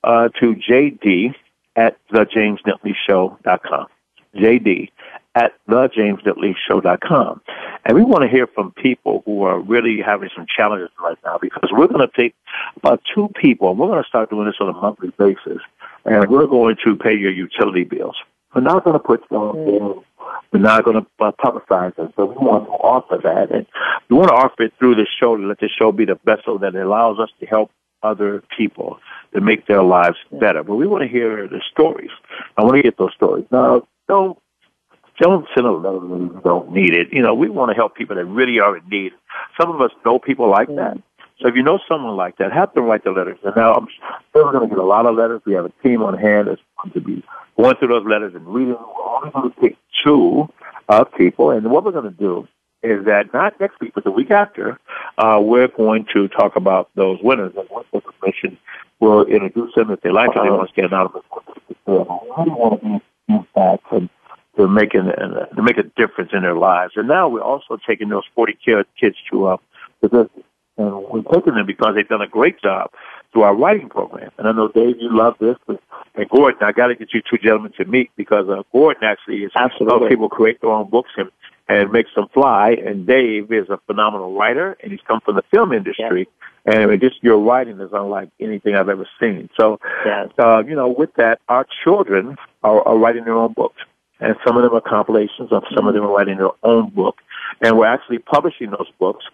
uh, 0.04 0.30
to 0.40 0.56
JD 0.56 1.36
at 1.76 1.98
thejamesdentleyshow.com. 2.10 3.88
JD 4.36 4.90
at 5.36 5.54
thejamesdentleyshow.com. 5.70 7.42
And 7.86 7.96
we 7.96 8.04
want 8.04 8.24
to 8.24 8.28
hear 8.30 8.48
from 8.48 8.72
people 8.72 9.22
who 9.26 9.44
are 9.44 9.60
really 9.60 10.02
having 10.02 10.30
some 10.36 10.46
challenges 10.48 10.90
right 11.00 11.18
now 11.24 11.38
because 11.40 11.70
we're 11.72 11.88
going 11.88 12.08
to 12.08 12.14
take 12.16 12.34
about 12.78 13.02
two 13.14 13.30
people 13.40 13.70
and 13.70 13.80
we're 13.80 13.88
going 13.88 14.02
to 14.02 14.08
start 14.08 14.30
doing 14.30 14.46
this 14.48 14.56
on 14.60 14.70
a 14.70 14.74
monthly 14.74 15.12
basis. 15.18 15.62
And 16.06 16.30
we're 16.30 16.48
going 16.48 16.78
to 16.84 16.96
pay 16.96 17.14
your 17.14 17.32
utility 17.32 17.84
bills. 17.84 18.16
We're 18.54 18.62
not 18.62 18.84
going 18.86 18.94
to 18.94 19.00
put 19.00 19.24
you 19.30 19.38
on 19.38 19.66
bills. 19.66 20.04
We're 20.52 20.60
not 20.60 20.84
going 20.84 21.04
to 21.04 21.26
uh, 21.26 21.32
publicize 21.44 21.98
it. 21.98 22.14
So 22.16 22.26
we 22.26 22.36
want 22.36 22.66
to 22.66 22.72
offer 22.72 23.18
that. 23.24 23.52
And 23.52 23.66
we 24.10 24.18
want 24.18 24.30
to 24.30 24.36
offer 24.36 24.64
it 24.64 24.74
through 24.80 24.96
this 24.96 25.08
show 25.20 25.36
to 25.36 25.44
let 25.44 25.60
the 25.60 25.70
show 25.70 25.92
be 25.92 26.06
the 26.06 26.20
vessel 26.26 26.60
that 26.60 26.76
allows 26.76 27.20
us 27.20 27.30
to 27.40 27.46
help 27.46 27.72
other 28.04 28.44
people 28.56 29.00
to 29.34 29.42
make 29.42 29.68
their 29.68 29.84
lives 29.84 30.18
better. 30.32 30.64
But 30.64 30.76
we 30.76 30.88
want 30.88 31.04
to 31.04 31.10
hear 31.10 31.48
the 31.48 31.62
stories. 31.72 32.12
I 32.58 32.64
want 32.64 32.76
to 32.76 32.84
get 32.84 32.98
those 32.98 33.14
stories. 33.16 33.46
Now, 33.52 33.88
don't 34.08 34.38
don't 35.20 35.48
send 35.56 35.66
a 35.66 35.72
letter 35.72 36.42
don't 36.44 36.72
need 36.72 36.94
it. 36.94 37.08
You 37.14 37.22
know, 37.22 37.34
we 37.34 37.50
want 37.50 37.70
to 37.70 37.76
help 37.76 37.96
people 37.96 38.18
that 38.18 38.26
really 38.26 38.60
are 38.60 38.78
in 38.78 38.84
need. 38.90 39.14
Some 39.60 39.72
of 39.72 39.80
us 39.82 39.92
know 40.06 40.20
people 40.20 40.50
like 40.50 40.68
that. 40.68 40.98
So 41.42 41.50
if 41.50 41.56
you 41.56 41.64
know 41.64 41.80
someone 41.88 42.16
like 42.16 42.38
that, 42.38 42.54
have 42.54 42.74
them 42.74 42.86
write 42.86 43.04
the 43.04 43.12
letters. 43.12 43.38
And 43.44 43.56
now 43.56 43.74
I'm 43.74 43.88
sure 44.34 44.46
we're 44.46 44.52
going 44.52 44.70
to 44.70 44.76
get 44.76 44.82
a 44.82 44.88
lot 44.88 45.06
of 45.06 45.16
letters. 45.16 45.42
We 45.46 45.54
have 45.54 45.66
a 45.66 45.74
team 45.84 46.02
on 46.02 46.18
hand 46.18 46.48
that's 46.48 46.62
going 46.82 46.94
to 46.94 47.02
be 47.02 47.24
going 47.58 47.76
through 47.78 47.90
those 47.90 48.06
letters 48.06 48.34
and 48.36 48.48
reading. 48.48 48.76
We're 48.76 49.16
only 49.18 49.32
going 49.32 49.52
to 49.52 49.60
pick 49.60 49.78
two 50.04 50.50
of 50.88 51.14
people. 51.14 51.52
And 51.52 51.70
what 51.70 51.84
we're 51.84 51.92
going 51.92 52.06
to 52.06 52.12
do 52.12 52.48
is 52.84 53.06
that 53.06 53.34
not 53.34 53.60
next 53.60 53.82
week, 53.82 53.94
but 53.96 54.04
the 54.04 54.12
week 54.12 54.32
after, 54.32 54.80
uh, 55.18 55.40
we're 55.42 55.68
going 55.68 56.06
to 56.14 56.28
talk 56.30 56.56
about 56.56 56.90
those 56.96 57.20
winners. 57.22 57.54
And 57.58 57.68
once 57.70 57.88
the 57.92 58.02
permission, 58.02 58.58
we'll 59.00 59.26
introduce 59.26 59.74
them 59.76 59.92
if 59.92 60.02
they 60.02 60.12
like 60.12 60.30
it. 60.36 60.42
They 60.42 60.50
want 60.50 60.70
to 60.70 60.74
stay 60.74 60.84
anonymous. 60.84 61.24
I 61.88 61.92
really 61.92 62.52
want 62.52 62.82
to 62.82 63.02
be 63.28 63.48
back 63.56 63.80
and 63.92 64.10
to 64.58 64.68
make 64.68 64.94
an, 64.94 65.10
uh, 65.10 65.46
to 65.48 65.62
make 65.62 65.78
a 65.78 65.84
difference 65.84 66.32
in 66.34 66.44
their 66.44 66.56
lives. 66.56 66.94
And 66.96 67.08
now 67.08 67.28
we're 67.28 67.42
also 67.42 67.78
taking 67.86 68.10
those 68.10 68.24
40 68.36 68.58
kids, 68.64 69.18
to 69.32 69.48
uh, 69.48 69.58
to 70.02 70.30
and 70.78 71.04
we're 71.10 71.22
taking 71.34 71.56
them 71.56 71.66
because 71.66 71.96
they've 71.96 72.08
done 72.08 72.22
a 72.22 72.28
great 72.28 72.62
job 72.62 72.92
through 73.32 73.44
our 73.44 73.56
writing 73.56 73.90
program. 73.90 74.32
And 74.38 74.48
I 74.48 74.52
know 74.52 74.68
Dave, 74.68 74.98
you 75.00 75.16
love 75.16 75.36
this, 75.40 75.56
but 75.68 75.82
and 76.16 76.30
Gordon, 76.30 76.62
I 76.64 76.72
got 76.72 76.88
to 76.88 76.96
get 76.96 77.14
you 77.14 77.22
two 77.30 77.38
gentlemen 77.38 77.74
to 77.78 77.86
meet 77.86 78.12
because 78.16 78.48
uh, 78.50 78.64
Gordon 78.72 79.04
actually 79.04 79.44
is 79.44 79.52
Absolutely. 79.56 80.10
people 80.10 80.30
create 80.30 80.62
their 80.62 80.72
own 80.72 80.90
books 80.90 81.12
and 81.18 81.30
and 81.68 81.92
makes 81.92 82.14
them 82.16 82.28
fly. 82.34 82.72
And 82.86 83.08
Dave 83.08 83.52
is 83.52 83.70
a 83.70 83.80
phenomenal 83.88 84.36
writer, 84.36 84.78
and 84.82 84.92
he's 84.92 85.02
come 85.08 85.20
from 85.22 85.36
the 85.36 85.44
film 85.52 85.74
industry. 85.74 86.28
And 86.66 86.76
I 86.78 86.86
mean, 86.86 87.00
just 87.00 87.24
your 87.24 87.40
writing 87.40 87.80
is 87.80 87.90
unlike 87.92 88.30
anything 88.40 88.76
I've 88.76 88.90
ever 88.90 89.08
seen. 89.20 89.50
So, 89.58 89.80
Yes. 90.06 90.30
uh, 90.38 90.64
you 90.66 90.76
know, 90.76 90.90
with 90.90 91.14
that, 91.16 91.40
our 91.50 91.66
children 91.84 92.38
are, 92.64 92.88
are 92.88 92.98
writing 92.98 93.26
their 93.26 93.36
own 93.36 93.54
books. 93.54 93.82
And 94.20 94.36
some 94.46 94.58
of 94.58 94.64
them 94.64 94.74
are 94.74 94.82
compilations, 94.82 95.52
of 95.52 95.64
some 95.76 95.88
of 95.88 95.94
them 95.94 96.04
are 96.04 96.16
writing 96.16 96.38
their 96.38 96.52
own 96.64 96.90
book. 96.90 97.18
And 97.62 97.78
we're 97.78 97.86
actually 97.86 98.20
publishing 98.20 98.72
those 98.72 98.90
books. 99.00 99.26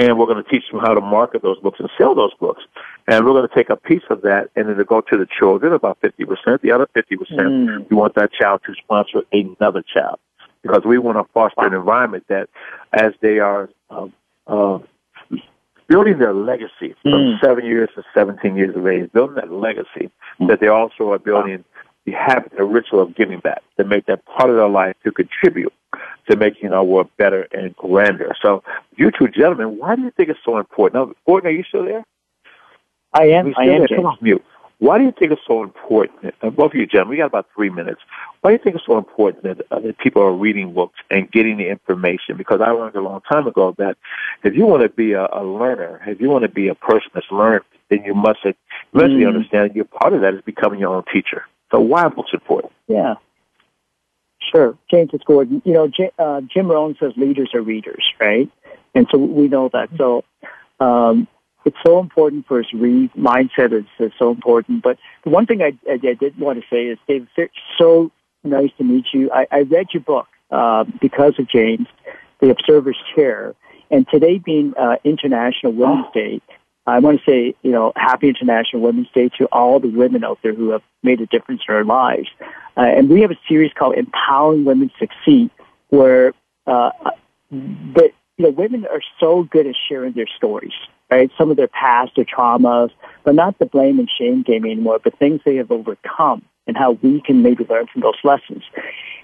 And 0.00 0.18
we're 0.18 0.24
going 0.24 0.42
to 0.42 0.48
teach 0.48 0.64
them 0.70 0.80
how 0.80 0.94
to 0.94 1.00
market 1.02 1.42
those 1.42 1.58
books 1.58 1.78
and 1.78 1.90
sell 1.98 2.14
those 2.14 2.32
books. 2.40 2.62
And 3.06 3.26
we're 3.26 3.32
going 3.34 3.46
to 3.46 3.54
take 3.54 3.68
a 3.68 3.76
piece 3.76 4.02
of 4.08 4.22
that 4.22 4.48
and 4.56 4.66
then 4.66 4.76
to 4.76 4.84
go 4.84 5.02
to 5.02 5.16
the 5.18 5.26
children, 5.38 5.74
about 5.74 6.00
50%. 6.00 6.62
The 6.62 6.70
other 6.72 6.86
50%, 6.96 7.28
Mm. 7.28 7.90
we 7.90 7.96
want 7.96 8.14
that 8.14 8.32
child 8.32 8.62
to 8.64 8.74
sponsor 8.74 9.22
another 9.30 9.82
child. 9.82 10.18
Because 10.62 10.84
we 10.86 10.96
want 10.96 11.18
to 11.18 11.24
foster 11.34 11.66
an 11.66 11.74
environment 11.74 12.24
that 12.28 12.48
as 12.94 13.12
they 13.20 13.40
are 13.40 13.68
uh, 13.90 14.08
uh, 14.46 14.78
building 15.86 16.16
their 16.18 16.32
legacy 16.32 16.94
from 17.02 17.12
Mm. 17.12 17.40
seven 17.44 17.66
years 17.66 17.90
to 17.94 18.02
17 18.14 18.56
years 18.56 18.74
of 18.76 18.86
age, 18.86 19.12
building 19.12 19.36
that 19.36 19.52
legacy, 19.52 20.10
that 20.48 20.60
they 20.60 20.68
also 20.68 21.12
are 21.12 21.18
building 21.18 21.62
the 22.06 22.12
habit, 22.12 22.52
the 22.56 22.64
ritual 22.64 23.00
of 23.00 23.14
giving 23.14 23.40
back, 23.40 23.62
to 23.76 23.84
make 23.84 24.06
that 24.06 24.24
part 24.24 24.48
of 24.48 24.56
their 24.56 24.68
life 24.68 24.96
to 25.04 25.12
contribute 25.12 25.74
to 26.30 26.36
making 26.36 26.72
our 26.72 26.84
world 26.84 27.10
better 27.16 27.46
and 27.52 27.76
grander. 27.76 28.34
So, 28.42 28.62
you 28.96 29.10
two 29.10 29.28
gentlemen, 29.28 29.78
why 29.78 29.96
do 29.96 30.02
you 30.02 30.10
think 30.10 30.28
it's 30.28 30.40
so 30.44 30.58
important? 30.58 31.08
Now, 31.08 31.14
Gordon, 31.26 31.48
are 31.48 31.52
you 31.52 31.64
still 31.64 31.84
there? 31.84 32.04
I 33.12 33.24
am. 33.24 33.54
I 33.56 33.64
am. 33.64 33.86
Come 33.88 34.06
off 34.06 34.22
mute. 34.22 34.44
Why 34.78 34.96
do 34.96 35.04
you 35.04 35.12
think 35.12 35.30
it's 35.30 35.42
so 35.46 35.62
important? 35.62 36.34
Uh, 36.40 36.48
both 36.48 36.72
of 36.72 36.74
you 36.74 36.86
gentlemen, 36.86 37.10
we 37.10 37.16
got 37.18 37.26
about 37.26 37.46
three 37.54 37.68
minutes. 37.68 38.00
Why 38.40 38.50
do 38.50 38.54
you 38.54 38.64
think 38.64 38.76
it's 38.76 38.86
so 38.86 38.96
important 38.96 39.42
that, 39.44 39.66
uh, 39.70 39.80
that 39.80 39.98
people 39.98 40.22
are 40.22 40.32
reading 40.32 40.72
books 40.72 40.98
and 41.10 41.30
getting 41.30 41.58
the 41.58 41.68
information? 41.68 42.38
Because 42.38 42.62
I 42.62 42.70
learned 42.70 42.96
a 42.96 43.02
long 43.02 43.20
time 43.30 43.46
ago 43.46 43.74
that 43.76 43.98
if 44.42 44.54
you 44.54 44.64
want 44.64 44.82
to 44.82 44.88
be 44.88 45.12
a, 45.12 45.28
a 45.32 45.44
learner, 45.44 46.00
if 46.06 46.18
you 46.18 46.30
want 46.30 46.44
to 46.44 46.48
be 46.48 46.68
a 46.68 46.74
person 46.74 47.10
that's 47.12 47.30
learned, 47.30 47.64
then 47.90 48.04
you 48.04 48.14
must 48.14 48.38
eventually 48.94 49.24
mm. 49.24 49.28
understand 49.28 49.68
that 49.68 49.76
you're 49.76 49.84
part 49.84 50.14
of 50.14 50.22
that 50.22 50.32
is 50.32 50.40
becoming 50.42 50.80
your 50.80 50.96
own 50.96 51.04
teacher. 51.12 51.44
So 51.70 51.80
why 51.80 52.04
are 52.04 52.10
books 52.10 52.30
important? 52.32 52.72
Yeah. 52.88 53.16
Sure. 54.40 54.76
James, 54.90 55.10
it's 55.12 55.24
Gordon. 55.24 55.62
You 55.64 55.72
know, 55.72 55.88
J- 55.88 56.12
uh, 56.18 56.40
Jim 56.42 56.68
Rohn 56.68 56.96
says 56.98 57.12
leaders 57.16 57.50
are 57.54 57.62
readers, 57.62 58.04
right? 58.18 58.50
And 58.94 59.06
so 59.10 59.18
we 59.18 59.48
know 59.48 59.68
that. 59.72 59.90
So 59.96 60.24
um, 60.80 61.28
it's 61.64 61.76
so 61.84 62.00
important 62.00 62.46
for 62.46 62.60
us 62.60 62.66
to 62.70 62.78
read. 62.78 63.12
Mindset 63.14 63.72
is, 63.72 63.84
is 63.98 64.12
so 64.18 64.30
important. 64.30 64.82
But 64.82 64.98
the 65.24 65.30
one 65.30 65.46
thing 65.46 65.62
I, 65.62 65.72
I, 65.88 65.94
I 66.02 66.14
did 66.14 66.38
want 66.38 66.60
to 66.60 66.64
say 66.70 66.86
is, 66.86 66.98
Dave, 67.06 67.28
it's 67.36 67.54
so 67.78 68.10
nice 68.42 68.70
to 68.78 68.84
meet 68.84 69.06
you. 69.12 69.30
I, 69.32 69.46
I 69.50 69.60
read 69.60 69.88
your 69.92 70.02
book 70.02 70.26
uh, 70.50 70.84
because 71.00 71.34
of 71.38 71.48
James, 71.48 71.86
The 72.40 72.50
Observer's 72.50 72.98
Chair. 73.14 73.54
And 73.90 74.06
today 74.08 74.38
being 74.38 74.72
uh, 74.78 74.96
International 75.04 75.72
Women's 75.72 76.06
oh. 76.08 76.12
Day, 76.14 76.40
I 76.86 76.98
want 76.98 77.20
to 77.20 77.30
say, 77.30 77.54
you 77.62 77.70
know, 77.70 77.92
happy 77.96 78.28
International 78.28 78.82
Women's 78.82 79.10
Day 79.14 79.28
to 79.38 79.46
all 79.46 79.80
the 79.80 79.88
women 79.88 80.24
out 80.24 80.38
there 80.42 80.54
who 80.54 80.70
have 80.70 80.82
made 81.02 81.20
a 81.20 81.26
difference 81.26 81.62
in 81.68 81.74
our 81.74 81.84
lives. 81.84 82.28
Uh, 82.76 82.80
and 82.80 83.08
we 83.08 83.20
have 83.20 83.30
a 83.30 83.38
series 83.48 83.72
called 83.72 83.94
Empowering 83.96 84.64
Women 84.64 84.90
Succeed, 84.98 85.50
where 85.88 86.32
uh, 86.66 86.90
the, 87.50 88.10
you 88.38 88.44
know, 88.44 88.50
women 88.50 88.86
are 88.86 89.02
so 89.18 89.44
good 89.44 89.66
at 89.66 89.74
sharing 89.88 90.12
their 90.12 90.28
stories 90.36 90.72
right? 91.10 91.30
Some 91.36 91.50
of 91.50 91.56
their 91.56 91.68
past 91.68 92.12
their 92.16 92.24
traumas, 92.24 92.90
but 93.24 93.34
not 93.34 93.58
the 93.58 93.66
blame 93.66 93.98
and 93.98 94.08
shame 94.18 94.42
game 94.42 94.64
anymore, 94.64 95.00
but 95.02 95.18
things 95.18 95.40
they 95.44 95.56
have 95.56 95.70
overcome 95.70 96.42
and 96.66 96.76
how 96.76 96.92
we 97.02 97.20
can 97.20 97.42
maybe 97.42 97.66
learn 97.68 97.86
from 97.88 98.02
those 98.02 98.18
lessons. 98.22 98.62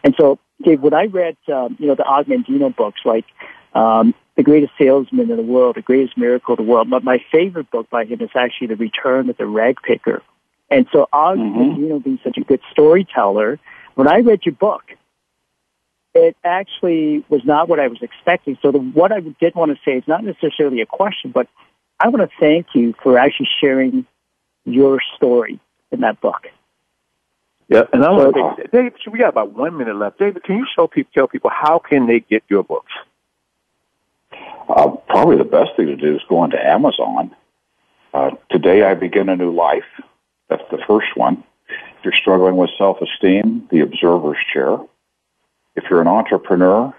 And 0.03 0.15
so, 0.19 0.39
Dave, 0.63 0.81
when 0.81 0.95
I 0.95 1.05
read, 1.05 1.37
um, 1.53 1.77
you 1.79 1.87
know, 1.87 1.95
the 1.95 2.05
Og 2.05 2.27
Mandino 2.27 2.75
books, 2.75 3.01
like 3.05 3.25
um, 3.75 4.15
The 4.37 4.43
Greatest 4.43 4.73
Salesman 4.79 5.31
in 5.31 5.37
the 5.37 5.43
World, 5.43 5.77
The 5.77 5.83
Greatest 5.83 6.17
Miracle 6.17 6.55
of 6.55 6.59
the 6.59 6.63
World, 6.63 6.91
but 6.91 7.03
my 7.03 7.19
favorite 7.33 7.71
book 7.71 7.89
by 7.89 8.05
him 8.05 8.21
is 8.21 8.31
actually 8.35 8.69
The 8.69 8.77
Return 8.77 9.31
of 9.31 9.37
the 9.37 9.47
Rag 9.47 9.79
Picker. 9.83 10.23
And 10.71 10.87
so, 10.93 11.09
Og 11.13 11.39
mm-hmm. 11.39 11.59
Mandino 11.59 12.05
being 12.05 12.21
such 12.23 12.37
a 12.37 12.43
good 12.43 12.61
storyteller, 12.71 13.59
when 13.95 14.09
I 14.09 14.19
read 14.19 14.41
your 14.45 14.55
book, 14.55 14.83
it 16.15 16.37
actually 16.45 17.25
was 17.29 17.43
not 17.45 17.69
what 17.69 17.81
I 17.81 17.89
was 17.89 17.99
expecting. 18.03 18.59
So 18.63 18.73
the, 18.73 18.79
what 18.79 19.13
I 19.13 19.21
did 19.21 19.55
want 19.55 19.71
to 19.73 19.79
say 19.85 19.97
is 19.97 20.05
not 20.07 20.25
necessarily 20.25 20.81
a 20.81 20.87
question, 20.87 21.31
but 21.31 21.49
I 22.01 22.09
want 22.09 22.29
to 22.29 22.37
thank 22.39 22.69
you 22.75 22.95
for 23.03 23.19
actually 23.19 23.49
sharing 23.61 24.07
your 24.65 25.01
story 25.17 25.61
in 25.91 26.01
that 26.01 26.21
book. 26.21 26.47
Yeah, 27.69 27.85
and 27.93 28.05
I 28.05 28.11
want 28.11 28.35
to, 28.35 28.69
Dave, 28.69 28.93
we 29.11 29.19
got 29.19 29.31
about 29.31 29.53
one 29.53 29.77
minute 29.77 29.97
left. 29.97 30.19
David, 30.19 30.43
can 30.45 30.57
you 30.57 30.67
show 30.75 30.87
people, 30.87 31.11
tell 31.15 31.27
people 31.27 31.51
how 31.53 31.79
can 31.79 32.07
they 32.07 32.21
get 32.21 32.45
your 32.49 32.63
books? 32.63 32.93
Uh, 34.69 34.91
probably 35.09 35.37
the 35.37 35.45
best 35.45 35.71
thing 35.77 35.87
to 35.87 35.97
do 35.97 36.17
is 36.17 36.23
go 36.29 36.39
onto 36.39 36.57
Amazon. 36.57 37.35
Uh, 38.13 38.31
Today 38.51 38.83
I 38.83 38.95
Begin 38.95 39.29
a 39.29 39.37
New 39.37 39.55
Life. 39.55 39.85
That's 40.49 40.69
the 40.71 40.79
first 40.87 41.17
one. 41.17 41.45
If 41.69 42.05
you're 42.05 42.15
struggling 42.15 42.57
with 42.57 42.71
self-esteem, 42.79 43.69
The 43.71 43.81
Observer's 43.81 44.39
Chair. 44.53 44.79
If 45.75 45.85
you're 45.91 46.01
an 46.01 46.09
entrepreneur, 46.09 46.95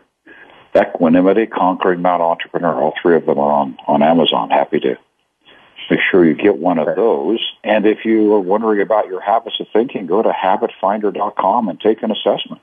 Equanimity, 0.76 1.48
Conquering 1.48 2.02
Mount 2.02 2.22
Entrepreneur. 2.22 2.74
All 2.74 2.94
three 3.02 3.16
of 3.16 3.26
them 3.26 3.40
are 3.40 3.52
on, 3.52 3.78
on 3.88 4.04
Amazon. 4.04 4.50
Happy 4.50 4.80
to 4.82 4.98
make 5.90 6.00
sure 6.12 6.26
you 6.26 6.36
get 6.36 6.58
one 6.58 6.78
of 6.78 6.96
those. 6.96 7.40
And 7.64 7.86
if 7.86 8.06
you 8.06 8.34
are 8.34 8.40
wondering 8.40 8.82
about 8.82 9.08
your 9.08 9.22
habits 9.22 9.60
of 9.60 9.68
thinking, 9.74 10.06
go 10.06 10.22
to 10.22 10.30
habitfinder.com 10.30 11.70
and 11.70 11.80
take 11.80 12.04
an 12.04 12.12
assessment. 12.12 12.62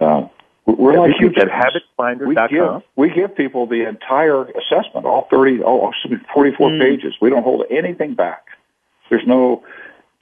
Uh, 0.00 0.28
we're 0.66 0.98
like 0.98 1.20
you 1.20 1.28
at 1.28 1.48
habitfinder.com. 1.48 2.28
We 2.28 2.34
give, 2.34 2.82
we 2.96 3.10
give 3.10 3.36
people 3.36 3.66
the 3.66 3.88
entire 3.88 4.42
assessment, 4.42 5.06
all 5.06 5.28
30, 5.30 5.60
oh, 5.64 5.92
44 6.34 6.70
mm. 6.70 6.80
pages. 6.80 7.14
We 7.20 7.30
don't 7.30 7.44
hold 7.44 7.64
anything 7.70 8.14
back. 8.14 8.46
There's 9.08 9.26
no 9.26 9.62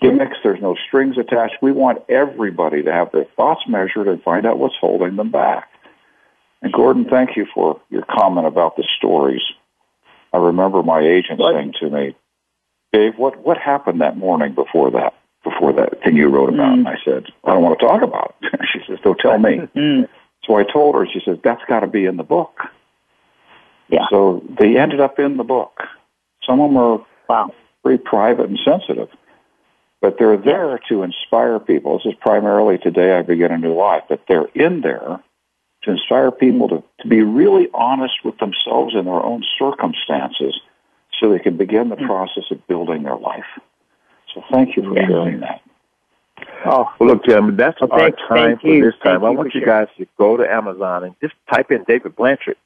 gimmicks. 0.01 0.37
There's 0.43 0.61
no 0.61 0.77
strings 0.87 1.17
attached. 1.17 1.57
We 1.63 1.73
want 1.73 2.03
everybody 2.11 2.83
to 2.83 2.93
have 2.93 3.11
their 3.13 3.25
thoughts 3.37 3.63
measured 3.67 4.07
and 4.07 4.23
find 4.23 4.45
out 4.47 4.59
what's 4.59 4.77
holding 4.79 5.17
them 5.17 5.31
back. 5.31 5.71
And 6.61 6.73
Gordon, 6.73 7.07
thank 7.09 7.37
you 7.37 7.47
for 7.55 7.81
your 7.91 8.05
comment 8.05 8.47
about 8.47 8.77
the 8.77 8.85
stories. 8.99 9.43
I 10.33 10.39
remember 10.39 10.83
my 10.83 11.01
agent 11.01 11.39
what? 11.39 11.55
saying 11.55 11.75
to 11.81 11.91
me, 11.91 12.17
Dave, 12.93 13.15
what, 13.17 13.39
what 13.45 13.57
happened 13.57 14.01
that 14.01 14.17
morning 14.17 14.55
before 14.55 14.91
that, 14.91 15.15
before 15.43 15.73
that 15.73 16.03
thing 16.03 16.17
you 16.17 16.29
wrote 16.29 16.51
about? 16.51 16.73
Mm. 16.73 16.79
And 16.79 16.89
I 16.89 16.97
said, 17.05 17.27
I 17.45 17.53
don't 17.53 17.63
want 17.63 17.79
to 17.79 17.87
talk 17.87 18.03
about 18.03 18.35
it. 18.43 18.61
she 18.73 18.81
says, 18.87 18.99
don't 19.03 19.19
tell 19.19 19.39
me. 19.39 19.61
Mm. 20.45 20.47
So 20.47 20.57
I 20.57 20.65
told 20.65 20.95
her, 20.95 21.07
she 21.07 21.21
says, 21.25 21.39
that's 21.43 21.63
got 21.69 21.81
to 21.81 21.87
be 21.87 22.07
in 22.07 22.17
the 22.17 22.23
book. 22.23 22.59
Yeah. 23.89 24.07
So 24.11 24.43
they 24.59 24.77
ended 24.77 25.01
up 25.01 25.19
in 25.19 25.37
the 25.37 25.45
book. 25.45 25.81
Some 26.47 26.61
of 26.61 26.71
them 26.71 26.77
are 26.77 27.07
wow. 27.29 27.51
very 27.83 27.99
private 27.99 28.49
and 28.49 28.59
sensitive, 28.65 29.09
but 30.01 30.17
they're 30.19 30.37
there 30.37 30.81
to 30.89 31.03
inspire 31.03 31.59
people. 31.59 31.99
This 31.99 32.13
is 32.13 32.19
primarily 32.21 32.79
today 32.79 33.17
I 33.17 33.23
begin 33.23 33.53
a 33.53 33.59
new 33.59 33.75
life, 33.75 34.05
but 34.09 34.23
they're 34.29 34.49
in 34.55 34.81
there 34.81 35.23
to 35.83 35.91
inspire 35.91 36.31
people 36.31 36.69
to, 36.69 36.83
to 37.01 37.09
be 37.09 37.23
really 37.23 37.69
honest 37.75 38.25
with 38.25 38.39
themselves 38.39 38.95
and 38.95 39.07
their 39.07 39.23
own 39.23 39.45
circumstances 39.59 40.61
so 41.21 41.31
they 41.31 41.39
can 41.39 41.57
begin 41.57 41.91
the 41.91 41.97
hmm. 41.97 42.07
process 42.07 42.45
of 42.51 42.67
building 42.67 43.03
their 43.03 43.17
life. 43.17 43.45
So 44.35 44.43
thank 44.51 44.77
you 44.77 44.83
for 44.83 44.97
sharing 44.97 45.41
that. 45.41 45.61
Oh, 46.67 46.91
well, 46.99 47.11
look, 47.11 47.25
Jim, 47.25 47.57
that's 47.57 47.81
well, 47.81 47.93
our 47.93 48.11
time 48.11 48.59
for 48.59 48.69
this 48.69 48.95
time. 49.03 49.21
Thank 49.21 49.25
I 49.25 49.31
want 49.31 49.55
you, 49.55 49.61
you 49.61 49.67
guys 49.67 49.89
to 49.99 50.07
go 50.19 50.37
to 50.37 50.51
Amazon 50.51 51.05
and 51.05 51.15
just 51.21 51.35
type 51.53 51.71
in 51.71 51.85
David 51.85 52.17
Blanchard 52.17 52.57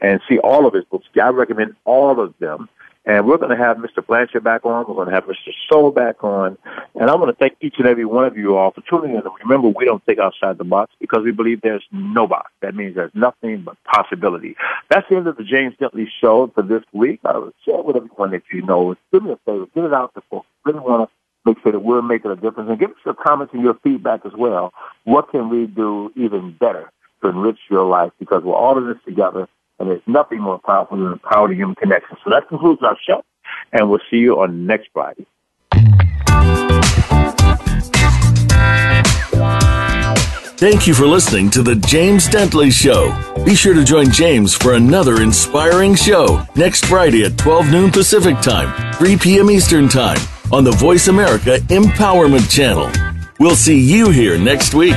and 0.00 0.20
see 0.28 0.38
all 0.38 0.66
of 0.66 0.74
his 0.74 0.84
books. 0.84 1.06
I 1.20 1.28
recommend 1.28 1.74
all 1.84 2.20
of 2.20 2.34
them. 2.38 2.68
And 3.08 3.24
we're 3.24 3.38
going 3.38 3.56
to 3.56 3.64
have 3.64 3.76
Mr. 3.76 4.04
Blanchard 4.04 4.42
back 4.42 4.66
on. 4.66 4.84
We're 4.88 4.96
going 4.96 5.08
to 5.08 5.14
have 5.14 5.26
Mr. 5.26 5.52
So 5.70 5.92
back 5.92 6.24
on. 6.24 6.58
And 6.96 7.08
I 7.08 7.14
want 7.14 7.28
to 7.28 7.36
thank 7.36 7.56
each 7.60 7.76
and 7.78 7.86
every 7.86 8.04
one 8.04 8.24
of 8.24 8.36
you 8.36 8.56
all 8.56 8.72
for 8.72 8.80
tuning 8.80 9.14
in. 9.14 9.22
Remember, 9.44 9.68
we 9.68 9.84
don't 9.84 10.04
think 10.04 10.18
outside 10.18 10.58
the 10.58 10.64
box 10.64 10.92
because 11.00 11.20
we 11.22 11.30
believe 11.30 11.60
there's 11.60 11.84
no 11.92 12.26
box. 12.26 12.50
That 12.62 12.74
means 12.74 12.96
there's 12.96 13.14
nothing 13.14 13.62
but 13.62 13.76
possibility. 13.84 14.56
That's 14.90 15.08
the 15.08 15.16
end 15.16 15.28
of 15.28 15.36
the 15.36 15.44
James 15.44 15.74
Dentley 15.80 16.08
Show 16.20 16.50
for 16.52 16.62
this 16.62 16.82
week. 16.92 17.20
I 17.24 17.38
would 17.38 17.54
share 17.64 17.80
with 17.80 17.94
everyone 17.94 18.32
that 18.32 18.42
you 18.52 18.62
know. 18.62 18.96
Do 19.12 19.20
me 19.20 19.30
a 19.30 19.36
favor. 19.46 19.66
Get 19.72 19.84
it 19.84 19.94
out 19.94 20.12
to 20.14 20.22
folks. 20.28 20.48
Really 20.64 20.80
want 20.80 21.08
to 21.08 21.14
make 21.46 21.58
sure 21.62 21.72
that 21.72 21.78
we're 21.78 22.02
making 22.02 22.30
a 22.30 22.36
difference. 22.36 22.68
And 22.68 22.78
give 22.78 22.90
us 22.90 22.96
your 23.04 23.14
comments 23.14 23.54
and 23.54 23.62
your 23.62 23.74
feedback 23.82 24.26
as 24.26 24.32
well. 24.36 24.74
What 25.04 25.30
can 25.30 25.48
we 25.48 25.66
do 25.66 26.12
even 26.16 26.56
better 26.58 26.90
to 27.22 27.28
enrich 27.28 27.58
your 27.70 27.86
life? 27.86 28.12
Because 28.18 28.42
we're 28.42 28.54
all 28.54 28.76
in 28.76 28.88
this 28.88 28.98
together 29.06 29.48
and 29.78 29.88
there's 29.88 30.02
nothing 30.06 30.40
more 30.40 30.58
powerful 30.58 30.96
than 30.96 31.10
the 31.10 31.16
power 31.18 31.50
of 31.50 31.56
human 31.56 31.74
connection. 31.76 32.16
So 32.24 32.30
that 32.30 32.48
concludes 32.48 32.82
our 32.82 32.96
show, 33.06 33.22
and 33.72 33.90
we'll 33.90 34.00
see 34.10 34.16
you 34.16 34.40
on 34.40 34.66
next 34.66 34.88
Friday. 34.92 35.26
Thank 40.58 40.86
you 40.86 40.94
for 40.94 41.06
listening 41.06 41.50
to 41.50 41.62
The 41.62 41.76
James 41.86 42.26
Dentley 42.28 42.72
Show. 42.72 43.12
Be 43.44 43.54
sure 43.54 43.74
to 43.74 43.84
join 43.84 44.10
James 44.10 44.54
for 44.54 44.72
another 44.72 45.20
inspiring 45.20 45.94
show 45.94 46.42
next 46.56 46.86
Friday 46.86 47.24
at 47.24 47.36
12 47.36 47.70
noon 47.70 47.90
Pacific 47.90 48.40
Time, 48.40 48.94
3 48.94 49.18
p.m. 49.18 49.50
Eastern 49.50 49.86
Time 49.86 50.18
on 50.52 50.64
the 50.64 50.72
Voice 50.72 51.08
America 51.08 51.58
Empowerment 51.68 52.50
Channel. 52.50 52.90
We'll 53.38 53.56
see 53.56 53.78
you 53.78 54.10
here 54.10 54.38
next 54.38 54.74
week. 54.74 54.94